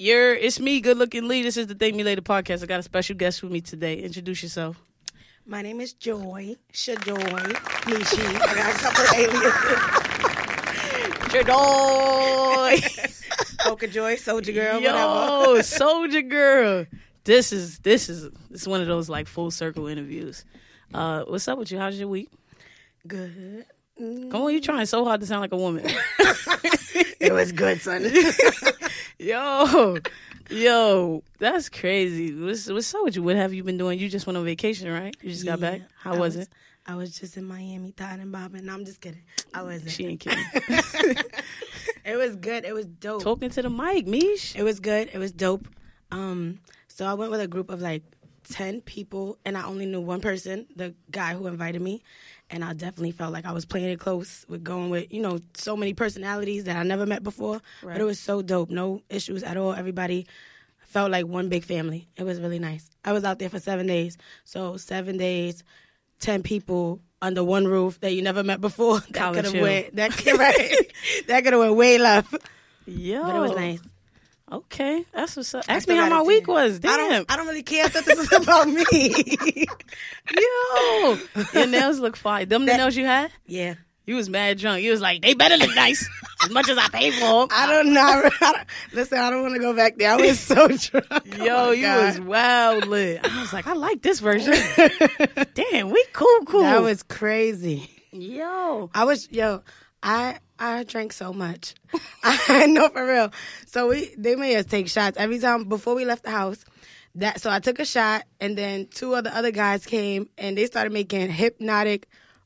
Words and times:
You're 0.00 0.32
it's 0.32 0.58
me, 0.58 0.80
good 0.80 0.96
looking 0.96 1.28
Lee. 1.28 1.42
This 1.42 1.58
is 1.58 1.66
the 1.66 1.74
Thank 1.74 1.94
Me 1.94 2.02
Later 2.02 2.22
podcast. 2.22 2.62
I 2.62 2.66
got 2.66 2.80
a 2.80 2.82
special 2.82 3.14
guest 3.16 3.42
with 3.42 3.52
me 3.52 3.60
today. 3.60 3.96
Introduce 3.96 4.42
yourself. 4.42 4.82
My 5.44 5.60
name 5.60 5.78
is 5.78 5.92
Joy. 5.92 6.56
Shajoy. 6.72 7.18
Nishi. 7.84 8.24
I 8.40 8.54
got 8.54 8.74
a 8.74 8.78
couple 8.78 9.04
of 9.04 9.12
aliases. 12.80 13.12
Joy. 13.12 13.58
Polka 13.58 13.88
Joy, 13.92 14.16
Soldier 14.16 14.52
Girl, 14.52 14.80
Yo, 14.80 14.90
whatever. 14.90 15.62
Soldier 15.62 16.22
Girl. 16.22 16.86
This 17.24 17.52
is 17.52 17.80
this 17.80 18.08
is 18.08 18.30
this 18.48 18.62
is 18.62 18.68
one 18.68 18.80
of 18.80 18.86
those 18.86 19.10
like 19.10 19.26
full 19.28 19.50
circle 19.50 19.86
interviews. 19.86 20.46
Uh, 20.94 21.24
what's 21.24 21.46
up 21.46 21.58
with 21.58 21.70
you? 21.70 21.78
How's 21.78 22.00
your 22.00 22.08
week? 22.08 22.30
Good. 23.06 23.66
Come 24.00 24.42
on, 24.42 24.52
you 24.52 24.60
trying 24.60 24.86
so 24.86 25.04
hard 25.04 25.20
to 25.20 25.26
sound 25.26 25.42
like 25.42 25.52
a 25.52 25.56
woman. 25.56 25.86
It 27.20 27.34
was 27.34 27.52
good, 27.52 27.82
son. 27.82 28.10
yo, 29.18 29.98
yo, 30.48 31.22
that's 31.38 31.68
crazy. 31.68 32.34
What's 32.34 32.66
what's 32.70 32.94
up 32.94 33.04
with 33.04 33.16
you? 33.16 33.22
What 33.22 33.36
have 33.36 33.52
you 33.52 33.62
been 33.62 33.76
doing? 33.76 33.98
You 33.98 34.08
just 34.08 34.26
went 34.26 34.38
on 34.38 34.44
vacation, 34.46 34.90
right? 34.90 35.14
You 35.20 35.30
just 35.30 35.44
got 35.44 35.60
back. 35.60 35.82
How 35.98 36.14
I 36.14 36.18
was, 36.18 36.36
it? 36.36 36.48
I 36.86 36.94
was 36.94 37.18
just 37.18 37.36
in 37.36 37.44
Miami, 37.44 37.90
thotting 37.90 38.22
and 38.22 38.32
bobbing. 38.32 38.64
No, 38.64 38.72
I'm 38.72 38.86
just 38.86 39.02
kidding. 39.02 39.20
I 39.52 39.62
wasn't. 39.62 39.90
She 39.90 40.06
ain't 40.06 40.20
kidding. 40.20 40.44
It 42.02 42.16
was 42.16 42.34
good. 42.36 42.64
It 42.64 42.72
was 42.72 42.86
dope. 42.86 43.22
Talking 43.22 43.50
to 43.50 43.62
the 43.62 43.68
mic, 43.68 44.06
Mish. 44.06 44.56
It 44.56 44.62
was 44.62 44.80
good. 44.80 45.10
It 45.12 45.18
was 45.18 45.32
dope. 45.32 45.68
Um, 46.10 46.60
so 46.88 47.04
I 47.04 47.12
went 47.12 47.30
with 47.30 47.40
a 47.40 47.46
group 47.46 47.70
of 47.70 47.82
like 47.82 48.02
ten 48.48 48.80
people, 48.80 49.38
and 49.44 49.56
I 49.56 49.64
only 49.64 49.84
knew 49.86 50.00
one 50.00 50.20
person, 50.22 50.66
the 50.74 50.94
guy 51.10 51.34
who 51.34 51.46
invited 51.46 51.82
me, 51.82 52.02
and 52.50 52.64
I 52.64 52.72
definitely 52.72 53.12
felt 53.12 53.32
like 53.32 53.46
I 53.46 53.52
was 53.52 53.64
playing 53.64 53.90
it 53.90 54.00
close 54.00 54.44
with 54.48 54.62
going 54.64 54.90
with 54.90 55.12
you 55.12 55.22
know 55.22 55.38
so 55.54 55.76
many 55.76 55.94
personalities 55.94 56.64
that 56.64 56.76
I 56.76 56.82
never 56.82 57.06
met 57.06 57.22
before. 57.22 57.60
Right. 57.82 57.94
But 57.94 58.00
it 58.00 58.04
was 58.04 58.18
so 58.18 58.42
dope. 58.42 58.70
No 58.70 59.02
issues 59.08 59.42
at 59.42 59.56
all. 59.56 59.72
Everybody 59.72 60.26
felt 60.80 61.10
like 61.10 61.26
one 61.26 61.48
big 61.48 61.64
family. 61.64 62.08
It 62.16 62.24
was 62.24 62.40
really 62.40 62.58
nice. 62.58 62.90
I 63.04 63.12
was 63.12 63.24
out 63.24 63.38
there 63.38 63.48
for 63.48 63.60
seven 63.60 63.86
days. 63.86 64.18
So 64.44 64.76
seven 64.76 65.16
days, 65.16 65.62
ten 66.18 66.42
people 66.42 67.00
under 67.22 67.44
one 67.44 67.66
roof 67.66 68.00
that 68.00 68.12
you 68.12 68.22
never 68.22 68.42
met 68.42 68.60
before. 68.60 69.00
That 69.10 69.34
could 69.34 69.44
have 69.44 69.54
went. 69.54 69.96
That 69.96 70.26
right. 70.38 70.92
that 71.28 71.44
could 71.44 71.52
have 71.52 71.60
went 71.60 71.76
way 71.76 71.98
left. 71.98 72.34
Yeah, 72.86 73.22
But 73.22 73.36
it 73.36 73.40
was 73.40 73.52
nice. 73.52 73.80
Okay, 74.52 75.04
that's 75.12 75.36
what's 75.36 75.54
up. 75.54 75.64
Ask 75.68 75.86
me 75.88 75.94
how 75.94 76.08
my 76.08 76.22
week 76.22 76.48
was. 76.48 76.76
I 76.76 76.78
Damn, 76.80 77.10
don't, 77.10 77.30
I 77.32 77.36
don't 77.36 77.46
really 77.46 77.62
care 77.62 77.86
if 77.86 77.92
this 77.92 78.06
is 78.08 78.32
about 78.42 78.68
me. 78.68 78.84
yo, 80.36 81.18
your 81.54 81.66
nails 81.66 81.98
look 82.00 82.16
fine. 82.16 82.48
Them 82.48 82.66
the 82.66 82.76
nails 82.76 82.96
you 82.96 83.04
had? 83.04 83.30
yeah. 83.46 83.74
You 84.06 84.16
was 84.16 84.28
mad 84.28 84.58
drunk. 84.58 84.82
You 84.82 84.90
was 84.90 85.00
like, 85.00 85.22
they 85.22 85.34
better 85.34 85.56
look 85.56 85.72
nice 85.76 86.08
as 86.42 86.50
much 86.50 86.68
as 86.68 86.76
I 86.76 86.88
pay 86.88 87.12
for 87.12 87.46
them. 87.46 87.48
I 87.52 87.66
don't 87.70 87.92
know. 87.92 88.00
I 88.40 88.52
don't, 88.52 88.66
listen, 88.92 89.18
I 89.18 89.30
don't 89.30 89.42
want 89.42 89.54
to 89.54 89.60
go 89.60 89.72
back 89.72 89.98
there. 89.98 90.10
I 90.10 90.16
was 90.16 90.40
so 90.40 90.66
drunk. 90.66 91.06
Oh 91.12 91.44
Yo, 91.44 91.66
my 91.66 91.72
you 91.74 91.82
God. 91.82 92.04
was 92.06 92.20
wild 92.20 92.86
lit. 92.88 93.20
I 93.22 93.40
was 93.40 93.52
like, 93.52 93.68
I 93.68 93.74
like 93.74 94.02
this 94.02 94.18
version. 94.18 94.54
Damn, 95.54 95.90
we 95.90 96.04
cool, 96.12 96.40
cool. 96.46 96.62
That 96.62 96.82
was 96.82 97.04
crazy. 97.04 97.88
yo. 98.10 98.90
I 98.94 99.04
was 99.04 99.28
yo. 99.30 99.62
I 100.02 100.38
I 100.58 100.84
drank 100.84 101.12
so 101.12 101.32
much. 101.32 101.74
I 102.22 102.66
know 102.66 102.88
for 102.88 103.06
real. 103.06 103.32
So 103.66 103.88
we 103.88 104.14
they 104.16 104.36
made 104.36 104.56
us 104.56 104.66
take 104.66 104.88
shots 104.88 105.16
every 105.18 105.38
time 105.38 105.64
before 105.64 105.94
we 105.94 106.04
left 106.04 106.24
the 106.24 106.30
house. 106.30 106.64
That 107.16 107.40
so 107.40 107.50
I 107.50 107.58
took 107.58 107.78
a 107.80 107.84
shot 107.84 108.24
and 108.40 108.56
then 108.56 108.86
two 108.86 109.14
of 109.14 109.24
the 109.24 109.36
other 109.36 109.50
guys 109.50 109.84
came 109.84 110.28
and 110.38 110.56
they 110.56 110.66
started 110.66 110.92
making 110.92 111.28
Hpnotiq 111.28 112.04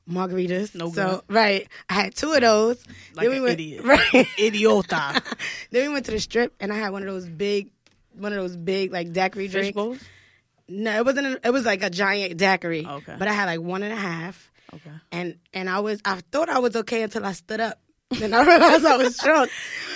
margaritas. 0.09 0.75
No 0.75 0.91
so 0.91 1.23
good. 1.27 1.35
right, 1.35 1.69
I 1.89 1.95
had 1.95 2.15
two 2.15 2.33
of 2.33 2.41
those. 2.41 2.83
Like 3.15 3.29
we 3.29 3.37
an 3.37 3.43
went, 3.43 3.61
idiot. 3.61 3.85
Right. 3.85 4.27
Idiota. 4.39 5.23
then 5.71 5.89
we 5.89 5.93
went 5.93 6.07
to 6.07 6.13
the 6.13 6.21
strip 6.21 6.55
and 6.61 6.73
I 6.73 6.77
had 6.77 6.91
one 6.93 7.03
of 7.03 7.09
those 7.09 7.27
big, 7.29 7.71
one 8.15 8.33
of 8.33 8.39
those 8.39 8.57
big 8.57 8.93
like 8.93 9.13
daiquiri 9.13 9.49
Fish 9.49 9.53
drinks. 9.53 9.75
bowls? 9.75 9.99
No, 10.67 10.97
it 10.97 11.05
wasn't. 11.05 11.27
A, 11.27 11.41
it 11.49 11.51
was 11.53 11.67
like 11.67 11.83
a 11.83 11.91
giant 11.91 12.39
daiquiri. 12.39 12.87
Okay. 12.87 13.17
But 13.19 13.29
I 13.29 13.33
had 13.35 13.45
like 13.47 13.61
one 13.61 13.83
and 13.83 13.93
a 13.93 13.97
half, 13.97 14.51
Okay. 14.75 14.91
and 15.13 15.39
and 15.53 15.69
I 15.71 15.81
was 15.81 16.01
I 16.05 16.21
thought 16.33 16.49
I 16.49 16.59
was 16.59 16.77
okay 16.77 17.03
until 17.03 17.25
I 17.25 17.33
stood 17.33 17.61
up. 17.61 17.81
Then 18.11 18.35
I 18.35 18.43
realized 18.47 18.85
I 18.85 18.97
was 18.97 19.17
drunk. 19.17 19.51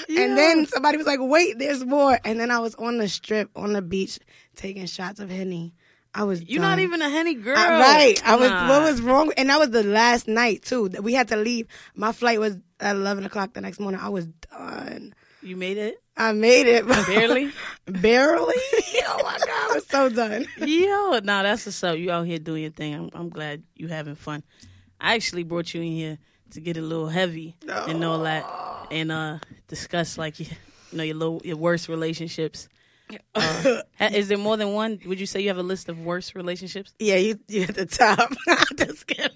And 0.08 0.38
then 0.38 0.66
somebody 0.66 0.97
was 0.97 1.06
like, 1.06 1.20
"Wait, 1.20 1.58
there's 1.58 1.84
more." 1.84 2.19
And 2.25 2.41
then 2.41 2.50
I 2.50 2.58
was 2.60 2.75
on 2.76 2.98
the 2.98 3.08
strip 3.08 3.50
on 3.54 3.75
the 3.75 3.82
beach 3.82 4.19
taking 4.56 4.86
shots 4.86 5.20
of 5.20 5.30
henny. 5.30 5.75
I 6.14 6.25
was. 6.25 6.42
You're 6.42 6.62
not 6.62 6.78
even 6.78 7.02
a 7.02 7.08
henny 7.08 7.34
girl. 7.34 7.56
I- 7.58 7.78
right. 7.80 8.22
I 8.26 8.36
was. 8.36 8.50
Nah. 8.50 8.69
What 8.69 8.82
was 8.91 9.02
wrong? 9.02 9.32
And 9.36 9.50
that 9.50 9.58
was 9.58 9.70
the 9.70 9.82
last 9.84 10.26
night 10.26 10.62
too. 10.62 10.88
That 10.88 11.04
We 11.04 11.12
had 11.12 11.28
to 11.28 11.36
leave. 11.36 11.66
My 11.94 12.12
flight 12.12 12.41
was 12.41 12.56
at 12.81 12.97
eleven 12.97 13.25
o'clock 13.26 13.52
the 13.52 13.60
next 13.60 13.78
morning. 13.78 14.00
I 14.00 14.08
was 14.08 14.26
done. 14.50 15.14
You 15.42 15.56
made 15.56 15.78
it? 15.78 16.02
I 16.16 16.32
made 16.32 16.66
it 16.66 16.84
Barely? 16.88 17.52
barely. 17.86 18.54
oh 18.56 19.20
my 19.22 19.38
god, 19.38 19.48
I 19.48 19.72
was 19.75 19.86
so 19.86 20.08
done. 20.08 20.47
Yo, 20.58 21.20
nah, 21.22 21.44
that's 21.44 21.64
what's 21.64 21.84
up. 21.84 21.97
You 21.97 22.10
out 22.10 22.26
here 22.26 22.41
doing 22.41 22.62
your 22.62 22.72
thing. 22.72 22.94
I'm, 22.94 23.10
I'm 23.14 23.28
glad 23.28 23.62
you 23.76 23.86
having 23.86 24.16
fun. 24.16 24.42
I 25.00 25.14
actually 25.14 25.44
brought 25.44 25.72
you 25.75 25.81
in 25.82 25.92
here 25.92 26.19
to 26.53 26.60
get 26.60 26.76
a 26.76 26.81
little 26.82 27.09
heavy 27.09 27.56
and 27.66 28.04
all 28.04 28.20
that, 28.20 28.44
and 28.91 29.12
uh, 29.12 29.38
discuss 29.69 30.16
like 30.19 30.41
your, 30.41 30.48
you 30.91 30.98
know 30.98 31.04
your 31.04 31.16
low, 31.16 31.41
your 31.44 31.56
worst 31.56 31.88
relationships. 31.88 32.69
Uh, 33.34 33.82
is 34.00 34.28
there 34.28 34.38
more 34.38 34.56
than 34.56 34.72
one? 34.72 34.98
Would 35.06 35.20
you 35.20 35.26
say 35.26 35.41
you 35.41 35.48
have 35.48 35.58
a 35.58 35.62
list 35.62 35.88
of 35.88 36.00
worst 36.00 36.34
relationships? 36.34 36.92
Yeah, 36.98 37.16
you 37.16 37.38
you 37.48 37.62
at 37.62 37.75
the 37.75 37.87
top. 37.87 38.32
Just 38.76 39.06
kidding. 39.06 39.32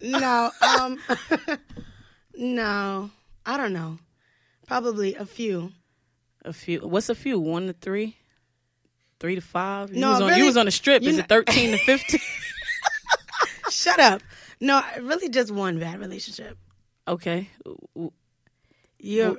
no, 0.02 0.50
um, 0.78 0.98
no, 2.36 3.10
I 3.46 3.56
don't 3.56 3.72
know. 3.72 3.98
Probably 4.66 5.14
a 5.14 5.26
few. 5.26 5.72
A 6.44 6.52
few. 6.52 6.80
What's 6.80 7.08
a 7.08 7.14
few? 7.14 7.38
One 7.38 7.66
to 7.68 7.72
three, 7.72 8.16
three 9.18 9.34
to 9.34 9.40
five. 9.40 9.92
You 9.92 10.00
No, 10.00 10.10
was 10.10 10.20
on, 10.20 10.28
really, 10.28 10.40
you 10.40 10.46
was 10.46 10.56
on 10.56 10.66
the 10.66 10.72
strip. 10.72 11.02
Is 11.02 11.18
it 11.18 11.28
thirteen 11.28 11.70
to 11.72 11.78
fifteen? 11.78 12.20
Shut 13.70 13.98
up. 14.00 14.22
No, 14.60 14.82
really, 15.00 15.28
just 15.28 15.50
one 15.50 15.78
bad 15.78 15.98
relationship. 16.00 16.56
okay, 17.08 17.48
You, 18.98 19.38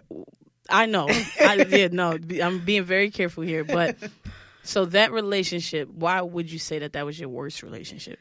I 0.70 0.86
know. 0.86 1.08
I 1.10 1.66
yeah, 1.70 1.88
no, 1.92 2.18
I'm 2.42 2.60
being 2.60 2.84
very 2.84 3.10
careful 3.12 3.44
here, 3.44 3.64
but 3.64 3.96
so 4.64 4.86
that 4.86 5.12
relationship, 5.12 5.90
why 5.90 6.22
would 6.22 6.52
you 6.52 6.60
say 6.60 6.80
that 6.80 6.94
that 6.94 7.06
was 7.06 7.20
your 7.20 7.30
worst 7.30 7.64
relationship? 7.64 8.20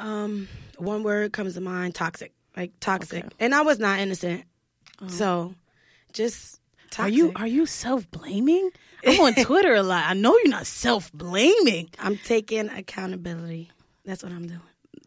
um, 0.00 0.46
one 0.76 1.02
word 1.02 1.32
comes 1.32 1.54
to 1.54 1.60
mind: 1.60 1.94
toxic. 1.94 2.32
Like 2.56 2.72
toxic, 2.80 3.18
Okay. 3.18 3.26
Uh-huh. 3.26 3.36
and 3.40 3.54
I 3.54 3.62
was 3.62 3.78
not 3.78 3.98
innocent. 4.00 4.44
So, 5.08 5.54
just 6.12 6.60
toxic. 6.90 7.04
Are 7.04 7.08
you 7.16 7.32
are 7.36 7.46
you 7.46 7.66
self 7.66 8.10
blaming? 8.10 8.70
I'm 9.06 9.20
on 9.20 9.34
Twitter 9.34 9.74
a 9.74 9.82
lot. 9.82 10.04
I 10.08 10.14
know 10.14 10.36
you're 10.38 10.48
not 10.48 10.66
self 10.66 11.12
blaming. 11.12 11.88
I'm 12.00 12.16
taking 12.16 12.68
accountability. 12.68 13.70
That's 14.04 14.22
what 14.24 14.32
I'm 14.32 14.46
doing. 14.48 14.60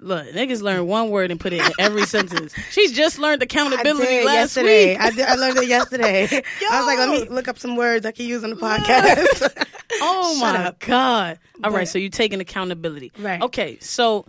Look, 0.03 0.29
niggas 0.29 0.63
learn 0.63 0.87
one 0.87 1.11
word 1.11 1.29
and 1.29 1.39
put 1.39 1.53
it 1.53 1.63
in 1.63 1.71
every 1.77 2.07
sentence. 2.07 2.55
She 2.71 2.91
just 2.91 3.19
learned 3.19 3.43
accountability 3.43 4.23
last 4.25 4.55
yesterday. 4.57 4.93
week. 4.93 4.99
I, 4.99 5.11
did, 5.11 5.25
I 5.25 5.35
learned 5.35 5.57
it 5.57 5.67
yesterday. 5.69 6.23
I 6.71 6.77
was 6.79 6.87
like, 6.87 6.97
let 6.97 7.09
me 7.09 7.29
look 7.29 7.47
up 7.47 7.59
some 7.59 7.75
words 7.75 8.03
I 8.03 8.11
can 8.11 8.25
use 8.25 8.43
on 8.43 8.49
the 8.49 8.55
podcast. 8.55 9.67
Oh 10.03 10.37
Shut 10.39 10.55
my 10.55 10.65
up. 10.67 10.79
god! 10.79 11.37
All 11.63 11.69
right, 11.69 11.81
But- 11.81 11.89
so 11.89 11.99
you're 11.99 12.09
taking 12.09 12.39
accountability. 12.39 13.11
Right. 13.19 13.41
Okay, 13.41 13.77
so 13.81 14.25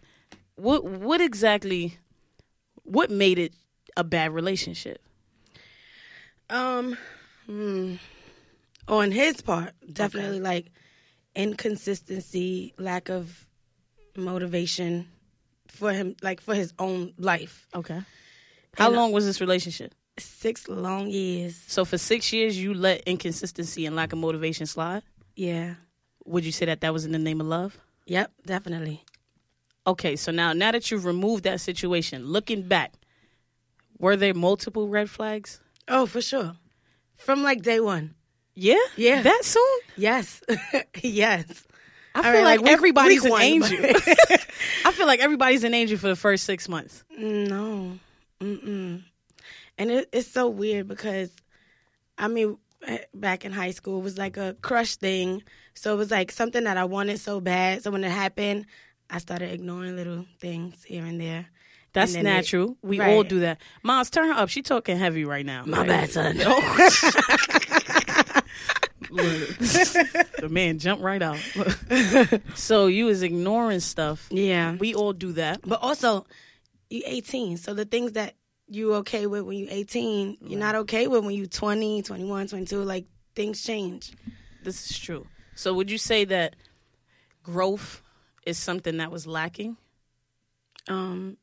what 0.57 0.85
what 0.85 1.21
exactly 1.21 1.97
what 2.83 3.11
made 3.11 3.39
it 3.39 3.55
a 3.97 4.03
bad 4.03 4.33
relationship? 4.35 5.01
Um, 6.51 6.99
hmm. 7.47 7.95
on 8.89 9.13
his 9.13 9.41
part, 9.41 9.73
definitely 9.91 10.41
like 10.41 10.73
inconsistency, 11.37 12.75
lack 12.77 13.09
of 13.09 13.47
motivation 14.17 15.07
for 15.73 15.93
him, 15.93 16.15
like 16.23 16.41
for 16.41 16.55
his 16.55 16.73
own 16.79 17.13
life. 17.19 17.67
Okay. 17.75 18.01
How 18.77 18.87
And- 18.87 18.97
uh, 18.97 19.01
long 19.01 19.13
was 19.13 19.25
this 19.25 19.41
relationship? 19.41 19.95
Six 20.19 20.69
long 20.69 21.09
years. 21.09 21.57
So 21.69 21.85
for 21.87 21.97
six 21.99 22.33
years, 22.33 22.57
you 22.59 22.75
let 22.75 23.01
inconsistency 23.07 23.87
and 23.87 23.97
lack 23.97 24.13
of 24.13 24.19
motivation 24.19 24.67
slide. 24.67 25.03
Yeah. 25.35 25.75
Would 26.27 26.45
you 26.45 26.53
say 26.53 26.67
that 26.67 26.83
that 26.83 26.93
was 26.93 27.05
in 27.07 27.13
the 27.13 27.19
name 27.19 27.41
of 27.41 27.47
love? 27.47 27.79
Yep. 28.07 28.31
Definitely. 28.47 29.03
Okay, 29.87 30.15
so 30.17 30.31
now 30.31 30.53
now 30.53 30.71
that 30.71 30.91
you've 30.91 31.07
removed 31.07 31.45
that 31.45 31.61
situation, 31.61 32.27
looking 32.27 32.63
back, 32.69 32.93
were 33.99 34.17
there 34.17 34.35
multiple 34.35 34.87
red 34.89 35.09
flags? 35.11 35.61
Oh, 35.89 36.07
for 36.07 36.21
sure. 36.21 36.53
From 37.17 37.43
like 37.43 37.63
day 37.63 37.81
one. 37.81 38.15
Yeah, 38.55 38.77
Yeah. 38.97 39.23
that 39.23 39.45
soon. 39.45 39.79
Yes. 39.97 40.43
yes. 41.03 41.67
I 42.15 42.23
feel 42.23 42.43
right, 42.43 42.61
like, 42.61 42.67
everybody's 42.71 43.25
an 43.25 43.33
angel. 43.41 43.79
I 44.85 44.93
feel 44.93 45.07
like 45.07 45.21
everybody's 45.21 45.65
an 45.65 45.73
angel 45.75 45.97
for 45.99 46.09
the 46.09 46.17
first 46.17 46.45
six 46.45 46.69
months. 46.69 47.05
No. 47.17 47.99
Mm-mm. 48.41 49.03
And 49.79 49.91
it, 49.91 50.09
it's 50.13 50.29
so 50.29 50.49
weird 50.49 50.89
because, 50.89 51.31
I 52.19 52.29
mean, 52.29 52.59
eh, 52.87 52.99
back 53.15 53.45
in 53.45 53.53
high 53.53 53.71
school, 53.71 54.01
it 54.01 54.05
was 54.05 54.19
like 54.19 54.37
a 54.37 54.55
crush 54.61 54.97
thing. 54.97 55.43
So 55.75 55.95
it 55.95 55.97
was 55.97 56.11
like 56.11 56.31
something 56.33 56.65
that 56.65 56.77
I 56.77 56.85
wanted 56.85 57.19
so 57.21 57.41
bad. 57.41 57.83
So 57.83 57.91
when 57.91 58.05
it 58.05 58.11
happened, 58.11 58.67
I 59.09 59.19
started 59.19 59.51
ignoring 59.53 59.97
little 59.97 60.27
things 60.41 60.85
here 60.85 61.05
and 61.07 61.19
there. 61.21 61.47
That's 61.95 62.15
And 62.15 62.27
then 62.27 62.33
it- 62.33 62.37
natural. 62.37 62.77
we 62.83 63.01
all 63.01 63.23
do 63.23 63.41
that. 63.41 63.61
Moms, 63.83 64.11
turn 64.11 64.29
her 64.29 64.35
up. 64.35 64.49
She 64.49 64.63
talking 64.63 64.97
heavy 64.99 65.25
right 65.25 65.45
now. 65.47 65.65
My 65.67 65.79
Right. 65.79 65.89
bad, 65.89 66.11
son. 66.11 66.37
the 70.39 70.49
man 70.51 70.79
jumped 70.79 71.03
right 71.03 71.23
out. 71.23 71.39
so 72.55 72.87
you 72.87 73.07
was 73.07 73.23
ignoring 73.23 73.81
stuff. 73.81 74.29
Yeah. 74.31 74.77
We 74.77 74.95
all 74.95 75.13
do 75.13 75.33
that. 75.33 75.61
But 75.63 75.81
also, 75.83 76.27
you 76.91 77.03
18. 77.05 77.57
So 77.57 77.75
the 77.75 77.85
things 77.85 78.13
that 78.13 78.35
you 78.69 78.95
okay 78.95 79.27
with 79.27 79.43
when 79.43 79.57
you 79.57 79.67
18, 79.71 80.39
you're 80.43 80.59
not 80.59 80.75
okay 80.75 81.07
with 81.07 81.25
when 81.25 81.35
you 81.35 81.47
20, 81.47 82.03
21, 82.03 82.49
22. 82.49 82.83
Like 82.83 83.07
things 83.35 83.63
change. 83.63 84.13
This 84.63 84.91
is 84.91 84.99
true. 84.99 85.27
So 85.55 85.75
would 85.75 85.91
you 85.91 85.99
say 85.99 86.25
that 86.25 86.57
growth 87.43 88.03
is 88.47 88.59
something 88.59 88.97
that 88.99 89.11
was 89.11 89.27
lacking? 89.27 89.77
Um, 90.89 91.37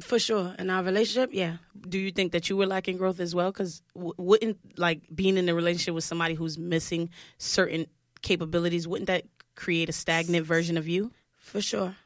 for 0.00 0.18
sure. 0.18 0.54
In 0.58 0.70
our 0.70 0.82
relationship, 0.82 1.30
yeah. 1.32 1.56
Do 1.88 1.98
you 1.98 2.10
think 2.10 2.32
that 2.32 2.48
you 2.48 2.56
were 2.56 2.66
lacking 2.66 2.96
growth 2.96 3.20
as 3.20 3.34
well? 3.34 3.50
Because 3.52 3.82
w- 3.94 4.14
wouldn't 4.16 4.78
like 4.78 5.02
being 5.14 5.36
in 5.36 5.48
a 5.48 5.54
relationship 5.54 5.94
with 5.94 6.04
somebody 6.04 6.34
who's 6.34 6.56
missing 6.58 7.10
certain 7.38 7.86
capabilities, 8.22 8.88
wouldn't 8.88 9.08
that 9.08 9.24
create 9.54 9.88
a 9.88 9.92
stagnant 9.92 10.46
version 10.46 10.76
of 10.76 10.88
you? 10.88 11.12
For 11.36 11.60
sure. 11.60 11.96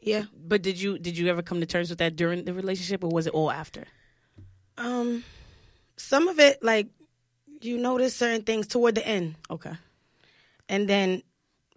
Yeah. 0.00 0.24
But 0.36 0.62
did 0.62 0.80
you 0.80 0.98
did 0.98 1.16
you 1.16 1.28
ever 1.28 1.42
come 1.42 1.60
to 1.60 1.66
terms 1.66 1.90
with 1.90 2.00
that 2.00 2.16
during 2.16 2.44
the 2.44 2.52
relationship, 2.54 3.04
or 3.04 3.10
was 3.10 3.26
it 3.26 3.32
all 3.32 3.50
after? 3.50 3.86
Um, 4.76 5.22
some 5.96 6.26
of 6.28 6.40
it, 6.40 6.62
like, 6.62 6.88
you 7.60 7.78
notice 7.78 8.16
certain 8.16 8.42
things 8.42 8.66
toward 8.66 8.96
the 8.96 9.06
end. 9.06 9.36
Okay. 9.48 9.72
And 10.68 10.88
then 10.88 11.22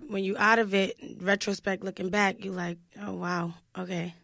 when 0.08 0.24
you 0.24 0.36
out 0.38 0.60
of 0.60 0.74
it, 0.74 0.98
retrospect 1.20 1.84
looking 1.84 2.10
back, 2.10 2.44
you 2.44 2.52
like, 2.52 2.78
oh 3.02 3.14
wow, 3.14 3.54
okay. 3.78 4.16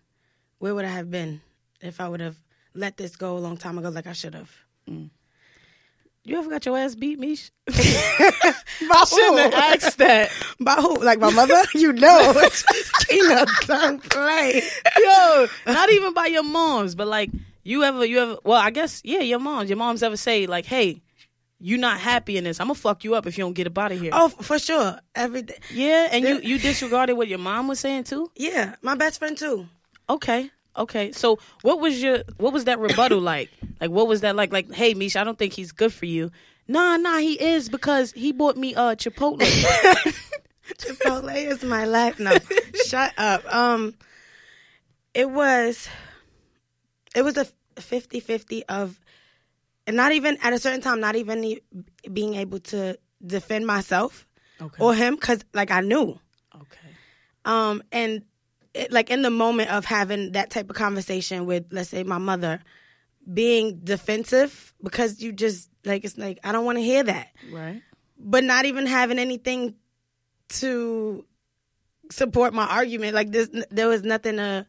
Where 0.62 0.76
would 0.76 0.86
I 0.86 0.90
have 0.90 1.10
been 1.10 1.42
if 1.82 2.00
I 2.00 2.08
would 2.08 2.20
have 2.20 2.36
let 2.76 2.96
this 2.96 3.16
go 3.16 3.36
a 3.36 3.40
long 3.40 3.58
time 3.58 3.80
ago 3.80 3.90
like 3.90 4.06
I 4.06 4.14
should 4.14 4.36
have? 4.36 4.52
Mm. 4.88 5.10
You 6.24 6.38
ever 6.38 6.52
got 6.52 6.68
your 6.68 6.78
ass 6.78 6.94
beat, 6.94 7.18
Mish? 7.18 7.50
By 7.66 7.74
Shouldn't 9.10 9.40
have 9.40 9.54
asked 9.56 9.98
that. 9.98 10.30
By 10.60 10.76
who? 10.76 11.04
Like 11.04 11.18
my 11.18 11.32
mother? 11.32 11.60
you 11.74 11.94
know. 11.94 12.48
Tina, 13.10 13.44
don't 13.66 14.08
play. 14.08 14.62
Yo, 15.00 15.48
not 15.66 15.92
even 15.92 16.14
by 16.14 16.28
your 16.28 16.44
moms, 16.44 16.94
but 16.94 17.08
like 17.08 17.32
you 17.64 17.84
ever, 17.84 18.06
you 18.06 18.20
ever. 18.20 18.38
Well, 18.44 18.62
I 18.62 18.70
guess 18.70 19.02
yeah, 19.04 19.22
your 19.22 19.40
moms. 19.40 19.68
Your 19.68 19.78
moms 19.78 20.04
ever 20.04 20.16
say 20.16 20.46
like, 20.46 20.68
"Hey, 20.68 21.02
you 21.60 21.80
not 21.80 22.00
happy 22.00 22.38
in 22.38 22.44
this? 22.44 22.60
I'm 22.60 22.68
gonna 22.68 22.76
fuck 22.76 23.04
you 23.04 23.16
up 23.16 23.26
if 23.26 23.36
you 23.36 23.44
don't 23.44 23.54
get 23.54 23.66
up 23.66 23.80
out 23.80 23.94
of 23.94 24.00
here." 24.00 24.12
Oh, 24.14 24.30
for 24.30 24.60
sure. 24.60 25.00
Every 25.16 25.42
day. 25.42 25.58
yeah, 25.74 26.10
and 26.12 26.24
you 26.24 26.40
you 26.42 26.60
disregarded 26.60 27.18
what 27.18 27.28
your 27.28 27.40
mom 27.40 27.68
was 27.68 27.80
saying 27.80 28.04
too. 28.04 28.30
Yeah, 28.36 28.76
my 28.84 28.94
best 28.94 29.18
friend 29.18 29.36
too. 29.36 29.68
Okay, 30.12 30.52
okay. 30.76 31.12
So 31.12 31.40
what 31.62 31.80
was 31.80 32.02
your 32.02 32.24
what 32.38 32.54
was 32.54 32.66
that 32.66 32.80
rebuttal 32.80 33.20
like? 33.34 33.50
Like 33.80 33.92
what 33.92 34.08
was 34.08 34.22
that 34.22 34.36
like? 34.36 34.52
Like, 34.52 34.72
hey, 34.74 34.94
Misha, 34.94 35.22
I 35.22 35.24
don't 35.24 35.40
think 35.40 35.54
he's 35.54 35.72
good 35.72 35.94
for 35.94 36.06
you. 36.06 36.32
Nah, 36.68 36.98
nah, 36.98 37.18
he 37.18 37.34
is 37.34 37.70
because 37.70 38.12
he 38.12 38.32
bought 38.32 38.58
me 38.58 38.76
uh 38.76 38.96
Chipotle. 38.96 39.40
Chipotle 40.78 41.36
is 41.36 41.64
my 41.64 41.86
life. 41.86 42.20
No, 42.20 42.36
shut 42.86 43.14
up. 43.18 43.54
Um, 43.54 43.96
it 45.14 45.30
was, 45.30 45.90
it 47.16 47.24
was 47.24 47.38
a 47.38 47.46
50-50 47.76 48.64
of, 48.70 49.00
and 49.86 49.98
not 49.98 50.12
even 50.14 50.38
at 50.42 50.54
a 50.54 50.60
certain 50.60 50.82
time, 50.82 51.00
not 51.00 51.16
even 51.16 51.58
being 52.12 52.36
able 52.36 52.60
to 52.60 52.98
defend 53.26 53.68
myself 53.68 54.26
okay. 54.62 54.82
or 54.82 54.94
him 54.94 55.16
because 55.16 55.44
like 55.54 55.72
I 55.72 55.82
knew. 55.82 56.20
okay. 56.56 56.90
Um, 57.44 57.84
and 57.92 58.24
it, 58.74 58.92
like 58.92 59.10
in 59.10 59.22
the 59.22 59.30
moment 59.30 59.70
of 59.72 59.86
having 59.86 60.32
that 60.34 60.50
type 60.50 60.70
of 60.70 60.76
conversation 60.76 61.46
with, 61.46 61.66
let's 61.72 61.90
say, 61.90 62.04
my 62.04 62.18
mother, 62.18 62.62
being 63.32 63.80
defensive 63.84 64.74
because 64.84 65.22
you 65.22 65.32
just 65.32 65.70
like 65.86 66.04
it's 66.06 66.18
like 66.18 66.40
I 66.44 66.52
don't 66.52 66.66
want 66.66 66.78
to 66.78 66.84
hear 66.84 67.04
that, 67.04 67.28
Right. 67.52 67.82
but 68.18 68.44
not 68.44 68.66
even 68.66 68.86
having 68.88 69.20
anything 69.20 69.76
to 70.60 71.26
support 72.12 72.54
my 72.54 72.66
argument. 72.66 73.14
Like 73.16 73.32
this, 73.32 73.50
there 73.70 73.88
was 73.88 74.04
nothing 74.04 74.38
to 74.38 74.66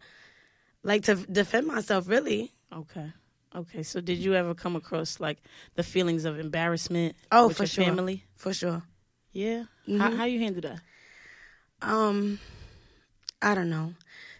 like 0.82 1.04
to 1.04 1.14
defend 1.14 1.66
myself 1.66 2.08
really. 2.08 2.52
Okay. 2.72 3.12
Okay. 3.54 3.82
So 3.82 4.00
did 4.00 4.18
you 4.18 4.34
ever 4.34 4.54
come 4.54 4.76
across 4.76 5.20
like 5.20 5.38
the 5.74 5.82
feelings 5.82 6.24
of 6.24 6.38
embarrassment 6.38 7.14
Oh, 7.30 7.48
for 7.50 7.66
sure. 7.66 7.84
family? 7.84 8.24
For 8.36 8.52
sure. 8.52 8.82
Yeah. 9.32 9.64
How 9.98 10.10
how 10.16 10.24
you 10.24 10.38
handle 10.40 10.62
that? 10.62 10.80
Um, 11.80 12.38
I 13.42 13.54
don't 13.54 13.70
know. 13.70 13.94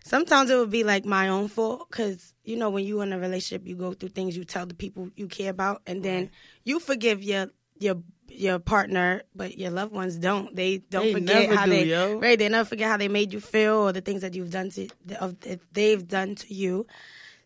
Sometimes 0.05 0.51
it 0.51 0.57
would 0.57 0.71
be 0.71 0.85
like 0.85 1.05
my 1.05 1.29
own 1.29 1.49
fault 1.49 1.89
because 1.91 2.35
you 2.45 2.57
know 2.57 2.71
when 2.71 2.85
you 2.85 3.01
in 3.03 3.13
a 3.13 3.19
relationship, 3.19 3.67
you 3.67 3.77
go 3.77 3.93
through 3.93 4.11
things 4.11 4.37
you 4.37 4.45
tell 4.45 4.67
the 4.67 4.75
people 4.75 5.11
you 5.17 5.29
care 5.29 5.51
about, 5.51 5.83
and 5.87 6.03
then 6.03 6.31
you 6.65 6.79
forgive 6.81 7.23
your 7.23 7.49
your 7.79 7.97
your 8.29 8.59
partner, 8.59 9.23
but 9.35 9.59
your 9.59 9.71
loved 9.71 9.93
ones 9.93 10.17
don't. 10.17 10.55
They 10.57 10.79
don't 10.79 11.05
They 11.07 11.13
forget 11.13 11.51
how 11.51 11.65
do, 11.67 11.71
they 11.71 11.85
yo. 11.85 12.19
right. 12.19 12.39
They 12.39 12.49
never 12.49 12.65
forget 12.69 12.89
how 12.89 12.97
they 12.97 13.09
made 13.09 13.33
you 13.33 13.41
feel 13.41 13.75
or 13.75 13.93
the 13.93 14.01
things 14.01 14.23
that 14.23 14.35
you've 14.35 14.51
done 14.51 14.71
to 14.71 14.89
of 15.21 15.39
that 15.41 15.61
they've 15.73 16.07
done 16.07 16.35
to 16.37 16.55
you. 16.55 16.87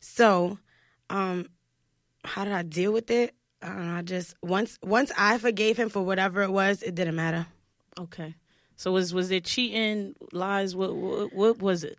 So, 0.00 0.58
um, 1.11 1.49
how 2.25 2.44
did 2.44 2.53
I 2.53 2.62
deal 2.62 2.93
with 2.93 3.11
it? 3.11 3.35
I 3.62 3.69
don't 3.69 3.87
know. 3.87 3.94
I 3.97 4.03
just 4.03 4.35
once 4.43 4.79
once 4.82 5.11
I 5.19 5.38
forgave 5.38 5.76
him 5.76 5.88
for 5.88 6.03
whatever 6.03 6.43
it 6.43 6.50
was, 6.50 6.82
it 6.82 6.94
didn't 6.94 7.17
matter. 7.17 7.47
Okay. 7.99 8.35
So 8.76 8.93
was 8.93 9.12
was 9.14 9.28
there 9.31 9.40
cheating, 9.40 10.14
lies? 10.32 10.76
What 10.76 10.94
what, 10.94 11.32
what 11.32 11.58
was 11.58 11.84
it? 11.84 11.99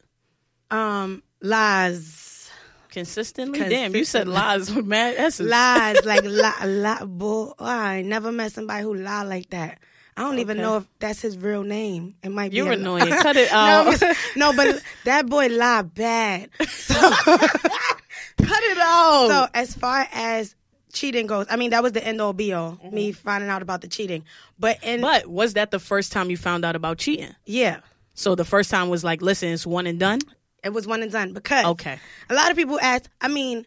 Um, 0.71 1.24
lies. 1.41 2.50
Consistently? 2.89 3.59
Damn, 3.59 3.95
you 3.95 4.06
said 4.06 4.27
lies 4.27 4.74
with 4.74 4.85
mad 4.85 5.15
essence. 5.18 5.50
lies 5.50 6.03
like 6.06 6.24
lie, 6.25 6.65
lie, 6.65 7.03
boy. 7.06 7.51
I 7.59 8.01
never 8.01 8.31
met 8.31 8.53
somebody 8.53 8.83
who 8.83 8.94
lie 8.95 9.24
like 9.24 9.50
that. 9.51 9.79
I 10.15 10.21
don't 10.21 10.39
even 10.39 10.57
know 10.57 10.77
if 10.77 10.88
that's 10.97 11.21
his 11.21 11.38
real 11.38 11.62
name. 11.62 12.15
It 12.24 12.29
might 12.29 12.50
be. 12.50 12.57
You're 12.57 12.71
annoying. 12.71 13.07
Cut 13.21 13.38
it 13.38 13.51
no, 13.51 13.57
out. 13.57 14.00
but- 14.00 14.18
no, 14.35 14.53
but 14.53 14.81
that 15.06 15.27
boy 15.27 15.47
lie 15.47 15.81
bad. 15.83 16.50
So, 16.68 16.95
Cut 17.00 18.63
it 18.63 18.77
out. 18.80 19.27
so 19.30 19.47
as 19.53 19.75
far 19.75 20.07
as 20.12 20.56
cheating 20.93 21.27
goes, 21.27 21.45
I 21.49 21.55
mean 21.55 21.71
that 21.71 21.83
was 21.83 21.91
the 21.91 22.05
end 22.05 22.21
all 22.21 22.33
be 22.33 22.53
all. 22.53 22.79
Me 22.91 23.11
mm-hmm. 23.11 23.17
finding 23.17 23.49
out 23.49 23.61
about 23.61 23.81
the 23.81 23.87
cheating, 23.87 24.23
but 24.59 24.83
in 24.83 25.01
but 25.01 25.27
was 25.27 25.53
that 25.53 25.71
the 25.71 25.79
first 25.79 26.11
time 26.11 26.29
you 26.29 26.37
found 26.37 26.65
out 26.65 26.75
about 26.75 26.97
cheating? 26.97 27.35
yeah, 27.45 27.79
So 28.13 28.35
the 28.35 28.45
first 28.45 28.69
time 28.71 28.89
was 28.89 29.03
like, 29.03 29.21
listen, 29.21 29.49
it's 29.49 29.65
one 29.65 29.87
and 29.87 29.99
done. 29.99 30.19
it 30.63 30.73
was 30.73 30.87
one 30.87 31.01
and 31.03 31.11
done 31.11 31.33
because 31.33 31.65
Okay. 31.65 31.99
a 32.29 32.33
lot 32.33 32.49
of 32.51 32.57
people 32.57 32.79
ask. 32.79 33.09
I 33.21 33.27
mean, 33.27 33.65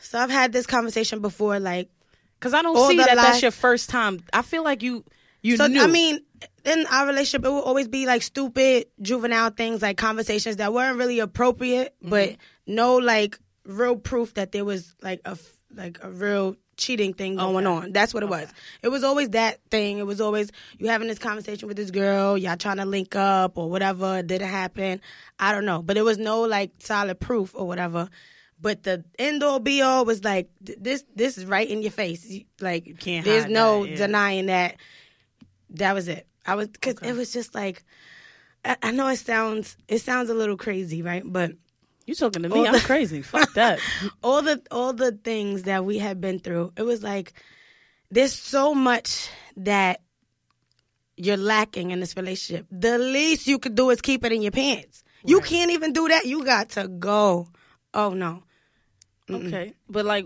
so 0.00 0.18
I've 0.18 0.30
had 0.30 0.52
this 0.52 0.66
conversation 0.66 1.20
before, 1.20 1.60
like 1.60 1.90
Because 2.38 2.54
I 2.54 2.62
don't 2.62 2.88
see 2.88 2.96
that 2.98 3.14
that's 3.14 3.42
your 3.42 3.50
first 3.50 3.90
time. 3.90 4.22
I 4.32 4.42
feel 4.42 4.64
like 4.64 4.82
you 4.82 5.04
you 5.42 5.56
So 5.56 5.66
knew. 5.66 5.82
I 5.82 5.86
mean, 5.86 6.20
in 6.64 6.86
our 6.90 7.06
relationship, 7.06 7.44
it 7.44 7.50
would 7.52 7.60
always 7.60 7.88
be 7.88 8.06
like 8.06 8.22
stupid, 8.22 8.86
juvenile 9.00 9.50
things, 9.50 9.82
like 9.82 9.96
conversations 9.96 10.56
that 10.56 10.72
weren't 10.72 10.98
really 10.98 11.18
appropriate, 11.20 11.94
but 12.02 12.30
mm-hmm. 12.30 12.74
no 12.74 12.96
like 12.96 13.38
real 13.68 13.94
proof 13.96 14.34
that 14.34 14.50
there 14.52 14.64
was 14.64 14.94
like 15.02 15.20
a 15.24 15.38
like 15.74 15.98
a 16.02 16.10
real 16.10 16.56
cheating 16.78 17.12
thing 17.12 17.36
going 17.36 17.66
Okay. 17.66 17.86
on. 17.86 17.92
That's 17.92 18.14
what 18.14 18.22
it 18.22 18.28
was. 18.28 18.48
It 18.82 18.88
was 18.88 19.04
always 19.04 19.30
that 19.30 19.60
thing. 19.70 19.98
It 19.98 20.06
was 20.06 20.20
always 20.20 20.50
you 20.78 20.88
having 20.88 21.08
this 21.08 21.18
conversation 21.18 21.68
with 21.68 21.76
this 21.76 21.90
girl, 21.90 22.38
y'all 22.38 22.56
trying 22.56 22.78
to 22.78 22.84
link 22.86 23.14
up 23.14 23.58
or 23.58 23.68
whatever. 23.68 24.22
Did 24.22 24.40
it 24.42 24.46
happen? 24.46 25.00
I 25.38 25.52
don't 25.52 25.64
know, 25.66 25.82
but 25.82 25.96
it 25.96 26.02
was 26.02 26.16
no 26.18 26.40
like 26.42 26.70
solid 26.78 27.20
proof 27.20 27.54
or 27.54 27.66
whatever. 27.66 28.08
But 28.60 28.82
the 28.82 29.04
end 29.18 29.42
all 29.44 29.60
be 29.60 29.82
all 29.82 30.04
was 30.04 30.24
like 30.24 30.48
this. 30.60 31.04
This 31.14 31.36
is 31.38 31.44
right 31.46 31.68
in 31.68 31.82
your 31.82 31.92
face. 31.92 32.24
You- 32.26 32.44
Like 32.60 32.98
can't 32.98 33.24
there's 33.24 33.44
hide 33.44 33.52
no 33.52 33.84
that, 33.84 33.90
yeah. 33.90 33.96
denying 33.96 34.46
that 34.46 34.76
that 35.70 35.94
was 35.94 36.08
it. 36.08 36.26
I 36.46 36.54
was 36.54 36.68
because 36.68 36.96
Okay. 36.96 37.08
it 37.10 37.16
was 37.16 37.32
just 37.32 37.54
like 37.54 37.84
I, 38.64 38.76
I 38.82 38.90
know 38.92 39.08
it 39.08 39.16
sounds 39.18 39.76
it 39.86 39.98
sounds 40.00 40.30
a 40.30 40.34
little 40.34 40.56
crazy, 40.56 41.02
right? 41.02 41.22
But 41.24 41.52
you 42.08 42.14
talking 42.14 42.42
to 42.42 42.48
me? 42.48 42.66
I'm 42.66 42.80
crazy. 42.80 43.20
Fuck 43.34 43.52
that. 43.54 43.80
all 44.22 44.40
the 44.40 44.62
all 44.70 44.92
the 44.94 45.12
things 45.12 45.64
that 45.64 45.84
we 45.84 45.98
had 45.98 46.20
been 46.20 46.38
through, 46.38 46.72
it 46.76 46.82
was 46.82 47.02
like 47.02 47.34
there's 48.10 48.32
so 48.32 48.74
much 48.74 49.28
that 49.58 50.00
you're 51.16 51.36
lacking 51.36 51.90
in 51.90 52.00
this 52.00 52.16
relationship. 52.16 52.66
The 52.70 52.96
least 52.98 53.46
you 53.46 53.58
could 53.58 53.74
do 53.74 53.90
is 53.90 54.00
keep 54.00 54.24
it 54.24 54.32
in 54.32 54.40
your 54.40 54.52
pants. 54.52 55.04
You 55.24 55.40
can't 55.40 55.70
even 55.72 55.92
do 55.92 56.08
that. 56.08 56.24
You 56.24 56.44
got 56.44 56.70
to 56.70 56.88
go. 56.88 57.48
Oh 57.92 58.14
no. 58.14 58.42
Okay, 59.30 59.74
but 59.90 60.06
like 60.06 60.24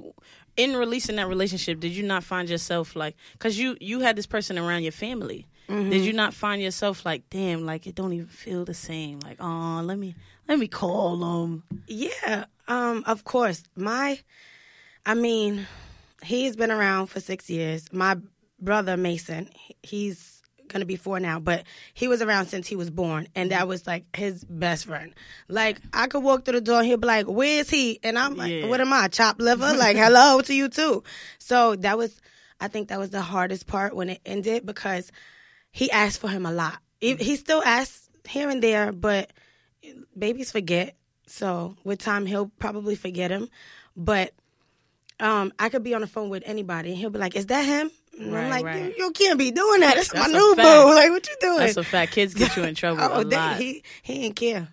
in 0.56 0.76
releasing 0.76 1.16
that 1.16 1.26
relationship, 1.26 1.80
did 1.80 1.90
you 1.90 2.04
not 2.04 2.22
find 2.22 2.48
yourself 2.48 2.94
like 2.94 3.16
because 3.32 3.58
you 3.58 3.76
you 3.80 4.00
had 4.00 4.14
this 4.14 4.26
person 4.26 4.56
around 4.56 4.84
your 4.84 4.92
family? 4.92 5.48
Mm-hmm. 5.68 5.90
Did 5.90 6.04
you 6.04 6.12
not 6.12 6.34
find 6.34 6.60
yourself 6.60 7.06
like, 7.06 7.28
damn, 7.30 7.64
like 7.64 7.86
it 7.86 7.94
don't 7.94 8.12
even 8.12 8.26
feel 8.26 8.64
the 8.64 8.74
same? 8.74 9.20
Like, 9.20 9.36
oh, 9.40 9.82
let 9.84 9.98
me 9.98 10.14
let 10.48 10.58
me 10.58 10.68
call 10.68 11.16
them. 11.16 11.62
Yeah, 11.86 12.44
um, 12.68 13.04
of 13.06 13.24
course. 13.24 13.62
My, 13.76 14.18
I 15.06 15.14
mean, 15.14 15.66
he's 16.22 16.56
been 16.56 16.70
around 16.70 17.06
for 17.06 17.20
six 17.20 17.48
years. 17.48 17.92
My 17.92 18.18
brother 18.60 18.96
Mason, 18.96 19.48
he's 19.82 20.42
gonna 20.68 20.84
be 20.84 20.96
four 20.96 21.20
now, 21.20 21.38
but 21.38 21.64
he 21.94 22.08
was 22.08 22.22
around 22.22 22.46
since 22.46 22.66
he 22.66 22.76
was 22.76 22.90
born, 22.90 23.28
and 23.34 23.50
that 23.50 23.68
was 23.68 23.86
like 23.86 24.04
his 24.16 24.44
best 24.44 24.86
friend. 24.86 25.14
Like 25.48 25.80
I 25.92 26.06
could 26.06 26.22
walk 26.22 26.44
through 26.44 26.54
the 26.54 26.60
door, 26.60 26.78
and 26.80 26.86
he'd 26.86 27.00
be 27.00 27.06
like, 27.06 27.26
"Where's 27.26 27.70
he?" 27.70 28.00
And 28.02 28.18
I'm 28.18 28.36
like, 28.36 28.52
Yeah. 28.52 28.66
"What 28.66 28.80
am 28.80 28.92
I, 28.92 29.08
chopped 29.08 29.40
liver?" 29.40 29.74
Like, 29.74 29.96
hello 29.96 30.40
to 30.42 30.54
you 30.54 30.68
too. 30.68 31.02
So 31.38 31.76
that 31.76 31.96
was. 31.96 32.20
I 32.60 32.68
think 32.68 32.88
that 32.88 32.98
was 33.00 33.10
the 33.10 33.20
hardest 33.20 33.66
part 33.66 33.94
when 33.96 34.08
it 34.08 34.20
ended 34.24 34.64
because 34.64 35.10
he 35.72 35.90
asked 35.90 36.20
for 36.20 36.28
him 36.28 36.46
a 36.46 36.52
lot. 36.52 36.78
He, 37.00 37.14
he 37.16 37.34
still 37.36 37.62
asks 37.64 38.08
here 38.28 38.48
and 38.48 38.62
there, 38.62 38.92
but 38.92 39.32
babies 40.16 40.52
forget. 40.52 40.94
So 41.26 41.76
with 41.84 41.98
time, 41.98 42.26
he'll 42.26 42.48
probably 42.58 42.94
forget 42.94 43.30
him. 43.30 43.48
But 43.96 44.32
um, 45.18 45.52
I 45.58 45.68
could 45.68 45.82
be 45.82 45.94
on 45.94 46.00
the 46.02 46.06
phone 46.06 46.28
with 46.28 46.42
anybody, 46.46 46.90
and 46.90 46.98
he'll 46.98 47.10
be 47.10 47.18
like, 47.18 47.34
"Is 47.36 47.46
that 47.46 47.62
him?" 47.64 47.90
And 48.18 48.32
Right, 48.32 48.44
I'm 48.44 48.50
like, 48.50 48.64
right. 48.64 48.96
you, 48.96 49.04
you 49.06 49.10
can't 49.12 49.38
be 49.38 49.50
doing 49.50 49.80
that. 49.80 49.96
It's 49.96 50.12
That's 50.12 50.30
my 50.30 50.38
new 50.38 50.54
fact. 50.54 50.66
boo. 50.66 50.84
Like, 50.94 51.10
what 51.10 51.26
you 51.28 51.36
doing? 51.40 51.58
That's 51.58 51.76
a 51.78 51.84
fact. 51.84 52.12
Kids 52.12 52.34
get 52.34 52.56
you 52.56 52.62
in 52.64 52.74
trouble 52.82 53.02
oh, 53.02 53.20
a 53.20 53.24
they- 53.24 53.54
he 53.56 53.82
he 54.02 54.22
didn't 54.22 54.36
care. 54.36 54.68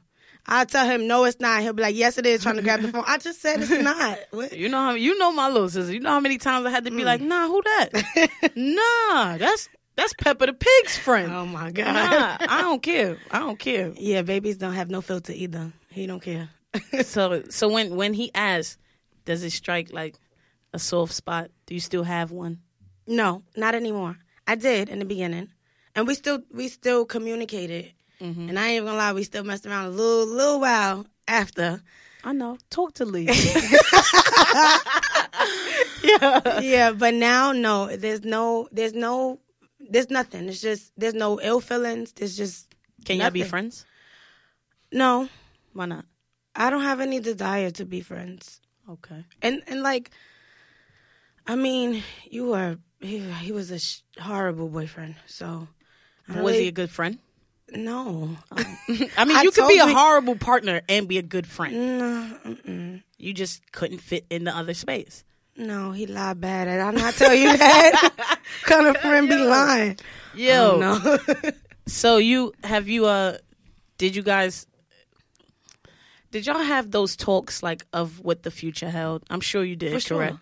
I 0.51 0.65
tell 0.65 0.85
him 0.85 1.05
no, 1.07 1.25
it's 1.25 1.39
not. 1.39 1.61
He'll 1.61 1.73
be 1.73 1.83
like, 1.83 1.95
yes, 1.95 2.17
it 2.17 2.25
is. 2.25 2.41
Trying 2.41 2.55
to 2.55 2.63
grab 2.63 2.81
the 2.81 2.87
phone. 2.87 3.03
I 3.05 3.17
just 3.19 3.39
said 3.41 3.61
it's 3.61 3.69
not. 3.83 4.17
What? 4.31 4.51
You 4.57 4.67
know 4.69 4.79
how 4.81 4.93
you 4.93 5.17
know 5.19 5.31
my 5.31 5.47
little 5.47 5.69
sister. 5.69 5.93
You 5.93 5.99
know 5.99 6.09
how 6.09 6.19
many 6.19 6.37
times 6.39 6.65
I 6.65 6.71
had 6.71 6.85
to 6.85 6.91
Mm. 6.91 6.97
be 6.97 7.03
like, 7.05 7.21
nah, 7.21 7.47
who 7.47 7.61
that? 7.61 8.29
nah, 8.55 9.37
that's 9.37 9.69
that's 9.99 10.13
Peppa 10.13 10.45
the 10.45 10.53
Pig's 10.53 10.97
friend. 10.97 11.31
Oh 11.31 11.45
my 11.45 11.71
god. 11.71 11.93
Nah, 11.93 12.37
I 12.39 12.61
don't 12.61 12.81
care. 12.81 13.17
I 13.29 13.39
don't 13.39 13.59
care. 13.59 13.91
Yeah, 13.97 14.21
babies 14.21 14.57
don't 14.57 14.73
have 14.73 14.89
no 14.89 15.01
filter 15.01 15.33
either. 15.33 15.73
He 15.89 16.07
don't 16.07 16.21
care. 16.21 16.49
So 17.03 17.43
so 17.49 17.67
when 17.67 17.95
when 17.95 18.13
he 18.13 18.31
asks, 18.33 18.77
does 19.25 19.43
it 19.43 19.51
strike 19.51 19.91
like 19.91 20.15
a 20.73 20.79
soft 20.79 21.13
spot? 21.13 21.49
Do 21.65 21.73
you 21.73 21.79
still 21.79 22.03
have 22.03 22.31
one? 22.31 22.59
No, 23.07 23.43
not 23.57 23.75
anymore. 23.75 24.17
I 24.47 24.55
did 24.55 24.87
in 24.87 24.99
the 24.99 25.05
beginning, 25.05 25.49
and 25.95 26.07
we 26.07 26.13
still 26.13 26.41
we 26.53 26.67
still 26.67 27.05
communicated. 27.05 27.91
Mm-hmm. 28.21 28.49
And 28.49 28.59
I 28.59 28.67
ain't 28.67 28.75
even 28.75 28.85
gonna 28.85 28.97
lie, 28.97 29.13
we 29.13 29.23
still 29.23 29.43
messed 29.43 29.65
around 29.65 29.85
a 29.85 29.89
little 29.89 30.27
little 30.27 30.59
while 30.59 31.07
after. 31.27 31.81
I 32.23 32.33
know. 32.33 32.57
Talk 32.69 32.93
to 32.95 33.05
Lee. 33.05 33.25
yeah. 36.03 36.59
yeah, 36.59 36.91
but 36.91 37.13
now 37.13 37.53
no, 37.53 37.95
there's 37.95 38.23
no, 38.23 38.67
there's 38.71 38.93
no, 38.93 39.39
there's 39.89 40.10
nothing. 40.10 40.48
It's 40.50 40.62
just 40.62 40.91
there's 40.98 41.13
no 41.13 41.39
ill 41.41 41.60
feelings. 41.60 42.13
There's 42.13 42.38
just 42.38 42.74
Can 43.05 43.17
y'all 43.17 43.29
be 43.31 43.43
friends? 43.43 43.86
no. 44.91 45.27
Why 45.74 45.86
not? 45.86 46.05
I 46.55 46.69
don't 46.69 46.81
have 46.84 47.00
any 47.00 47.19
desire 47.19 47.69
to 47.72 47.86
be 47.86 48.01
friends. 48.01 48.60
Okay. 48.89 49.24
And 49.41 49.62
and 49.67 49.81
like, 49.84 50.12
I 51.48 51.55
mean, 51.55 52.03
you 52.29 52.48
were 52.48 52.77
he, 53.00 53.19
he 53.19 53.51
was 53.51 53.72
a 53.72 53.79
sh- 53.79 54.01
horrible 54.19 54.67
boyfriend. 54.67 55.15
So 55.25 55.67
I 56.27 56.34
don't 56.34 56.43
Was 56.43 56.55
he 56.55 56.67
a 56.67 56.72
good 56.72 56.89
friend? 56.89 57.19
no? 57.72 58.36
I 58.51 59.25
mean, 59.25 59.38
I 59.38 59.43
you 59.43 59.51
could 59.51 59.67
be 59.67 59.77
a 59.77 59.86
you- 59.88 59.96
horrible 59.96 60.36
partner 60.36 60.81
and 60.89 61.08
be 61.08 61.17
a 61.19 61.22
good 61.24 61.46
friend. 61.46 62.00
no, 62.00 62.38
mm-mm. 62.46 63.03
You 63.19 63.34
just 63.34 63.72
couldn't 63.72 64.00
fit 64.00 64.25
in 64.31 64.43
the 64.46 64.55
other 64.55 64.74
space. 64.74 65.24
No, 65.59 65.91
he 65.91 66.07
lied 66.07 66.41
bad. 66.41 66.65
Did 66.65 66.79
I 66.79 66.91
not 66.91 67.13
tell 67.13 67.33
you 67.33 67.55
that? 67.57 68.39
kind 68.63 68.87
of 68.87 68.97
friend 68.97 69.29
be 69.29 69.35
lying? 69.37 69.97
Yo. 70.35 70.79
no. 70.79 71.17
So 71.87 72.17
you 72.17 72.53
have 72.63 72.87
you 72.87 73.07
uh 73.07 73.39
did 73.97 74.15
you 74.15 74.21
guys 74.21 74.67
did 76.31 76.45
y'all 76.45 76.59
have 76.59 76.91
those 76.91 77.15
talks 77.15 77.63
like 77.63 77.83
of 77.93 78.19
what 78.19 78.43
the 78.43 78.51
future 78.51 78.91
held? 78.91 79.23
I'm 79.31 79.41
sure 79.41 79.63
you 79.63 79.75
did, 79.75 79.93
For 79.93 79.99
sure. 79.99 80.17
correct? 80.19 80.37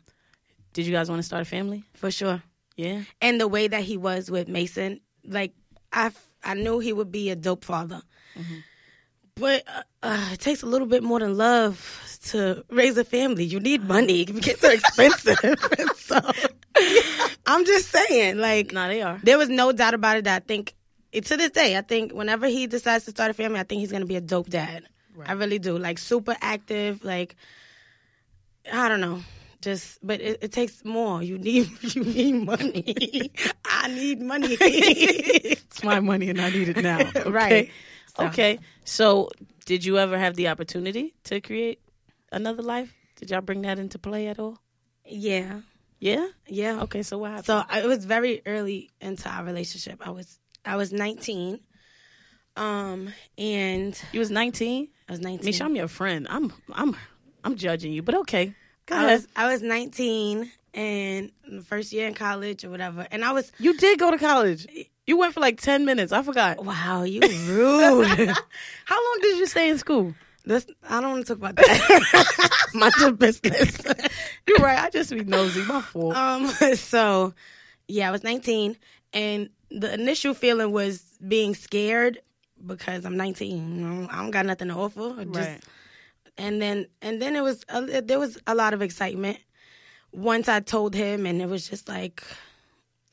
Did 0.74 0.86
you 0.86 0.91
guys 0.91 1.09
want 1.09 1.19
to 1.19 1.24
start 1.25 1.43
a 1.43 1.45
family? 1.45 1.83
For 1.93 2.12
sure. 2.12 2.43
Yeah. 2.75 3.03
And 3.21 3.39
the 3.39 3.47
way 3.47 3.67
that 3.69 3.81
he 3.83 3.95
was 3.95 4.29
with 4.29 4.50
Mason, 4.50 5.00
like 5.25 5.53
I, 5.93 6.12
I 6.43 6.53
knew 6.55 6.79
he 6.79 6.91
would 6.91 7.12
be 7.13 7.29
a 7.29 7.36
dope 7.38 7.63
father. 7.63 8.01
But 9.39 9.63
uh, 9.67 9.82
uh, 10.03 10.29
it 10.34 10.39
takes 10.39 10.63
a 10.63 10.65
little 10.65 10.88
bit 10.88 11.03
more 11.03 11.20
than 11.20 11.38
love 11.38 12.20
to 12.29 12.63
raise 12.70 12.98
a 12.98 13.03
family. 13.03 13.44
You 13.46 13.60
need 13.60 13.84
money. 13.84 14.25
Kids 14.41 14.63
are 14.63 14.72
expensive. 14.74 15.38
so 15.98 16.20
I'm 17.46 17.65
just 17.65 17.89
saying, 17.89 18.38
like, 18.38 18.72
Nah, 18.74 18.88
they 18.88 19.01
are. 19.01 19.20
there 19.24 19.38
was 19.38 19.50
no 19.50 19.72
doubt 19.72 19.94
about 19.94 20.17
it 20.17 20.24
that 20.25 20.44
I 20.44 20.46
think 20.46 20.74
to 21.13 21.38
this 21.38 21.51
day, 21.51 21.77
I 21.77 21.82
think 21.82 22.12
whenever 22.13 22.48
he 22.48 22.67
decides 22.67 23.06
to 23.06 23.12
start 23.12 23.32
a 23.32 23.34
family, 23.34 23.60
I 23.60 23.63
think 23.63 23.79
he's 23.79 23.91
gonna 23.91 24.06
be 24.06 24.15
a 24.17 24.22
dope 24.22 24.50
dad. 24.50 24.84
I 25.25 25.32
really 25.34 25.58
do. 25.58 25.77
Like 25.79 25.98
super 25.98 26.36
active, 26.41 27.03
like 27.03 27.36
I 28.72 28.88
don't 28.89 29.01
know. 29.01 29.22
Just 29.62 29.98
but 30.03 30.22
it, 30.22 30.38
it 30.44 30.51
takes 30.51 30.86
more. 30.86 31.24
You 31.24 31.38
need 31.39 31.70
you 31.96 32.03
need 32.03 32.34
money. 32.46 33.32
I 33.65 33.88
need 33.88 34.22
money. 34.22 34.56
It's 34.60 35.84
my 35.84 36.00
money 36.00 36.29
and 36.29 36.39
I 36.39 36.50
need 36.51 36.70
it 36.70 36.77
now. 36.77 37.00
Okay. 37.00 37.29
Right. 37.29 37.72
So- 38.15 38.25
Okay. 38.27 38.60
So 38.88 39.29
did 39.65 39.84
you 39.84 39.98
ever 40.00 40.17
have 40.17 40.36
the 40.36 40.48
opportunity 40.48 41.13
to 41.25 41.41
create 41.41 41.82
another 42.32 42.63
life? 42.63 42.94
Did 43.17 43.32
y'all 43.32 43.41
bring 43.41 43.63
that 43.63 43.79
into 43.79 44.00
play 44.00 44.27
at 44.27 44.39
all? 44.39 44.60
yeah. 45.06 45.62
Yeah? 46.00 46.27
Yeah. 46.48 46.82
Okay, 46.84 47.01
so 47.01 47.17
what 47.17 47.32
happened? 47.32 47.46
So 47.48 47.63
I- 47.67 47.82
it 47.82 47.88
was 47.88 48.06
very 48.06 48.41
early 48.46 48.91
into 49.01 49.27
our 49.29 49.44
relationship. 49.44 50.06
I 50.06 50.12
was 50.12 50.39
I 50.63 50.75
was 50.75 50.94
19. 50.94 51.60
Um 52.56 53.13
and 53.38 54.00
you 54.13 54.20
was 54.20 54.29
19? 54.32 54.88
I 55.10 55.12
was 55.12 55.20
19. 55.22 55.46
Misha, 55.46 55.63
I'm 55.63 55.75
your 55.75 55.88
friend. 55.88 56.27
I'm 56.29 56.53
I'm 56.72 56.96
I'm 57.44 57.56
judging 57.56 57.94
you, 57.94 58.03
but 58.03 58.15
okay. 58.15 58.53
Go 58.86 58.96
I 58.96 59.03
ahead. 59.06 59.12
was 59.20 59.27
I 59.36 59.51
was 59.51 59.62
19 59.63 60.51
and 60.75 61.32
the 61.50 61.62
first 61.62 61.91
year 61.91 62.08
in 62.08 62.13
college 62.13 62.63
or 62.63 62.70
whatever. 62.70 63.08
And 63.12 63.25
I 63.25 63.32
was 63.32 63.51
You 63.60 63.75
did 63.75 63.98
go 64.00 64.12
to 64.12 64.17
college. 64.20 64.67
You 65.07 65.17
went 65.17 65.33
for 65.33 65.39
like 65.39 65.59
10 65.59 65.85
minutes. 65.85 66.11
I 66.11 66.21
forgot. 66.21 66.63
wow, 66.63 67.03
you 67.03 67.21
rude. 67.47 68.07
How 68.85 68.95
long 68.95 69.17
did 69.21 69.39
you 69.39 69.47
stay 69.47 69.69
in 69.69 69.77
school? 69.77 70.13
this 70.45 70.65
I 70.87 71.01
don't 71.01 71.11
want 71.11 71.27
to 71.27 71.35
talk 71.35 71.37
about 71.39 71.55
that. 71.57 72.69
Mind 72.73 72.93
your 72.99 73.11
business. 73.11 73.77
You're 74.47 74.59
right. 74.59 74.79
I 74.79 74.89
just 74.89 75.09
be 75.09 75.23
nosy. 75.23 75.63
My 75.63 75.81
fault. 75.81 76.15
um 76.15 76.47
so 76.75 77.33
yeah, 77.87 78.07
I 78.07 78.11
was 78.11 78.23
19 78.23 78.77
and 79.13 79.49
the 79.69 79.93
initial 79.93 80.33
feeling 80.33 80.71
was 80.71 81.03
being 81.25 81.53
scared 81.53 82.19
because 82.65 83.05
I'm 83.05 83.17
19. 83.17 83.75
You 83.75 83.85
know, 83.85 84.07
I 84.09 84.21
don't 84.21 84.31
got 84.31 84.45
nothing 84.45 84.69
to 84.69 84.75
offer. 84.75 85.25
Just, 85.25 85.35
right. 85.35 85.63
and 86.37 86.61
then 86.61 86.87
and 87.01 87.21
then 87.21 87.35
it 87.35 87.41
was 87.41 87.65
a, 87.69 88.01
there 88.01 88.19
was 88.19 88.37
a 88.47 88.55
lot 88.55 88.73
of 88.73 88.81
excitement 88.81 89.39
once 90.11 90.47
I 90.47 90.59
told 90.61 90.95
him, 90.95 91.25
and 91.25 91.41
it 91.41 91.49
was 91.49 91.69
just 91.69 91.87
like, 91.87 92.23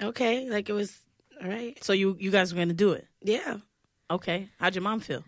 okay, 0.01 0.49
like 0.49 0.69
it 0.69 0.73
was 0.73 1.04
all 1.43 1.49
right, 1.49 1.83
So 1.85 1.93
you 1.93 2.17
you 2.19 2.31
guys 2.31 2.53
were 2.55 2.59
gonna 2.61 2.73
do 2.75 2.93
it. 2.93 3.07
yeah. 3.23 3.59
Okay. 4.11 4.49
How'd 4.59 4.75
your 4.75 4.83
mom 4.83 5.01
feel? 5.01 5.25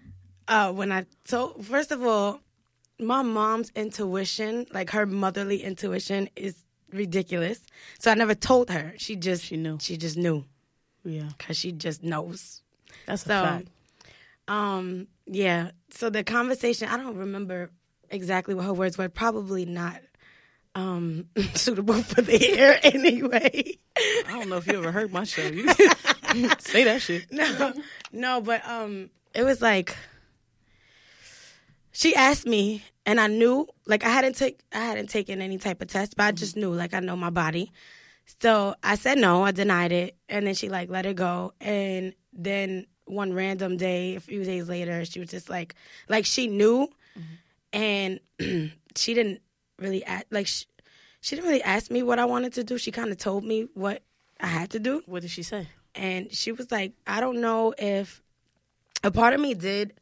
Uh, 0.49 0.71
when 0.73 0.93
I 0.93 1.07
told, 1.25 1.65
first 1.67 1.91
of 1.91 2.03
all, 2.05 2.41
my 3.01 3.23
mom's 3.23 3.73
intuition, 3.75 4.67
like 4.73 4.91
her 4.91 5.07
motherly 5.07 5.63
intuition, 5.63 6.29
is 6.37 6.55
ridiculous. 6.93 7.61
So 7.99 8.11
I 8.11 8.15
never 8.15 8.35
told 8.35 8.71
her. 8.71 8.95
She 8.99 9.17
just 9.17 9.45
She 9.45 9.57
knew. 9.57 9.79
She 9.81 9.97
just 9.97 10.17
knew 10.17 10.45
Yeah. 11.05 11.31
because 11.37 11.57
she 11.57 11.73
just 11.73 12.03
knows. 12.03 12.63
That's 13.07 13.23
a 13.25 13.29
So, 13.29 13.43
fact. 13.43 13.69
um, 14.49 15.09
yeah. 15.27 15.71
So 15.91 16.11
the 16.11 16.23
conversation, 16.23 16.89
I 16.89 16.97
don't 16.97 17.17
remember 17.17 17.71
exactly 18.11 18.55
what 18.55 18.67
her 18.67 18.73
words 18.75 18.97
were. 18.99 19.09
Probably 19.09 19.65
not 19.65 20.01
um 20.77 21.27
suitable 21.55 21.95
for 22.03 22.23
the 22.23 22.59
air 22.59 22.79
anyway. 22.85 23.79
I 23.97 24.31
don't 24.31 24.49
know 24.49 24.59
if 24.59 24.67
you 24.67 24.75
ever 24.75 24.93
heard 24.93 25.13
my 25.13 25.25
show. 25.25 25.43
You 25.43 25.67
say 26.59 26.85
that 26.85 27.01
shit. 27.01 27.33
no, 27.33 27.73
no, 28.13 28.41
but 28.43 28.67
um, 28.69 29.11
it 29.35 29.43
was 29.43 29.61
like 29.63 29.97
she 31.93 32.15
asked 32.15 32.47
me, 32.47 32.85
and 33.07 33.19
I 33.19 33.27
knew, 33.27 33.67
like 33.87 34.05
I 34.05 34.11
hadn't 34.11 34.37
take, 34.37 34.61
I 34.71 34.81
hadn't 34.81 35.09
taken 35.09 35.41
any 35.41 35.57
type 35.57 35.81
of 35.81 35.89
test, 35.89 36.15
but 36.15 36.25
I 36.25 36.33
just 36.33 36.55
knew, 36.57 36.73
like 36.73 36.93
I 36.93 37.01
know 37.01 37.17
my 37.17 37.31
body. 37.31 37.73
So 38.43 38.75
I 38.83 38.97
said 38.97 39.17
no, 39.19 39.45
I 39.45 39.53
denied 39.53 39.93
it, 39.93 40.15
and 40.29 40.47
then 40.47 40.55
she 40.55 40.69
like 40.69 40.91
let 40.91 41.07
it 41.07 41.17
go, 41.17 41.55
and 41.59 42.13
then 42.35 42.87
one 43.07 43.33
random 43.33 43.79
day, 43.79 44.17
a 44.17 44.21
few 44.21 44.45
days 44.45 44.69
later, 44.69 45.07
she 45.07 45.21
was 45.21 45.31
just 45.31 45.49
like, 45.49 45.75
like 46.09 46.27
she 46.27 46.49
knew, 46.49 46.89
and 47.73 48.21
she 48.97 49.15
didn't 49.15 49.41
really 49.79 50.05
act 50.05 50.33
like 50.33 50.47
she, 50.47 50.65
she 51.21 51.37
didn't 51.37 51.49
really 51.49 51.63
ask 51.63 51.91
me 51.91 52.03
what 52.03 52.19
I 52.19 52.25
wanted 52.25 52.53
to 52.55 52.65
do. 52.65 52.79
She 52.79 52.91
kind 52.93 53.11
of 53.11 53.19
told 53.19 53.45
me 53.45 53.69
what 53.75 54.03
I 54.41 54.47
had 54.49 54.71
to 54.71 54.79
do 54.79 55.03
What 55.07 55.23
did 55.23 55.31
she 55.31 55.43
say? 55.43 55.69
and 55.95 56.33
she 56.33 56.53
was 56.53 56.71
like, 56.71 56.93
I 57.07 57.21
don't 57.21 57.41
know 57.41 57.75
if 57.79 58.23
a 59.03 59.11
part 59.11 59.33
of 59.35 59.41
me 59.41 59.55
did 59.55 59.95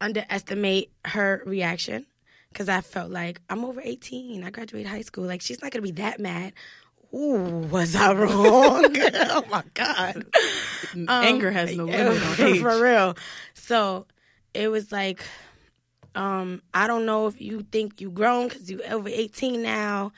underestimate 0.00 0.90
her 1.04 1.42
reaction 1.46 2.06
because 2.52 2.68
I 2.68 2.80
felt 2.80 3.10
like 3.10 3.40
I'm 3.50 3.64
over 3.64 3.80
18. 3.82 4.42
I 4.44 4.50
graduated 4.50 4.90
high 4.90 5.02
school. 5.02 5.24
Like, 5.24 5.40
she's 5.42 5.60
not 5.62 5.72
to 5.72 5.82
be 5.82 5.90
that 5.92 6.18
mad. 6.20 6.54
Ooh, 7.14 7.66
was 7.70 7.94
I 7.96 8.12
wrong? 8.14 8.84
oh 8.96 9.44
my 9.50 9.62
God. 9.74 10.26
Anger 11.08 11.50
has 11.50 11.76
no 11.76 11.84
um, 11.84 11.90
limit 11.90 12.22
on 12.40 12.40
age. 12.46 12.60
For 12.60 12.82
real. 12.82 13.16
So 13.54 14.06
it 14.54 14.68
was 14.68 14.90
like, 14.92 15.22
um, 16.14 16.62
I 16.74 16.86
don't 16.86 17.06
know 17.06 17.26
if 17.26 17.40
you 17.40 17.62
think 17.70 18.00
you 18.00 18.10
grown 18.10 18.48
because 18.48 18.70
you 18.70 18.82
over 18.84 19.08
18 19.08 19.62
now, 19.62 20.12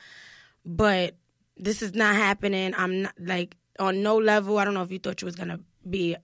but 0.65 1.15
this 1.57 1.81
is 1.81 1.93
not 1.93 2.15
happening. 2.15 2.73
I'm 2.77 3.03
not 3.03 3.13
like 3.19 3.55
on 3.79 4.01
no 4.03 4.17
level. 4.17 4.57
I 4.57 4.65
don't 4.65 4.73
know 4.73 4.83
if 4.83 4.91
you 4.91 4.99
thought 4.99 5.21
you 5.21 5.25
was 5.25 5.35
gonna 5.35 5.59
be 5.89 6.15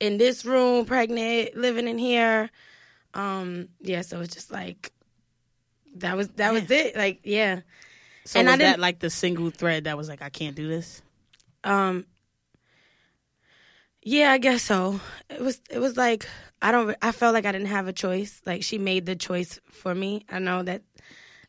in 0.00 0.18
this 0.18 0.44
room, 0.44 0.84
pregnant, 0.86 1.56
living 1.56 1.88
in 1.88 1.98
here. 1.98 2.50
Um, 3.14 3.68
yeah, 3.80 4.02
so 4.02 4.20
it's 4.20 4.34
just 4.34 4.50
like 4.50 4.92
that 5.96 6.16
was 6.16 6.28
that 6.36 6.52
was 6.52 6.70
it. 6.70 6.96
Like, 6.96 7.20
yeah. 7.24 7.60
So 8.24 8.40
And 8.40 8.48
I 8.48 8.52
was 8.52 8.58
that 8.58 8.64
didn't- 8.72 8.80
like 8.80 8.98
the 9.00 9.10
single 9.10 9.50
thread 9.50 9.84
that 9.84 9.96
was 9.96 10.08
like, 10.08 10.20
I 10.22 10.28
can't 10.30 10.56
do 10.56 10.68
this? 10.68 11.00
Um, 11.64 12.06
yeah, 14.02 14.30
I 14.32 14.38
guess 14.38 14.62
so. 14.62 15.00
It 15.30 15.40
was. 15.40 15.60
It 15.70 15.78
was 15.78 15.96
like 15.96 16.28
I 16.62 16.72
don't. 16.72 16.96
I 17.02 17.12
felt 17.12 17.34
like 17.34 17.44
I 17.46 17.52
didn't 17.52 17.68
have 17.68 17.86
a 17.86 17.92
choice. 17.92 18.40
Like 18.46 18.62
she 18.62 18.78
made 18.78 19.06
the 19.06 19.16
choice 19.16 19.60
for 19.70 19.94
me. 19.94 20.24
I 20.30 20.38
know 20.38 20.62
that 20.62 20.82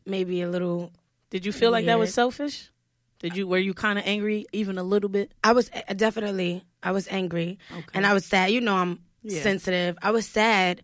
maybe 0.04 0.42
a 0.42 0.48
little. 0.50 0.92
Did 1.30 1.44
you 1.44 1.52
feel 1.52 1.70
like 1.70 1.86
that 1.86 1.98
was 1.98 2.14
selfish? 2.14 2.70
Did 3.18 3.36
you 3.36 3.48
were 3.48 3.58
you 3.58 3.74
kind 3.74 3.98
of 3.98 4.06
angry 4.06 4.46
even 4.52 4.78
a 4.78 4.82
little 4.82 5.08
bit? 5.08 5.32
I 5.42 5.52
was 5.52 5.70
uh, 5.74 5.92
definitely. 5.94 6.64
I 6.82 6.92
was 6.92 7.08
angry, 7.08 7.58
Okay. 7.72 7.90
and 7.94 8.06
I 8.06 8.12
was 8.12 8.24
sad. 8.24 8.50
You 8.50 8.60
know, 8.60 8.76
I'm 8.76 9.00
Yeah. 9.22 9.42
sensitive. 9.42 9.96
I 10.02 10.10
was 10.12 10.26
sad, 10.26 10.82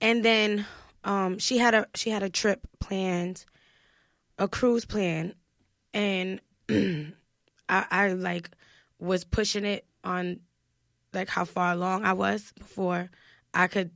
and 0.00 0.24
then 0.24 0.64
um, 1.02 1.38
she 1.38 1.58
had 1.58 1.74
a 1.74 1.86
she 1.94 2.10
had 2.10 2.22
a 2.22 2.30
trip 2.30 2.66
planned, 2.78 3.44
a 4.38 4.46
cruise 4.48 4.84
plan, 4.84 5.34
and 5.92 6.40
I, 7.68 7.84
I 7.90 8.12
like 8.12 8.50
was 8.98 9.24
pushing 9.24 9.64
it 9.64 9.84
on 10.04 10.40
like 11.12 11.28
how 11.28 11.44
far 11.44 11.72
along 11.72 12.04
I 12.04 12.12
was 12.12 12.52
before 12.58 13.10
I 13.56 13.66
could 13.66 13.90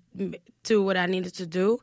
do 0.65 0.83
what 0.83 0.97
I 0.97 1.07
needed 1.07 1.35
to 1.35 1.47
do, 1.47 1.79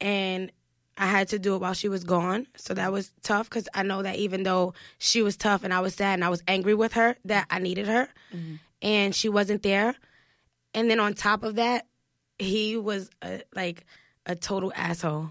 and 0.00 0.52
I 0.96 1.06
had 1.06 1.28
to 1.28 1.38
do 1.38 1.54
it 1.54 1.60
while 1.60 1.74
she 1.74 1.88
was 1.88 2.04
gone. 2.04 2.46
So 2.56 2.74
that 2.74 2.92
was 2.92 3.12
tough 3.22 3.50
because 3.50 3.68
I 3.74 3.82
know 3.82 4.02
that 4.02 4.16
even 4.16 4.42
though 4.44 4.74
she 4.98 5.22
was 5.22 5.36
tough 5.36 5.64
and 5.64 5.74
I 5.74 5.80
was 5.80 5.94
sad 5.94 6.14
and 6.14 6.24
I 6.24 6.28
was 6.28 6.42
angry 6.48 6.74
with 6.74 6.94
her, 6.94 7.16
that 7.24 7.46
I 7.50 7.58
needed 7.58 7.86
her, 7.86 8.08
and 8.82 9.14
she 9.14 9.28
wasn't 9.28 9.62
there. 9.62 9.94
And 10.74 10.90
then 10.90 11.00
on 11.00 11.14
top 11.14 11.42
of 11.42 11.56
that, 11.56 11.86
he 12.38 12.76
was 12.76 13.10
a, 13.22 13.42
like 13.54 13.84
a 14.26 14.36
total 14.36 14.72
asshole. 14.76 15.30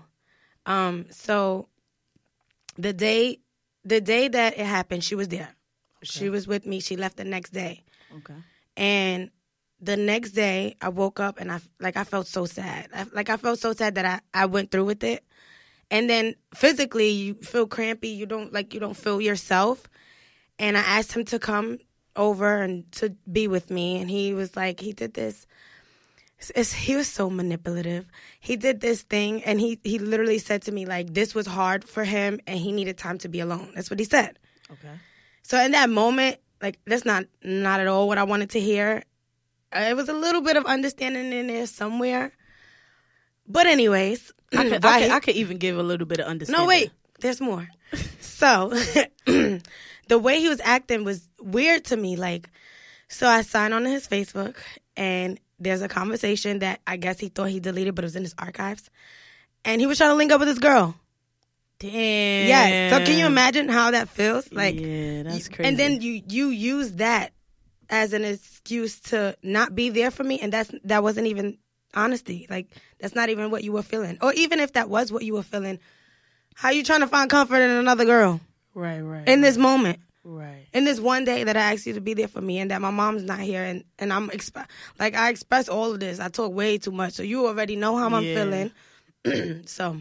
Um, 0.66 1.06
so 1.12 1.70
the 2.78 2.92
day, 2.92 3.40
the 3.86 4.02
day 4.02 4.28
that 4.28 4.60
it 4.60 4.66
happened, 4.66 5.04
she 5.04 5.16
was 5.16 5.30
there. 5.30 5.50
She 6.04 6.30
was 6.30 6.48
with 6.48 6.66
me. 6.66 6.80
She 6.80 6.98
left 6.98 7.18
the 7.18 7.24
next 7.24 7.52
day. 7.52 7.84
Okay. 8.18 8.36
And 8.76 9.32
the 9.80 9.96
next 9.98 10.32
day, 10.32 10.76
I 10.82 10.90
woke 10.90 11.20
up 11.20 11.40
and 11.40 11.52
I 11.52 11.60
like 11.80 11.98
I 11.98 12.04
felt 12.04 12.28
so 12.28 12.46
sad. 12.46 12.88
I, 12.94 13.06
like 13.14 13.30
I 13.30 13.38
felt 13.38 13.60
so 13.60 13.74
sad 13.74 13.96
that 13.96 14.06
I 14.06 14.44
I 14.44 14.46
went 14.46 14.72
through 14.72 14.86
with 14.86 15.04
it. 15.04 15.24
And 15.90 16.10
then 16.10 16.36
physically, 16.54 17.10
you 17.12 17.34
feel 17.36 17.68
crampy. 17.68 18.10
You 18.10 18.26
don't 18.26 18.52
like 18.52 18.74
you 18.74 18.80
don't 18.80 18.98
feel 18.98 19.22
yourself. 19.22 19.88
And 20.60 20.78
I 20.78 20.82
asked 20.82 21.14
him 21.14 21.24
to 21.26 21.40
come 21.40 21.78
over 22.16 22.62
and 22.64 22.92
to 22.94 23.16
be 23.32 23.48
with 23.48 23.70
me, 23.70 24.02
and 24.02 24.10
he 24.10 24.34
was 24.34 24.56
like, 24.56 24.80
he 24.80 24.92
did 24.92 25.14
this. 25.14 25.46
It's, 26.40 26.50
it's- 26.52 26.74
he 26.74 26.96
was 26.96 27.08
so 27.08 27.30
manipulative. 27.30 28.08
He 28.40 28.58
did 28.58 28.82
this 28.82 29.04
thing, 29.04 29.44
and 29.44 29.60
he 29.60 29.80
he 29.84 30.00
literally 30.00 30.40
said 30.40 30.64
to 30.64 30.72
me 30.72 30.86
like, 30.86 31.14
this 31.14 31.34
was 31.36 31.46
hard 31.46 31.84
for 31.88 32.04
him, 32.04 32.40
and 32.48 32.60
he 32.60 32.72
needed 32.72 32.98
time 32.98 33.18
to 33.20 33.30
be 33.30 33.40
alone. 33.40 33.72
That's 33.76 33.90
what 33.90 34.00
he 34.00 34.06
said. 34.06 34.40
Okay. 34.72 34.96
So 35.44 35.64
in 35.64 35.72
that 35.72 35.90
moment, 35.90 36.38
like 36.62 36.80
that's 36.86 37.06
not 37.06 37.26
not 37.44 37.80
at 37.80 37.88
all 37.88 38.08
what 38.08 38.18
I 38.18 38.24
wanted 38.24 38.50
to 38.52 38.60
hear. 38.60 39.04
Uh, 39.76 39.80
It 39.90 39.96
was 39.96 40.10
a 40.10 40.14
little 40.14 40.42
bit 40.42 40.58
of 40.58 40.66
understanding 40.66 41.32
in 41.34 41.48
there 41.48 41.68
somewhere. 41.68 42.32
But 43.48 43.66
anyways, 43.68 44.32
I 44.54 44.70
could, 44.70 44.86
I, 44.86 45.00
could, 45.02 45.12
I 45.12 45.20
could 45.20 45.36
even 45.36 45.58
give 45.58 45.78
a 45.78 45.84
little 45.84 46.06
bit 46.08 46.20
of 46.20 46.28
understanding. 46.28 46.64
no 46.64 46.68
wait, 46.68 46.92
there's 47.20 47.40
more. 47.42 47.68
so 48.20 48.70
the 49.26 49.62
way 50.20 50.40
he 50.40 50.50
was 50.50 50.60
acting 50.64 51.04
was 51.04 51.22
weird 51.42 51.86
to 51.86 51.98
me. 51.98 52.16
Like, 52.16 52.50
so 53.08 53.28
I 53.28 53.42
signed 53.42 53.74
on 53.74 53.84
to 53.84 53.90
his 53.90 54.08
Facebook, 54.08 54.58
and 54.98 55.40
there's 55.60 55.82
a 55.82 55.88
conversation 55.88 56.60
that 56.60 56.82
I 56.86 56.98
guess 56.98 57.20
he 57.20 57.30
thought 57.30 57.50
he 57.50 57.60
deleted, 57.60 57.96
but 57.96 58.04
it 58.04 58.08
was 58.08 58.16
in 58.18 58.24
his 58.24 58.36
archives, 58.38 58.90
and 59.64 59.80
he 59.80 59.88
was 59.88 59.98
trying 59.98 60.12
to 60.12 60.16
link 60.16 60.32
up 60.32 60.40
with 60.40 60.50
this 60.50 60.60
girl. 60.60 60.96
Damn. 61.80 61.92
Yes. 62.48 62.92
So 62.94 63.06
can 63.06 63.18
you 63.20 63.28
imagine 63.28 63.70
how 63.70 63.92
that 63.92 64.10
feels? 64.10 64.52
Like, 64.52 64.80
yeah, 64.80 65.24
that's 65.24 65.48
crazy. 65.48 65.70
And 65.70 65.78
then 65.78 66.02
you 66.02 66.22
you 66.28 66.48
use 66.50 66.94
that 66.94 67.32
as 67.90 68.14
an 68.14 68.24
excuse 68.26 69.00
to 69.00 69.36
not 69.44 69.76
be 69.76 69.90
there 69.90 70.12
for 70.12 70.24
me, 70.24 70.40
and 70.40 70.52
that's 70.52 70.72
that 70.84 71.04
wasn't 71.04 71.28
even 71.28 71.58
honesty. 71.94 72.48
Like 72.50 72.68
that's 73.00 73.16
not 73.16 73.30
even 73.30 73.52
what 73.52 73.64
you 73.64 73.72
were 73.72 73.84
feeling, 73.84 74.18
or 74.22 74.34
even 74.34 74.60
if 74.60 74.74
that 74.74 74.90
was 74.90 75.12
what 75.12 75.24
you 75.24 75.34
were 75.34 75.44
feeling, 75.44 75.80
how 76.56 76.70
you 76.70 76.84
trying 76.84 77.02
to 77.02 77.08
find 77.08 77.30
comfort 77.30 77.58
in 77.62 77.70
another 77.70 78.06
girl 78.06 78.40
right, 78.74 79.00
right, 79.02 79.28
in 79.28 79.42
this 79.42 79.58
moment? 79.58 80.00
right. 80.24 80.66
In 80.74 80.84
this 80.84 81.00
one 81.00 81.24
day 81.24 81.46
that 81.46 81.56
I 81.56 81.74
asked 81.74 81.86
you 81.88 81.94
to 81.94 82.02
be 82.02 82.14
there 82.14 82.28
for 82.28 82.42
me, 82.42 82.60
and 82.60 82.70
that 82.72 82.82
my 82.82 82.92
mom's 82.92 83.24
not 83.24 83.40
here, 83.40 83.64
and 83.64 83.84
and 83.98 84.12
I'm 84.12 84.30
exp- 84.30 84.66
like 85.00 85.16
I 85.16 85.30
express 85.30 85.70
all 85.70 85.94
of 85.94 86.00
this. 86.00 86.20
I 86.20 86.28
talk 86.28 86.52
way 86.54 86.78
too 86.78 86.92
much, 86.92 87.14
so 87.14 87.24
you 87.24 87.48
already 87.48 87.76
know 87.76 87.96
how 87.98 88.08
I'm 88.08 88.24
Yeah. 88.26 88.34
feeling. 88.34 89.64
so, 89.66 89.98